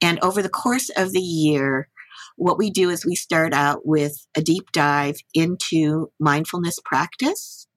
And 0.02 0.20
over 0.22 0.42
the 0.42 0.50
course 0.50 0.90
of 0.96 1.12
the 1.12 1.20
year, 1.20 1.90
what 2.36 2.58
we 2.58 2.70
do 2.70 2.90
is 2.90 3.06
we 3.06 3.16
start 3.16 3.54
out 3.54 3.86
with 3.86 4.28
a 4.36 4.42
deep 4.42 4.72
dive 4.72 5.18
into 5.34 6.12
mindfulness 6.20 6.80
practice 6.84 7.68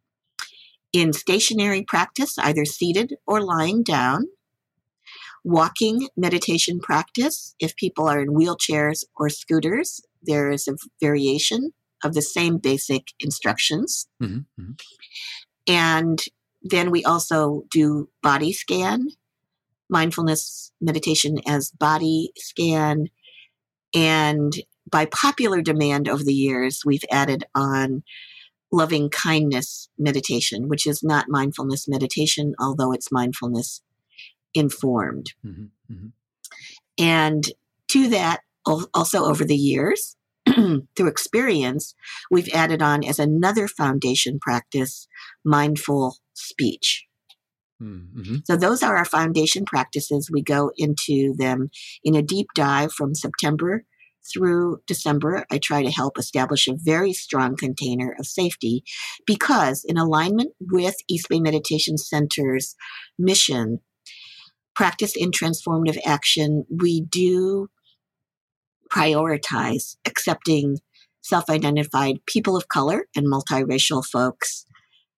in 0.92 1.12
stationary 1.12 1.82
practice, 1.82 2.36
either 2.38 2.64
seated 2.64 3.14
or 3.26 3.40
lying 3.40 3.82
down, 3.82 4.26
walking 5.44 6.08
meditation 6.16 6.80
practice. 6.80 7.54
If 7.58 7.76
people 7.76 8.08
are 8.08 8.20
in 8.20 8.30
wheelchairs 8.30 9.04
or 9.16 9.28
scooters, 9.30 10.02
there 10.22 10.50
is 10.50 10.68
a 10.68 10.76
variation 11.00 11.72
of 12.04 12.14
the 12.14 12.22
same 12.22 12.58
basic 12.58 13.08
instructions. 13.20 14.08
Mm-hmm, 14.22 14.38
mm-hmm. 14.60 14.72
And 15.66 16.18
then 16.62 16.90
we 16.90 17.04
also 17.04 17.64
do 17.70 18.08
body 18.22 18.52
scan, 18.52 19.08
mindfulness 19.88 20.72
meditation 20.80 21.38
as 21.46 21.70
body 21.70 22.32
scan, 22.36 23.06
and 23.94 24.52
by 24.90 25.06
popular 25.06 25.62
demand 25.62 26.08
over 26.08 26.24
the 26.24 26.34
years, 26.34 26.82
we've 26.84 27.04
added 27.10 27.44
on 27.54 28.02
loving 28.72 29.08
kindness 29.10 29.88
meditation, 29.98 30.68
which 30.68 30.86
is 30.86 31.02
not 31.02 31.28
mindfulness 31.28 31.88
meditation, 31.88 32.54
although 32.58 32.92
it's 32.92 33.12
mindfulness 33.12 33.82
informed. 34.54 35.32
Mm-hmm, 35.44 35.92
mm-hmm. 35.92 36.06
And 36.98 37.48
to 37.88 38.08
that, 38.08 38.40
also 38.66 39.24
over 39.24 39.44
the 39.44 39.56
years, 39.56 40.16
through 40.96 41.08
experience, 41.08 41.94
we've 42.30 42.48
added 42.54 42.82
on 42.82 43.04
as 43.04 43.18
another 43.18 43.68
foundation 43.68 44.38
practice 44.40 45.08
mindful 45.44 46.16
speech. 46.34 47.06
Mm-hmm. 47.82 48.36
So 48.44 48.56
those 48.56 48.82
are 48.82 48.96
our 48.96 49.04
foundation 49.04 49.64
practices. 49.64 50.30
We 50.30 50.42
go 50.42 50.70
into 50.76 51.34
them 51.36 51.70
in 52.04 52.14
a 52.14 52.22
deep 52.22 52.48
dive 52.54 52.92
from 52.92 53.14
September 53.14 53.84
through 54.32 54.80
December. 54.86 55.46
I 55.50 55.58
try 55.58 55.82
to 55.82 55.90
help 55.90 56.18
establish 56.18 56.68
a 56.68 56.76
very 56.76 57.12
strong 57.12 57.56
container 57.56 58.14
of 58.18 58.26
safety 58.26 58.84
because, 59.26 59.84
in 59.86 59.96
alignment 59.96 60.52
with 60.60 60.96
East 61.08 61.28
Bay 61.28 61.40
Meditation 61.40 61.96
Center's 61.96 62.76
mission, 63.18 63.80
practice 64.74 65.14
in 65.16 65.30
transformative 65.30 65.98
action, 66.04 66.64
we 66.70 67.00
do 67.00 67.68
prioritize 68.92 69.96
accepting 70.06 70.78
self 71.22 71.48
identified 71.48 72.16
people 72.26 72.56
of 72.56 72.68
color 72.68 73.06
and 73.14 73.26
multiracial 73.26 74.04
folks 74.04 74.66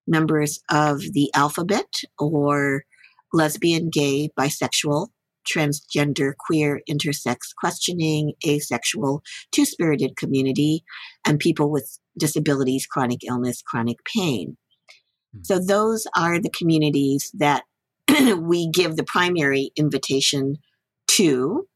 members 0.07 0.61
of 0.71 1.01
the 1.13 1.31
alphabet 1.35 2.03
or 2.19 2.85
lesbian, 3.33 3.89
gay, 3.91 4.29
bisexual, 4.39 5.09
transgender, 5.49 6.33
queer, 6.39 6.81
intersex, 6.89 7.37
questioning, 7.59 8.33
asexual, 8.47 9.23
two 9.51 9.65
spirited 9.65 10.17
community, 10.17 10.85
and 11.27 11.39
people 11.39 11.71
with 11.71 11.99
disabilities, 12.19 12.87
chronic 12.87 13.25
illness, 13.25 13.63
chronic 13.63 13.99
pain. 14.05 14.57
Mm-hmm. 15.35 15.43
So, 15.45 15.59
those 15.59 16.07
are 16.17 16.39
the 16.39 16.51
communities 16.51 17.31
that 17.35 17.65
we 18.39 18.71
give 18.71 18.97
the 18.97 19.05
primary 19.05 19.71
invitation 19.77 20.57
to 21.09 21.67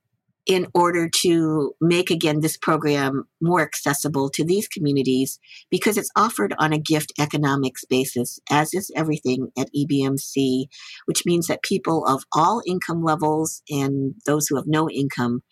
in 0.47 0.69
order 0.75 1.11
to 1.23 1.75
make 1.81 2.11
again 2.11 2.41
this 2.41 2.57
program 2.57 3.25
more 3.41 3.61
accessible 3.61 4.31
to 4.31 4.45
these 4.45 4.69
communities 4.69 5.41
because 5.71 5.99
it's 5.99 6.11
offered 6.17 6.55
on 6.59 6.73
a 6.73 6.79
gift 6.79 7.13
economics 7.19 7.85
basis, 7.85 8.39
as 8.51 8.73
is 8.73 8.91
everything 8.97 9.49
at 9.59 9.69
EBMC, 9.77 10.67
which 11.07 11.27
means 11.27 11.49
that 11.49 11.63
people 11.63 12.07
of 12.07 12.23
all 12.33 12.63
income 12.67 13.03
levels 13.03 13.63
and 13.69 14.15
those 14.25 14.47
who 14.47 14.57
have 14.57 14.67
no 14.69 14.89
income 14.89 15.43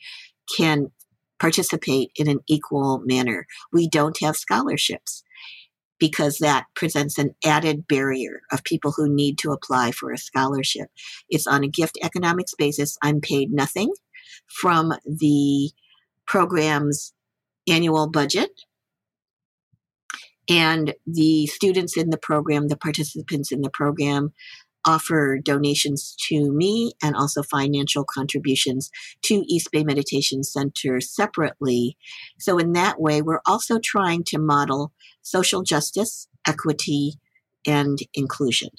can 0.57 0.87
participate 1.41 2.11
in 2.17 2.29
an 2.29 2.39
equal 2.49 3.03
manner. 3.05 3.47
We 3.73 3.89
don't 3.89 4.19
have 4.21 4.37
scholarships. 4.37 5.23
because 5.99 6.39
that 6.39 6.67
presents 6.75 7.19
an 7.19 7.31
added 7.45 7.87
barrier 7.89 8.41
of 8.53 8.65
people 8.65 8.93
who 8.97 9.09
need 9.09 9.39
to 9.39 9.53
apply 9.53 9.93
for 9.93 10.13
a 10.13 10.19
scholarship. 10.19 10.89
It's 11.31 11.47
on 11.47 11.65
a 11.65 11.69
gift 11.69 11.99
economics 12.03 12.53
basis. 12.59 12.99
I'm 13.03 13.21
paid 13.21 13.53
nothing 13.53 13.93
from 14.49 14.93
the 15.05 15.71
program's 16.27 17.13
annual 17.69 18.09
budget. 18.09 18.51
And 20.49 20.95
the 21.07 21.47
students 21.47 21.97
in 21.97 22.11
the 22.11 22.19
program, 22.19 22.69
the 22.69 22.77
participants 22.77 23.51
in 23.51 23.63
the 23.63 23.71
program, 23.71 24.33
offer 24.87 25.39
donations 25.43 26.15
to 26.29 26.53
me 26.53 26.93
and 27.03 27.17
also 27.17 27.43
financial 27.43 28.05
contributions 28.05 28.91
to 29.23 29.43
East 29.47 29.69
Bay 29.73 29.85
Meditation 29.85 30.43
Center 30.43 31.01
separately. 31.01 31.97
So, 32.39 32.59
in 32.59 32.73
that 32.73 33.01
way, 33.01 33.23
we're 33.23 33.41
also 33.47 33.79
trying 33.83 34.25
to 34.25 34.39
model 34.39 34.93
social 35.23 35.63
justice, 35.63 36.29
equity, 36.47 37.15
and 37.67 37.99
inclusion. 38.15 38.71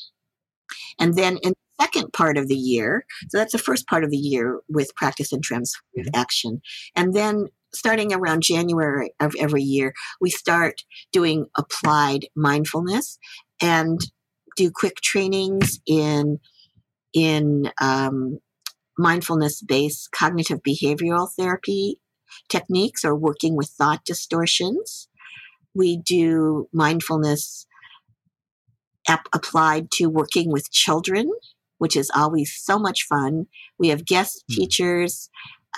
And 1.00 1.16
then 1.16 1.38
in 1.42 1.54
second 1.82 2.14
part 2.14 2.38
of 2.38 2.48
the 2.48 2.56
year, 2.56 3.06
so 3.30 3.38
that's 3.38 3.52
the 3.52 3.58
first 3.58 3.88
part 3.88 4.04
of 4.04 4.12
the 4.12 4.18
year 4.18 4.62
with 4.70 4.96
practice 4.96 5.32
and 5.32 5.44
transformative 5.44 6.06
mm-hmm. 6.08 6.20
action. 6.20 6.62
And 6.96 7.14
then 7.14 7.48
starting 7.74 8.14
around 8.14 8.44
January 8.44 9.12
of 9.20 9.34
every 9.40 9.64
year, 9.64 9.94
we 10.22 10.30
start 10.30 10.84
doing 11.12 11.48
applied 11.58 12.28
mindfulness 12.36 13.20
and 13.62 14.00
do 14.56 14.72
quick 14.74 15.02
trainings 15.02 15.80
in 15.86 16.40
in 17.14 17.72
um, 17.82 18.40
mindfulness 18.98 19.62
based 19.62 20.12
cognitive 20.12 20.60
behavioral 20.64 21.30
therapy 21.38 22.00
techniques 22.50 23.04
or 23.04 23.16
working 23.16 23.56
with 23.56 23.70
thought 23.70 24.04
distortions. 24.06 25.08
We 25.74 25.98
do 25.98 26.68
mindfulness 26.74 27.68
ap- 29.08 29.28
applied 29.34 29.92
to 29.92 30.08
working 30.08 30.52
with 30.52 30.72
children, 30.72 31.32
which 31.78 31.96
is 31.96 32.12
always 32.16 32.54
so 32.56 32.80
much 32.80 33.04
fun. 33.04 33.48
We 33.78 33.90
have 33.90 34.06
guest 34.06 34.44
mm. 34.50 34.56
teachers. 34.56 35.30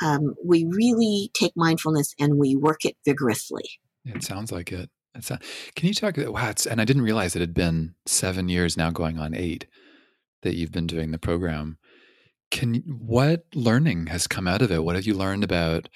Um, 0.02 0.36
we 0.46 0.66
really 0.70 1.32
take 1.34 1.54
mindfulness 1.56 2.14
and 2.20 2.38
we 2.38 2.56
work 2.56 2.86
it 2.86 2.96
vigorously. 3.06 3.64
It 4.06 4.24
sounds 4.24 4.52
like 4.52 4.72
it. 4.72 4.90
It's 5.16 5.32
a, 5.32 5.40
can 5.76 5.88
you 5.88 5.94
talk? 5.94 6.18
About 6.18 6.34
wow, 6.34 6.54
and 6.70 6.80
I 6.80 6.86
didn't 6.86 7.02
realize 7.02 7.36
it 7.36 7.40
had 7.40 7.54
been 7.54 7.96
seven 8.06 8.50
years 8.50 8.78
now, 8.78 8.92
going 8.92 9.18
on 9.18 9.34
eight, 9.34 9.66
that 10.44 10.56
you've 10.56 10.72
been 10.72 10.88
doing 10.88 11.12
the 11.12 11.18
program. 11.18 11.78
Can 12.52 12.84
what 12.86 13.46
learning 13.54 14.08
has 14.08 14.28
come 14.28 14.48
out 14.48 14.62
of 14.62 14.72
it? 14.72 14.84
What 14.84 14.96
have 14.96 15.06
you 15.06 15.16
learned 15.16 15.44
about 15.44 15.90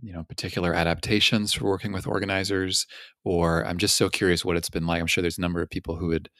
you 0.00 0.12
know 0.12 0.22
particular 0.22 0.72
adaptations 0.72 1.52
for 1.52 1.64
working 1.64 1.92
with 1.92 2.06
organizers? 2.06 2.86
Or 3.24 3.66
I'm 3.66 3.78
just 3.78 3.96
so 3.96 4.08
curious 4.08 4.44
what 4.44 4.56
it's 4.56 4.70
been 4.70 4.86
like. 4.86 5.00
I'm 5.00 5.08
sure 5.08 5.22
there's 5.22 5.38
a 5.38 5.42
number 5.42 5.60
of 5.60 5.68
people 5.68 5.96
who 5.96 6.06
would 6.08 6.30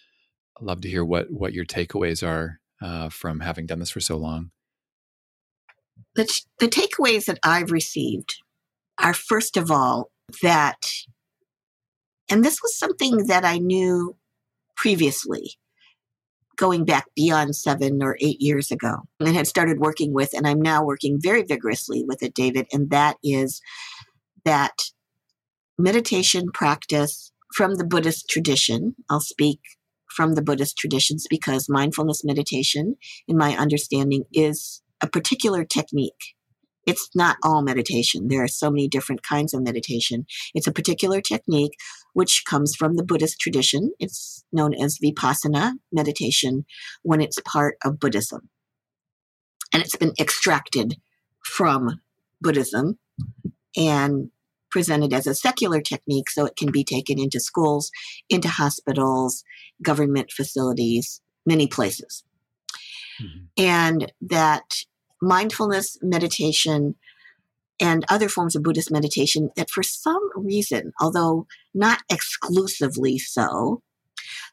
love 0.60 0.80
to 0.82 0.88
hear 0.88 1.04
what 1.04 1.26
what 1.30 1.52
your 1.52 1.64
takeaways 1.64 2.26
are 2.26 2.60
uh, 2.80 3.08
from 3.08 3.40
having 3.40 3.66
done 3.66 3.78
this 3.78 3.90
for 3.90 4.00
so 4.00 4.16
long. 4.16 4.50
The, 6.14 6.28
the 6.58 6.68
takeaways 6.68 7.26
that 7.26 7.38
I've 7.42 7.72
received 7.72 8.42
are 8.98 9.14
first 9.14 9.56
of 9.56 9.70
all 9.70 10.10
that 10.42 10.78
and 12.28 12.44
this 12.44 12.60
was 12.62 12.78
something 12.78 13.26
that 13.26 13.44
I 13.44 13.58
knew 13.58 14.16
previously, 14.76 15.52
going 16.56 16.84
back 16.84 17.06
beyond 17.14 17.56
seven 17.56 18.02
or 18.02 18.16
eight 18.20 18.40
years 18.40 18.70
ago, 18.70 19.02
and 19.20 19.34
had 19.34 19.46
started 19.46 19.78
working 19.78 20.12
with, 20.12 20.30
and 20.34 20.46
I'm 20.46 20.60
now 20.60 20.84
working 20.84 21.18
very 21.20 21.42
vigorously 21.42 22.04
with 22.06 22.22
it, 22.22 22.34
David. 22.34 22.66
And 22.72 22.90
that 22.90 23.16
is 23.22 23.60
that 24.44 24.76
meditation 25.78 26.50
practice 26.52 27.32
from 27.54 27.76
the 27.76 27.84
Buddhist 27.84 28.28
tradition. 28.28 28.94
I'll 29.08 29.20
speak 29.20 29.60
from 30.18 30.34
the 30.34 30.42
Buddhist 30.42 30.76
traditions 30.76 31.28
because 31.30 31.68
mindfulness 31.68 32.24
meditation, 32.24 32.96
in 33.28 33.38
my 33.38 33.56
understanding, 33.56 34.24
is 34.32 34.82
a 35.00 35.06
particular 35.06 35.64
technique 35.64 36.34
it's 36.88 37.10
not 37.14 37.36
all 37.42 37.60
meditation. 37.60 38.28
There 38.28 38.42
are 38.42 38.48
so 38.48 38.70
many 38.70 38.88
different 38.88 39.22
kinds 39.22 39.52
of 39.52 39.62
meditation. 39.62 40.24
It's 40.54 40.66
a 40.66 40.72
particular 40.72 41.20
technique 41.20 41.74
which 42.14 42.44
comes 42.48 42.74
from 42.74 42.96
the 42.96 43.04
Buddhist 43.04 43.38
tradition. 43.38 43.92
It's 43.98 44.42
known 44.52 44.72
as 44.72 44.98
Vipassana 44.98 45.72
meditation 45.92 46.64
when 47.02 47.20
it's 47.20 47.38
part 47.44 47.76
of 47.84 48.00
Buddhism. 48.00 48.48
And 49.70 49.82
it's 49.82 49.96
been 49.96 50.14
extracted 50.18 50.96
from 51.44 52.00
Buddhism 52.40 52.98
and 53.76 54.30
presented 54.70 55.12
as 55.12 55.26
a 55.26 55.34
secular 55.34 55.80
technique 55.80 56.30
so 56.30 56.44
it 56.44 56.56
can 56.56 56.70
be 56.70 56.84
taken 56.84 57.18
into 57.18 57.40
schools, 57.40 57.90
into 58.28 58.48
hospitals, 58.48 59.44
government 59.82 60.30
facilities, 60.30 61.20
many 61.46 61.66
places. 61.66 62.24
Mm-hmm. 63.22 63.44
And 63.56 64.12
that 64.22 64.84
mindfulness 65.20 65.98
meditation 66.02 66.94
and 67.80 68.04
other 68.08 68.28
forms 68.28 68.56
of 68.56 68.62
Buddhist 68.62 68.90
meditation 68.90 69.50
that 69.56 69.70
for 69.70 69.82
some 69.82 70.22
reason, 70.34 70.92
although 71.00 71.46
not 71.74 72.02
exclusively 72.10 73.18
so, 73.18 73.82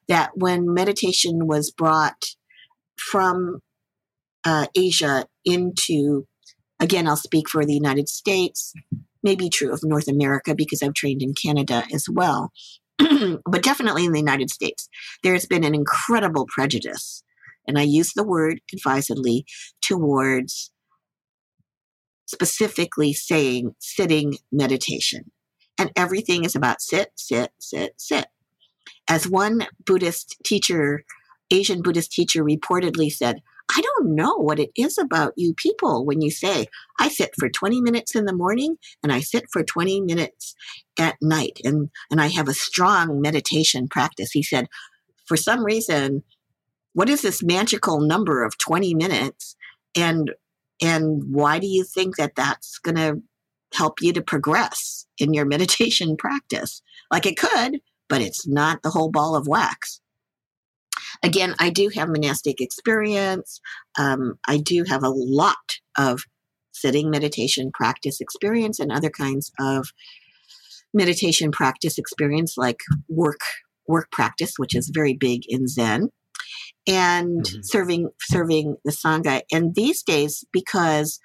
that 0.08 0.32
when 0.36 0.74
meditation 0.74 1.48
was 1.48 1.72
brought 1.72 2.36
from 2.98 3.60
uh, 4.46 4.68
Asia 4.76 5.26
into, 5.44 6.28
again, 6.80 7.08
I'll 7.08 7.16
speak 7.16 7.50
for 7.50 7.66
the 7.66 7.74
United 7.74 8.08
States, 8.08 8.74
maybe 9.26 9.50
true 9.50 9.74
of 9.74 9.82
North 9.84 10.08
America 10.08 10.56
because 10.56 10.82
I've 10.82 10.94
trained 10.94 11.22
in 11.22 11.34
Canada 11.34 11.84
as 11.94 12.06
well, 12.10 12.54
but 12.98 13.64
definitely 13.64 14.06
in 14.06 14.14
the 14.14 14.20
United 14.20 14.50
States, 14.50 14.88
there 15.22 15.34
has 15.34 15.46
been 15.46 15.66
an 15.66 15.76
incredible 15.76 16.46
prejudice 16.48 17.24
and 17.68 17.78
I 17.78 17.84
use 17.84 18.14
the 18.14 18.24
word 18.24 18.62
advisedly, 18.74 19.46
towards 19.82 20.72
specifically 22.26 23.14
saying 23.14 23.76
sitting 23.80 24.38
meditation. 24.52 25.32
And 25.78 25.92
everything 25.96 26.46
is 26.46 26.56
about 26.56 26.82
sit, 26.82 27.12
sit, 27.16 27.52
sit, 27.60 27.94
sit. 27.98 28.28
As 29.10 29.28
one 29.28 29.68
Buddhist 29.86 30.38
teacher, 30.46 31.04
Asian 31.52 31.82
Buddhist 31.82 32.12
teacher 32.12 32.44
reportedly 32.44 33.12
said, 33.12 33.42
I 33.70 33.82
don't 33.82 34.16
know 34.16 34.36
what 34.36 34.60
it 34.60 34.70
is 34.76 34.98
about 34.98 35.34
you 35.36 35.54
people 35.54 36.06
when 36.06 36.22
you 36.22 36.32
say, 36.32 36.68
I 37.00 37.10
sit 37.10 37.32
for 37.38 37.50
20 37.50 37.82
minutes 37.82 38.16
in 38.16 38.26
the 38.26 38.34
morning 38.34 38.78
and 39.02 39.12
I 39.12 39.22
sit 39.22 39.46
for 39.52 39.64
20 39.64 40.02
minutes 40.02 40.56
at 41.00 41.18
night 41.22 41.60
and, 41.64 41.90
and 42.12 42.22
I 42.22 42.28
have 42.28 42.48
a 42.48 42.54
strong 42.54 43.22
meditation 43.22 43.88
practice. 43.88 44.32
He 44.32 44.44
said, 44.44 44.68
for 45.26 45.36
some 45.36 45.64
reason, 45.64 46.24
what 46.94 47.10
is 47.10 47.22
this 47.22 47.44
magical 47.44 48.00
number 48.00 48.44
of 48.44 48.58
20 48.58 48.94
minutes? 48.94 49.56
And 49.96 50.32
and 50.82 51.24
why 51.32 51.60
do 51.60 51.68
you 51.68 51.86
think 51.86 52.18
that 52.18 52.36
that's 52.36 52.80
going 52.80 52.98
to 52.98 53.22
help 53.74 54.02
you 54.02 54.12
to 54.12 54.22
progress 54.22 55.06
in 55.18 55.34
your 55.34 55.46
meditation 55.56 56.18
practice? 56.18 56.82
Like 57.12 57.26
it 57.26 57.38
could 57.38 57.80
but 58.08 58.22
it's 58.22 58.48
not 58.48 58.84
the 58.84 58.90
whole 58.90 59.10
ball 59.10 59.36
of 59.36 59.48
wax 59.48 60.02
again 61.24 61.56
i 61.60 61.70
do 61.70 61.90
have 61.90 62.10
monastic 62.10 62.60
experience 62.60 63.60
um, 63.98 64.36
i 64.48 64.58
do 64.58 64.84
have 64.88 65.04
a 65.04 65.10
lot 65.10 65.80
of 65.98 66.22
sitting 66.72 67.10
meditation 67.10 67.72
practice 67.74 68.20
experience 68.20 68.80
and 68.80 68.92
other 68.92 69.10
kinds 69.10 69.52
of 69.60 69.90
meditation 70.94 71.52
practice 71.52 71.98
experience 71.98 72.56
like 72.58 72.80
work 73.10 73.40
work 73.88 74.10
practice 74.12 74.54
which 74.58 74.76
is 74.76 74.92
very 74.94 75.14
big 75.14 75.42
in 75.48 75.68
zen 75.68 76.10
and 76.88 77.44
mm-hmm. 77.44 77.60
serving 77.64 78.10
serving 78.22 78.78
the 78.86 78.92
sangha. 78.92 79.42
And 79.52 79.76
these 79.76 80.04
days, 80.04 80.44
because 80.52 81.20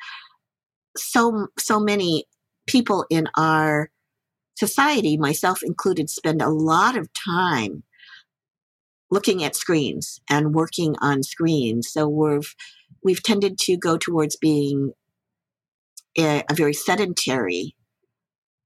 so 0.96 1.48
so 1.58 1.80
many 1.80 2.24
people 2.66 3.04
in 3.10 3.28
our 3.36 3.90
society, 4.56 5.16
myself 5.16 5.62
included, 5.62 6.10
spend 6.10 6.42
a 6.42 6.50
lot 6.50 6.96
of 6.96 7.08
time 7.12 7.82
looking 9.10 9.42
at 9.42 9.56
screens 9.56 10.20
and 10.28 10.54
working 10.54 10.94
on 11.00 11.22
screens. 11.22 11.90
So 11.90 12.08
we've 12.08 12.54
we've 13.02 13.22
tended 13.22 13.58
to 13.58 13.76
go 13.76 13.96
towards 13.96 14.36
being 14.36 14.92
a, 16.18 16.42
a 16.50 16.54
very 16.54 16.74
sedentary 16.74 17.74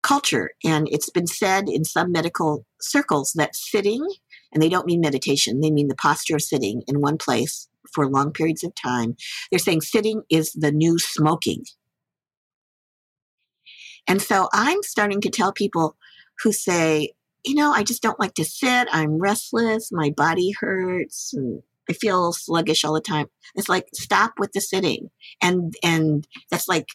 culture. 0.03 0.51
And 0.65 0.89
it's 0.91 1.11
been 1.11 1.27
said 1.27 1.69
in 1.69 1.85
some 1.85 2.13
medical 2.13 2.67
circles 2.81 3.33
that 3.37 3.57
sitting 3.57 4.07
and 4.53 4.63
they 4.63 4.69
don't 4.69 4.87
mean 4.87 5.01
meditation, 5.01 5.61
they 5.61 5.71
mean 5.71 5.89
the 5.89 5.97
posture 5.97 6.37
of 6.37 6.43
sitting 6.43 6.83
in 6.87 7.01
one 7.01 7.19
place 7.19 7.69
for 7.93 8.09
long 8.09 8.33
periods 8.33 8.63
of 8.63 8.73
time. 8.75 9.17
They're 9.51 9.59
saying 9.59 9.81
sitting 9.81 10.23
is 10.31 10.53
the 10.53 10.73
new 10.73 10.99
smoking. 10.99 11.65
And 14.07 14.21
so 14.21 14.49
I'm 14.53 14.83
starting 14.83 15.21
to 15.23 15.31
tell 15.31 15.53
people 15.53 15.97
who 16.43 16.53
say, 16.53 17.15
you 17.45 17.55
know, 17.55 17.73
I 17.73 17.83
just 17.83 18.03
don't 18.03 18.21
like 18.21 18.35
to 18.35 18.45
sit. 18.45 18.89
I'm 18.91 19.19
restless. 19.19 19.91
My 19.93 20.11
body 20.11 20.53
hurts. 20.59 21.33
And 21.35 21.63
I 21.89 21.93
feel 21.93 22.33
sluggish 22.33 22.85
all 22.85 22.95
the 22.95 23.01
time. 23.01 23.27
It's 23.55 23.69
like, 23.69 23.87
stop 23.95 24.35
with 24.39 24.53
the 24.53 24.61
sitting. 24.61 25.11
And, 25.43 25.75
and 25.83 26.27
that's 26.51 26.69
like 26.69 26.87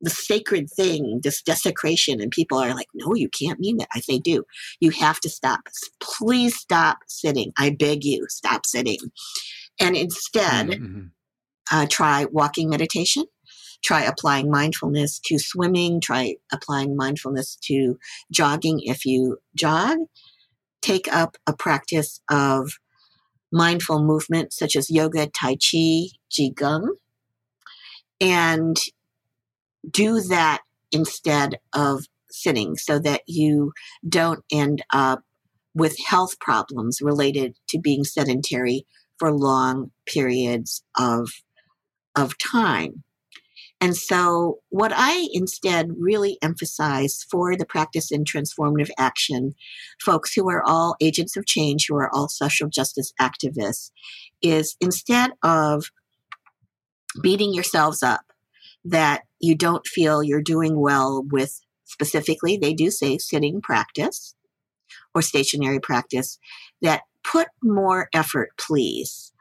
the 0.00 0.10
sacred 0.10 0.70
thing, 0.70 1.20
this 1.22 1.42
desecration. 1.42 2.20
And 2.20 2.30
people 2.30 2.58
are 2.58 2.74
like, 2.74 2.88
no, 2.94 3.14
you 3.14 3.28
can't 3.28 3.60
mean 3.60 3.76
that. 3.78 3.88
I 3.94 4.00
say, 4.00 4.18
do. 4.18 4.44
You 4.80 4.90
have 4.90 5.20
to 5.20 5.28
stop. 5.28 5.60
Please 6.00 6.56
stop 6.56 6.98
sitting. 7.06 7.52
I 7.58 7.70
beg 7.70 8.04
you, 8.04 8.26
stop 8.28 8.66
sitting. 8.66 8.98
And 9.80 9.96
instead, 9.96 10.68
mm-hmm. 10.68 11.06
uh, 11.70 11.86
try 11.90 12.26
walking 12.30 12.70
meditation. 12.70 13.24
Try 13.84 14.02
applying 14.02 14.50
mindfulness 14.50 15.20
to 15.26 15.38
swimming. 15.38 16.00
Try 16.00 16.36
applying 16.52 16.96
mindfulness 16.96 17.56
to 17.64 17.98
jogging 18.30 18.80
if 18.82 19.04
you 19.04 19.38
jog. 19.54 19.98
Take 20.82 21.12
up 21.12 21.36
a 21.46 21.52
practice 21.54 22.20
of 22.30 22.72
mindful 23.52 24.02
movement 24.02 24.52
such 24.52 24.76
as 24.76 24.90
yoga, 24.90 25.26
tai 25.28 25.56
chi, 25.56 26.08
qigong, 26.30 26.88
and 28.20 28.76
do 29.88 30.20
that 30.20 30.62
instead 30.92 31.58
of 31.72 32.04
sitting 32.30 32.76
so 32.76 32.98
that 32.98 33.22
you 33.26 33.72
don't 34.08 34.44
end 34.52 34.82
up 34.92 35.22
with 35.74 35.96
health 36.06 36.38
problems 36.40 37.00
related 37.00 37.56
to 37.68 37.78
being 37.78 38.04
sedentary 38.04 38.86
for 39.18 39.32
long 39.32 39.90
periods 40.06 40.82
of, 40.98 41.30
of 42.14 42.36
time. 42.38 43.02
And 43.80 43.94
so, 43.94 44.60
what 44.70 44.92
I 44.94 45.28
instead 45.32 45.90
really 45.98 46.38
emphasize 46.42 47.26
for 47.30 47.56
the 47.56 47.66
practice 47.66 48.10
in 48.10 48.24
transformative 48.24 48.88
action, 48.98 49.54
folks 50.00 50.32
who 50.32 50.48
are 50.48 50.62
all 50.64 50.96
agents 51.00 51.36
of 51.36 51.46
change, 51.46 51.86
who 51.88 51.96
are 51.96 52.10
all 52.14 52.28
social 52.28 52.68
justice 52.68 53.12
activists, 53.20 53.90
is 54.40 54.76
instead 54.80 55.32
of 55.42 55.90
beating 57.22 57.52
yourselves 57.52 58.02
up 58.02 58.22
that 58.84 59.22
you 59.40 59.54
don't 59.54 59.86
feel 59.86 60.22
you're 60.22 60.42
doing 60.42 60.80
well 60.80 61.22
with 61.30 61.60
specifically, 61.84 62.56
they 62.56 62.72
do 62.72 62.90
say 62.90 63.18
sitting 63.18 63.60
practice 63.60 64.34
or 65.14 65.20
stationary 65.20 65.80
practice, 65.80 66.38
that 66.80 67.02
put 67.24 67.48
more 67.62 68.08
effort, 68.14 68.50
please, 68.58 69.32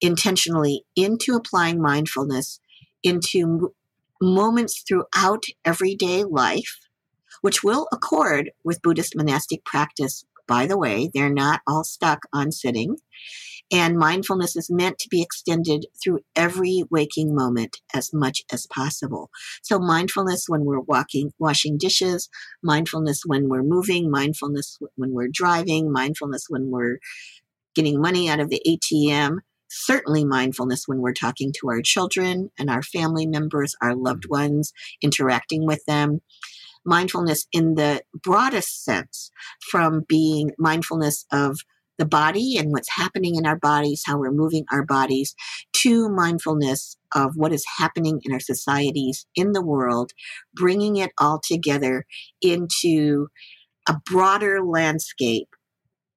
intentionally 0.00 0.84
into 0.96 1.34
applying 1.34 1.80
mindfulness 1.80 2.60
into 3.02 3.74
moments 4.20 4.84
throughout 4.86 5.44
everyday 5.64 6.24
life, 6.24 6.78
which 7.40 7.62
will 7.62 7.88
accord 7.92 8.50
with 8.64 8.82
Buddhist 8.82 9.16
monastic 9.16 9.64
practice. 9.64 10.24
By 10.46 10.66
the 10.66 10.78
way, 10.78 11.10
they're 11.12 11.32
not 11.32 11.60
all 11.66 11.84
stuck 11.84 12.20
on 12.32 12.52
sitting. 12.52 12.96
And 13.72 13.96
mindfulness 13.96 14.54
is 14.54 14.70
meant 14.70 14.98
to 14.98 15.08
be 15.08 15.22
extended 15.22 15.86
through 16.02 16.20
every 16.36 16.84
waking 16.90 17.34
moment 17.34 17.78
as 17.94 18.10
much 18.12 18.42
as 18.52 18.66
possible. 18.66 19.30
So 19.62 19.78
mindfulness 19.78 20.44
when 20.46 20.66
we're 20.66 20.80
walking, 20.80 21.32
washing 21.38 21.78
dishes, 21.78 22.28
mindfulness 22.62 23.22
when 23.24 23.48
we're 23.48 23.62
moving, 23.62 24.10
mindfulness 24.10 24.78
when 24.96 25.14
we're 25.14 25.30
driving, 25.32 25.90
mindfulness 25.90 26.46
when 26.50 26.70
we're 26.70 26.98
getting 27.74 28.00
money 28.00 28.28
out 28.28 28.40
of 28.40 28.50
the 28.50 28.60
ATM, 28.66 29.38
certainly 29.72 30.24
mindfulness 30.24 30.84
when 30.86 31.00
we're 31.00 31.12
talking 31.12 31.52
to 31.60 31.68
our 31.70 31.80
children 31.82 32.50
and 32.58 32.68
our 32.68 32.82
family 32.82 33.26
members, 33.26 33.74
our 33.80 33.94
loved 33.94 34.28
ones, 34.28 34.72
interacting 35.02 35.66
with 35.66 35.84
them. 35.86 36.20
Mindfulness 36.84 37.46
in 37.52 37.74
the 37.74 38.02
broadest 38.22 38.84
sense, 38.84 39.30
from 39.70 40.04
being 40.08 40.50
mindfulness 40.58 41.24
of 41.32 41.58
the 41.98 42.04
body 42.04 42.56
and 42.58 42.72
what's 42.72 42.90
happening 42.90 43.36
in 43.36 43.46
our 43.46 43.58
bodies, 43.58 44.02
how 44.04 44.18
we're 44.18 44.32
moving 44.32 44.64
our 44.72 44.84
bodies, 44.84 45.34
to 45.72 46.08
mindfulness 46.08 46.96
of 47.14 47.32
what 47.36 47.52
is 47.52 47.64
happening 47.78 48.20
in 48.24 48.32
our 48.32 48.40
societies, 48.40 49.26
in 49.36 49.52
the 49.52 49.64
world, 49.64 50.10
bringing 50.54 50.96
it 50.96 51.12
all 51.20 51.40
together 51.40 52.04
into 52.40 53.28
a 53.88 53.94
broader 54.10 54.64
landscape 54.64 55.48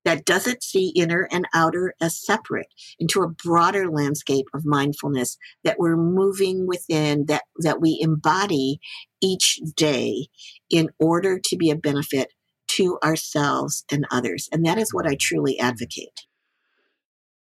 that 0.05 0.23
doesn't 0.23 0.63
see 0.63 0.93
inner 0.95 1.27
and 1.31 1.45
outer 1.53 1.93
as 1.99 2.23
separate 2.23 2.67
into 2.99 3.21
a 3.21 3.27
broader 3.27 3.89
landscape 3.89 4.45
of 4.53 4.65
mindfulness 4.65 5.37
that 5.63 5.77
we're 5.79 5.97
moving 5.97 6.67
within 6.67 7.25
that 7.25 7.43
that 7.59 7.81
we 7.81 7.99
embody 8.01 8.79
each 9.21 9.59
day 9.75 10.27
in 10.69 10.89
order 10.99 11.39
to 11.39 11.57
be 11.57 11.69
a 11.69 11.75
benefit 11.75 12.29
to 12.67 12.97
ourselves 13.03 13.83
and 13.91 14.05
others. 14.11 14.47
And 14.51 14.65
that 14.65 14.77
is 14.77 14.93
what 14.93 15.07
i 15.07 15.15
truly 15.19 15.59
advocate. 15.59 16.21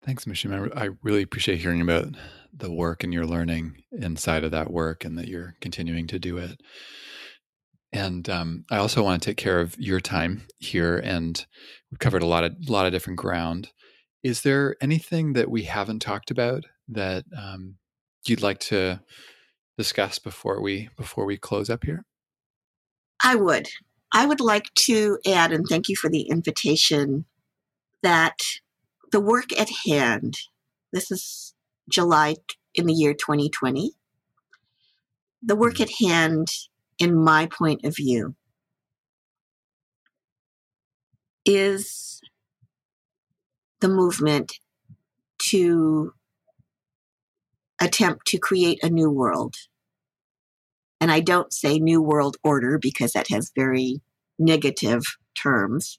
Thanks 0.05 0.25
Mushim. 0.25 0.77
I 0.77 0.91
really 1.03 1.23
appreciate 1.23 1.61
hearing 1.61 1.81
about 1.81 2.17
the 2.53 2.73
work 2.73 3.05
and 3.05 3.13
your 3.13 3.25
learning 3.27 3.83
inside 3.93 4.45
of 4.45 4.51
that 4.51 4.71
work 4.71 5.05
and 5.05 5.17
that 5.17 5.29
you're 5.29 5.55
continuing 5.61 6.07
to 6.09 6.19
do 6.19 6.39
it 6.39 6.61
and 7.93 8.29
um, 8.29 8.65
I 8.71 8.79
also 8.79 9.03
want 9.03 9.23
to 9.23 9.31
take 9.31 9.37
care 9.37 9.61
of 9.61 9.79
your 9.79 10.01
time 10.01 10.43
here, 10.59 10.99
and 10.99 11.45
we've 11.91 11.99
covered 11.99 12.23
a 12.23 12.27
lot 12.27 12.45
of 12.45 12.53
a 12.67 12.73
lot 12.73 12.87
of 12.87 12.93
different 12.93 13.19
ground. 13.19 13.71
Is 14.23 14.43
there 14.43 14.77
anything 14.81 15.35
that 15.35 15.51
we 15.51 15.65
haven't 15.65 16.01
talked 16.01 16.31
about 16.31 16.65
that 16.89 17.25
um, 17.37 17.77
you'd 18.25 18.43
like 18.43 18.61
to 18.61 19.01
discuss 19.77 20.19
before 20.19 20.63
we 20.63 20.89
before 20.97 21.27
we 21.27 21.37
close 21.37 21.69
up 21.69 21.85
here? 21.85 22.05
I 23.23 23.35
would. 23.35 23.69
I 24.15 24.27
would 24.27 24.41
like 24.41 24.73
to 24.75 25.19
add, 25.27 25.53
and 25.53 25.67
thank 25.69 25.89
you 25.89 25.97
for 25.97 26.09
the 26.09 26.23
invitation, 26.23 27.27
that 28.03 28.39
the 29.11 29.21
work 29.21 29.59
at 29.59 29.71
hand. 29.87 30.39
This 30.93 31.11
is 31.11 31.55
July 31.89 32.37
in 32.75 32.87
the 32.87 32.93
year 32.93 33.15
2020. 33.15 33.93
The 35.43 35.57
work 35.57 35.75
mm-hmm. 35.75 35.83
at 35.83 35.91
hand 35.91 36.49
in 37.03 37.17
my 37.17 37.47
point 37.47 37.85
of 37.85 37.97
view, 37.97 38.37
is 41.45 42.21
the 43.81 43.89
movement 43.89 44.53
to 45.51 46.13
attempt 47.81 48.25
to 48.29 48.39
create 48.39 48.79
a 48.85 48.89
new 48.89 49.11
world. 49.11 49.57
And 51.01 51.11
I 51.11 51.19
don't 51.19 51.53
say 51.53 51.81
new 51.81 52.01
world 52.01 52.37
order 52.45 52.79
because 52.79 53.15
that 53.15 53.27
has 53.31 53.51
very 53.57 54.01
negative 54.39 55.03
terms. 55.35 55.99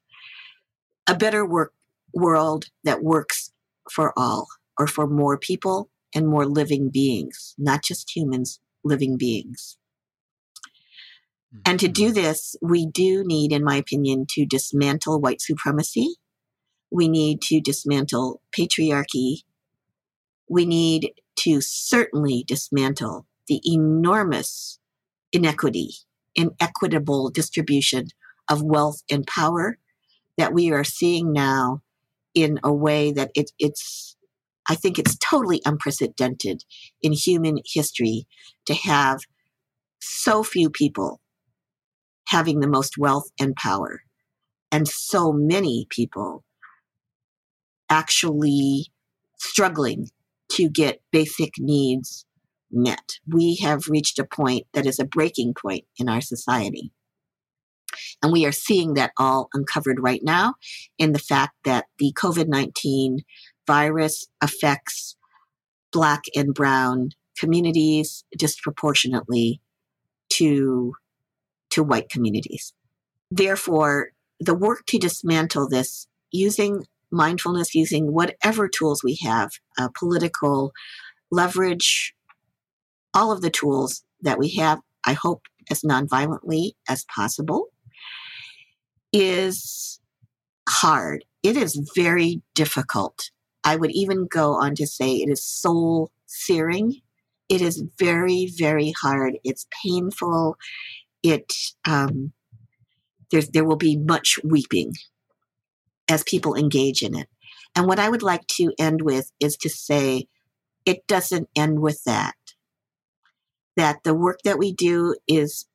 A 1.06 1.16
better 1.16 1.46
work 1.46 1.74
world 2.14 2.68
that 2.86 3.04
works 3.04 3.52
for 3.92 4.18
all 4.18 4.48
or 4.80 4.88
for 4.88 5.06
more 5.06 5.38
people 5.38 5.90
and 6.16 6.30
more 6.30 6.46
living 6.46 6.90
beings, 6.90 7.56
not 7.58 7.84
just 7.84 8.16
humans, 8.16 8.62
living 8.86 9.18
beings. 9.18 9.78
Mm-hmm. 11.54 11.62
And 11.66 11.80
to 11.80 11.88
do 11.88 12.12
this, 12.12 12.56
we 12.62 12.86
do 12.86 13.24
need, 13.24 13.52
in 13.52 13.64
my 13.64 13.76
opinion, 13.76 14.26
to 14.32 14.46
dismantle 14.46 15.20
white 15.20 15.42
supremacy. 15.42 16.16
We 16.92 17.08
need 17.08 17.42
to 17.44 17.62
dismantle 17.62 18.42
patriarchy. 18.58 19.44
We 20.50 20.66
need 20.66 21.14
to 21.38 21.62
certainly 21.62 22.44
dismantle 22.48 23.26
the 23.48 23.62
enormous 23.66 24.80
inequity, 25.32 25.92
inequitable 26.36 27.30
distribution 27.30 28.08
of 28.50 28.62
wealth 28.62 29.04
and 29.10 29.26
power 29.26 29.78
that 30.38 30.54
we 30.54 30.72
are 30.72 30.84
seeing 30.84 31.32
now 31.32 31.82
in 32.34 32.60
a 32.64 32.74
way 32.74 33.12
that 33.12 33.32
it, 33.36 33.52
it's, 33.60 34.16
I 34.68 34.76
think 34.76 34.98
it's 34.98 35.18
totally 35.18 35.62
unprecedented 35.66 36.64
in 37.02 37.14
human 37.14 37.60
history 37.66 38.28
to 38.66 38.74
have 38.74 39.22
so 40.00 40.44
few 40.44 40.70
people 40.70 41.22
having 42.34 42.60
the 42.60 42.68
most 42.68 42.98
wealth 42.98 43.30
and 43.40 43.56
power. 43.56 44.02
And 44.72 44.88
so 44.88 45.32
many 45.32 45.86
people 45.92 46.44
actually 47.92 48.88
struggling 49.38 50.10
to 50.50 50.68
get 50.68 51.04
basic 51.12 51.52
needs 51.60 52.26
met. 52.72 53.20
We 53.28 53.58
have 53.58 53.88
reached 53.88 54.18
a 54.18 54.26
point 54.26 54.66
that 54.74 54.88
is 54.88 54.98
a 54.98 55.06
breaking 55.06 55.54
point 55.54 55.86
in 56.00 56.10
our 56.10 56.22
society. 56.22 56.92
And 58.24 58.34
we 58.34 58.48
are 58.48 58.52
seeing 58.52 58.96
that 58.96 59.12
all 59.20 59.50
uncovered 59.54 60.00
right 60.00 60.22
now 60.24 60.56
in 60.98 61.12
the 61.12 61.20
fact 61.20 61.54
that 61.66 61.86
the 62.00 62.12
COVID 62.18 62.48
19 62.48 63.20
virus 63.68 64.26
affects 64.42 65.16
Black 65.92 66.24
and 66.36 66.52
Brown 66.56 67.10
communities 67.38 68.24
disproportionately 68.36 69.62
to 70.30 70.96
to 71.74 71.84
white 71.84 72.10
communities. 72.10 72.74
Therefore, 73.32 74.10
the 74.40 74.54
work 74.54 74.86
to 74.88 75.00
dismantle 75.00 75.70
this 75.70 76.08
using 76.32 76.86
mindfulness, 77.12 77.76
using 77.76 78.14
whatever 78.14 78.68
tools 78.68 79.04
we 79.04 79.18
have, 79.24 79.52
uh, 79.78 79.90
political 79.98 80.72
leverage, 81.32 82.14
all 83.14 83.32
of 83.32 83.42
the 83.42 83.50
tools 83.50 84.04
that 84.22 84.40
we 84.40 84.56
have, 84.56 84.80
I 85.06 85.14
hope 85.14 85.44
as 85.70 85.82
nonviolently 85.82 86.72
as 86.88 87.06
possible, 87.06 87.68
is 89.12 90.00
hard. 90.68 91.26
It 91.42 91.58
is 91.58 91.92
very 91.96 92.42
difficult. 92.56 93.32
I 93.64 93.76
would 93.76 93.92
even 93.92 94.28
go 94.28 94.54
on 94.54 94.76
to 94.76 94.88
say 94.88 95.16
it 95.16 95.30
is 95.30 95.44
soul 95.44 96.12
searing 96.26 97.02
it 97.50 97.62
is 97.62 97.84
very, 98.00 98.52
very 98.58 98.94
hard. 99.00 99.38
It's 99.44 99.68
painful. 99.84 100.58
It 101.24 101.54
um, 101.86 102.34
there 103.32 103.66
will 103.66 103.78
be 103.78 103.98
much 103.98 104.40
weeping 104.44 104.94
as 106.10 106.24
people 106.24 106.56
engage 106.56 107.02
in 107.02 107.16
it. 107.18 107.28
And 107.76 107.88
what 107.88 108.00
I 108.00 108.10
would 108.10 108.22
like 108.22 108.46
to 108.58 108.74
end 108.78 109.02
with 109.02 109.32
is 109.40 109.58
to 109.58 109.70
say 109.70 110.28
it 110.86 111.08
doesn't 111.08 111.50
end 111.56 111.80
with 111.80 112.04
that. 112.06 112.36
That 113.76 114.04
the 114.04 114.14
work 114.14 114.40
that 114.44 114.60
we 114.60 114.72
do 114.72 115.16
is 115.28 115.66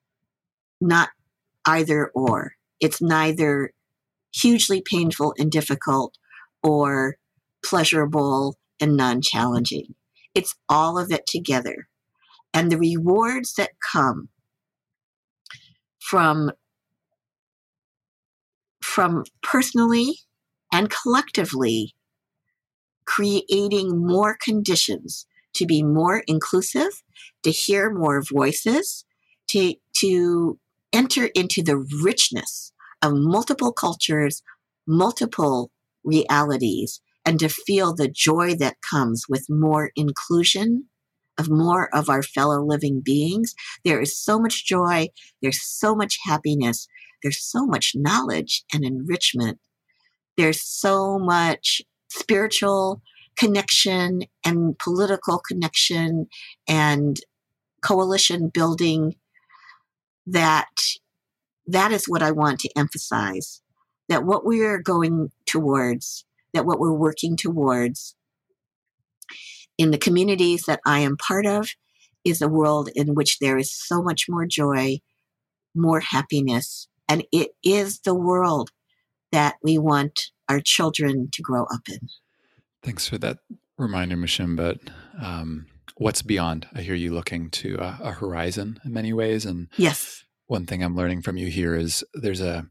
not 0.81 1.11
either 1.67 2.13
or. 2.15 2.53
It's 2.81 3.03
neither 3.03 3.73
hugely 4.33 4.81
painful 4.81 5.35
and 5.39 5.51
difficult 5.51 6.17
or 6.63 7.17
pleasurable 7.65 8.57
and 8.81 8.97
non 8.97 9.21
challenging. 9.21 9.95
It's 10.35 10.55
all 10.69 10.99
of 10.99 11.11
it 11.11 11.27
together. 11.27 11.89
And 12.55 12.71
the 12.71 12.79
rewards 12.79 13.55
that 13.55 13.71
come 13.93 14.29
from, 16.09 16.51
from 18.81 19.25
personally 19.43 20.21
and 20.73 20.89
collectively 20.89 21.95
creating 23.05 24.07
more 24.07 24.35
conditions 24.43 25.27
to 25.53 25.67
be 25.67 25.83
more 25.83 26.23
inclusive, 26.27 27.03
to 27.43 27.51
hear 27.51 27.91
more 27.91 28.23
voices, 28.23 29.05
to, 29.49 29.75
to 29.99 30.59
enter 30.95 31.27
into 31.35 31.63
the 31.63 31.77
richness 32.03 32.73
of 33.03 33.13
multiple 33.15 33.73
cultures, 33.73 34.43
multiple 34.87 35.71
realities, 36.05 37.03
and 37.27 37.39
to 37.39 37.51
feel 37.51 37.95
the 37.95 38.09
joy 38.09 38.55
that 38.55 38.79
comes 38.81 39.25
with 39.29 39.45
more 39.51 39.91
inclusion 39.95 40.87
of 41.39 41.49
more 41.49 41.95
of 41.95 42.09
our 42.09 42.23
fellow 42.23 42.65
living 42.65 43.01
beings. 43.01 43.55
There 43.85 44.01
is 44.01 44.17
so 44.17 44.39
much 44.39 44.67
joy. 44.67 45.09
There's 45.43 45.63
so 45.63 45.95
much 45.95 46.19
happiness. 46.25 46.89
There's 47.23 47.43
so 47.43 47.67
much 47.67 47.93
knowledge 47.95 48.65
and 48.73 48.85
enrichment. 48.85 49.59
There's 50.37 50.63
so 50.63 51.19
much 51.19 51.83
spiritual 52.11 53.03
connection 53.37 54.23
and 54.45 54.79
political 54.79 55.39
connection 55.39 56.27
and 56.69 57.19
coalition 57.83 58.51
building 58.53 59.15
that 60.27 60.69
that 61.67 61.93
is 61.93 62.07
what 62.07 62.23
I 62.23 62.31
want 62.31 62.61
to 62.61 62.71
emphasize 62.77 63.61
that 64.09 64.25
what 64.25 64.45
we 64.45 64.63
are 64.63 64.79
going 64.79 65.31
towards, 65.47 66.25
that 66.55 66.67
what 66.67 66.81
we're 66.81 66.93
working 66.93 67.37
towards 67.37 68.15
in 69.79 69.93
the 69.93 69.99
communities 69.99 70.65
that 70.67 70.81
I 70.85 71.01
am 71.01 71.17
part 71.17 71.47
of 71.47 71.71
is 72.25 72.43
a 72.43 72.49
world 72.49 72.91
in 72.95 73.15
which 73.15 73.39
there 73.39 73.57
is 73.57 73.73
so 73.73 74.03
much 74.03 74.27
more 74.29 74.45
joy, 74.45 74.99
more 75.75 76.01
happiness, 76.01 76.89
and 77.09 77.25
it 77.33 77.51
is 77.65 78.01
the 78.01 78.15
world 78.15 78.71
that 79.33 79.57
we 79.63 79.79
want 79.79 80.21
our 80.49 80.61
children 80.61 81.29
to 81.33 81.43
grow 81.43 81.63
up 81.65 81.89
in. 81.89 82.09
Thanks 82.83 83.09
for 83.09 83.19
that 83.19 83.39
reminder, 83.77 84.17
Mushim. 84.17 84.57
But 84.57 84.79
um, 85.23 85.67
what's 85.97 86.23
beyond? 86.23 86.67
I 86.75 86.83
hear 86.83 86.95
you 86.95 87.15
looking 87.15 87.51
to 87.51 87.77
a, 87.77 87.99
a 88.03 88.13
horizon 88.13 88.81
in 88.85 88.93
many 88.93 89.13
ways, 89.13 89.47
and 89.47 89.69
yes, 89.77 90.25
one 90.47 90.67
thing 90.67 90.83
I'm 90.83 90.97
learning 90.97 91.23
from 91.23 91.37
you 91.37 91.49
here 91.49 91.75
is 91.75 92.05
there's 92.15 92.41
a 92.41 92.67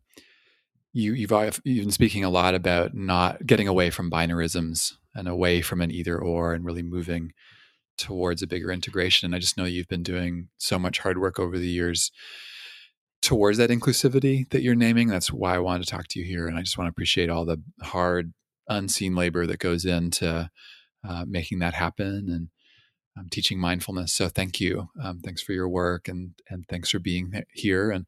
you 0.94 1.14
you've 1.14 1.62
you've 1.64 1.86
been 1.86 1.92
speaking 1.92 2.24
a 2.24 2.30
lot 2.30 2.56
about 2.56 2.94
not 2.94 3.46
getting 3.46 3.68
away 3.68 3.90
from 3.90 4.12
binarisms 4.12 4.94
and 5.18 5.28
away 5.28 5.62
from 5.62 5.82
an 5.82 5.92
either 5.92 6.18
or 6.18 6.54
and 6.54 6.64
really 6.64 6.84
moving 6.84 7.34
towards 7.98 8.44
a 8.44 8.48
bigger 8.48 8.72
integration. 8.72 9.26
And 9.26 9.36
I 9.36 9.40
just 9.40 9.58
know 9.58 9.66
you've 9.66 9.88
been 9.88 10.04
doing 10.04 10.50
so 10.58 10.78
much 10.78 11.00
hard 11.00 11.18
work 11.18 11.40
over 11.40 11.58
the 11.58 11.68
years 11.68 12.12
towards 13.24 13.58
that 13.58 13.72
inclusivity 13.72 14.48
that 14.52 14.62
you're 14.62 14.76
naming. 14.76 15.08
That's 15.08 15.34
why 15.34 15.56
I 15.56 15.60
wanted 15.60 15.86
to 15.86 15.90
talk 15.92 16.08
to 16.10 16.20
you 16.20 16.26
here. 16.26 16.48
And 16.48 16.56
I 16.56 16.62
just 16.62 16.78
want 16.78 16.88
to 16.88 16.92
appreciate 16.92 17.30
all 17.30 17.46
the 17.46 17.62
hard, 17.82 18.34
unseen 18.70 19.16
labor 19.16 19.48
that 19.48 19.60
goes 19.60 19.86
into 19.86 20.50
uh, 21.08 21.26
making 21.28 21.60
that 21.60 21.74
happen 21.74 22.28
and 22.30 22.50
um, 23.18 23.28
teaching 23.32 23.60
mindfulness. 23.60 24.14
So 24.14 24.30
thank 24.30 24.62
you. 24.62 24.90
Um, 25.02 25.20
thanks 25.20 25.42
for 25.42 25.54
your 25.54 25.68
work 25.68 26.08
and 26.08 26.34
and 26.50 26.66
thanks 26.70 26.92
for 26.92 27.00
being 27.00 27.34
here. 27.54 27.90
And 27.90 28.06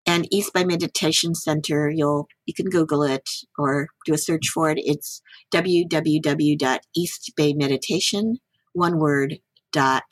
And 0.07 0.27
East 0.31 0.53
Bay 0.53 0.63
Meditation 0.63 1.35
Center, 1.35 1.89
you'll 1.89 2.29
you 2.45 2.53
can 2.53 2.67
Google 2.67 3.03
it 3.03 3.29
or 3.57 3.89
do 4.05 4.13
a 4.13 4.17
search 4.17 4.47
for 4.53 4.69
it. 4.69 4.77
It's 4.79 5.21
www.eastbaymeditation, 5.53 8.37
one 8.73 8.99
word, 8.99 9.39
dot 9.71 10.03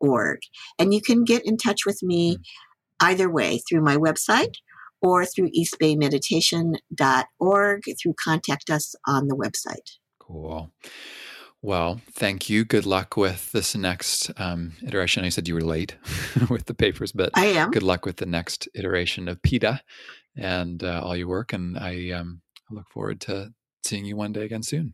org. 0.00 0.40
And 0.78 0.92
you 0.92 1.00
can 1.00 1.24
get 1.24 1.46
in 1.46 1.56
touch 1.56 1.86
with 1.86 2.02
me 2.02 2.36
either 3.00 3.30
way 3.30 3.62
through 3.68 3.82
my 3.82 3.96
website 3.96 4.54
or 5.00 5.24
through 5.26 5.50
eastbaymeditation.org 5.50 7.82
through 8.02 8.14
contact 8.22 8.70
us 8.70 8.94
on 9.06 9.26
the 9.28 9.36
website. 9.36 9.98
Cool. 10.18 10.72
Well, 11.64 12.02
thank 12.12 12.50
you. 12.50 12.66
Good 12.66 12.84
luck 12.84 13.16
with 13.16 13.50
this 13.52 13.74
next 13.74 14.30
um, 14.36 14.74
iteration. 14.86 15.24
I 15.24 15.30
said 15.30 15.48
you 15.48 15.54
were 15.54 15.62
late 15.62 15.96
with 16.50 16.66
the 16.66 16.74
papers, 16.74 17.10
but 17.10 17.30
I 17.32 17.46
am. 17.46 17.70
Good 17.70 17.82
luck 17.82 18.04
with 18.04 18.18
the 18.18 18.26
next 18.26 18.68
iteration 18.74 19.28
of 19.28 19.40
PETA 19.40 19.80
and 20.36 20.84
uh, 20.84 21.00
all 21.02 21.16
your 21.16 21.28
work. 21.28 21.54
And 21.54 21.78
I 21.78 22.10
um, 22.10 22.42
look 22.70 22.90
forward 22.90 23.18
to 23.22 23.54
seeing 23.82 24.04
you 24.04 24.14
one 24.14 24.34
day 24.34 24.42
again 24.42 24.62
soon. 24.62 24.92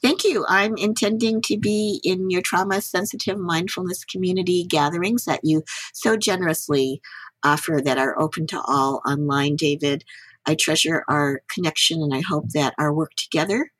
Thank 0.00 0.24
you. 0.24 0.46
I'm 0.48 0.74
intending 0.78 1.42
to 1.42 1.58
be 1.58 2.00
in 2.02 2.30
your 2.30 2.40
trauma 2.40 2.80
sensitive 2.80 3.36
mindfulness 3.36 4.02
community 4.06 4.64
gatherings 4.64 5.26
that 5.26 5.40
you 5.42 5.64
so 5.92 6.16
generously 6.16 7.02
offer 7.44 7.82
that 7.84 7.98
are 7.98 8.18
open 8.18 8.46
to 8.46 8.60
all 8.62 9.02
online, 9.06 9.54
David. 9.54 10.02
I 10.46 10.54
treasure 10.54 11.04
our 11.08 11.42
connection 11.52 12.00
and 12.00 12.14
I 12.14 12.22
hope 12.26 12.52
that 12.54 12.72
our 12.78 12.94
work 12.94 13.12
together 13.18 13.70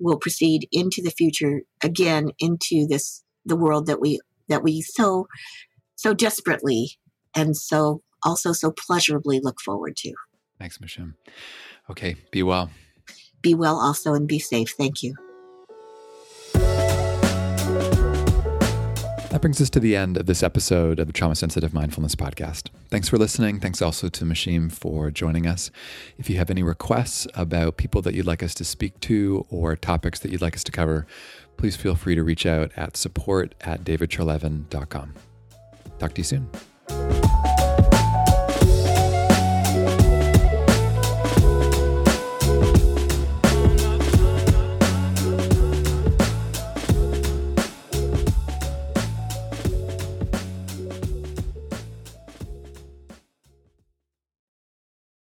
will 0.00 0.18
proceed 0.18 0.68
into 0.72 1.00
the 1.02 1.10
future 1.10 1.62
again 1.82 2.30
into 2.38 2.86
this 2.86 3.22
the 3.44 3.56
world 3.56 3.86
that 3.86 4.00
we 4.00 4.20
that 4.48 4.62
we 4.62 4.82
so 4.82 5.26
so 5.96 6.14
desperately 6.14 6.98
and 7.34 7.56
so 7.56 8.02
also 8.22 8.52
so 8.52 8.70
pleasurably 8.70 9.40
look 9.40 9.60
forward 9.60 9.96
to. 9.96 10.12
Thanks, 10.58 10.78
Mushim. 10.78 11.14
Okay, 11.90 12.16
be 12.30 12.42
well. 12.42 12.70
Be 13.42 13.54
well 13.54 13.78
also 13.78 14.14
and 14.14 14.26
be 14.26 14.38
safe. 14.38 14.72
Thank 14.76 15.02
you. 15.02 15.14
That 19.34 19.40
brings 19.40 19.60
us 19.60 19.68
to 19.70 19.80
the 19.80 19.96
end 19.96 20.16
of 20.16 20.26
this 20.26 20.44
episode 20.44 21.00
of 21.00 21.08
the 21.08 21.12
Trauma 21.12 21.34
Sensitive 21.34 21.74
Mindfulness 21.74 22.14
Podcast. 22.14 22.68
Thanks 22.88 23.08
for 23.08 23.18
listening. 23.18 23.58
Thanks 23.58 23.82
also 23.82 24.08
to 24.08 24.24
Mushim 24.24 24.70
for 24.70 25.10
joining 25.10 25.44
us. 25.44 25.72
If 26.16 26.30
you 26.30 26.36
have 26.36 26.50
any 26.50 26.62
requests 26.62 27.26
about 27.34 27.76
people 27.76 28.00
that 28.02 28.14
you'd 28.14 28.26
like 28.26 28.44
us 28.44 28.54
to 28.54 28.64
speak 28.64 29.00
to 29.00 29.44
or 29.50 29.74
topics 29.74 30.20
that 30.20 30.30
you'd 30.30 30.40
like 30.40 30.54
us 30.54 30.62
to 30.62 30.70
cover, 30.70 31.04
please 31.56 31.74
feel 31.74 31.96
free 31.96 32.14
to 32.14 32.22
reach 32.22 32.46
out 32.46 32.70
at 32.76 32.96
support 32.96 33.56
at 33.62 33.82
davidtreleaven.com. 33.82 35.14
Talk 35.98 36.14
to 36.14 36.20
you 36.20 36.24
soon. 36.24 37.23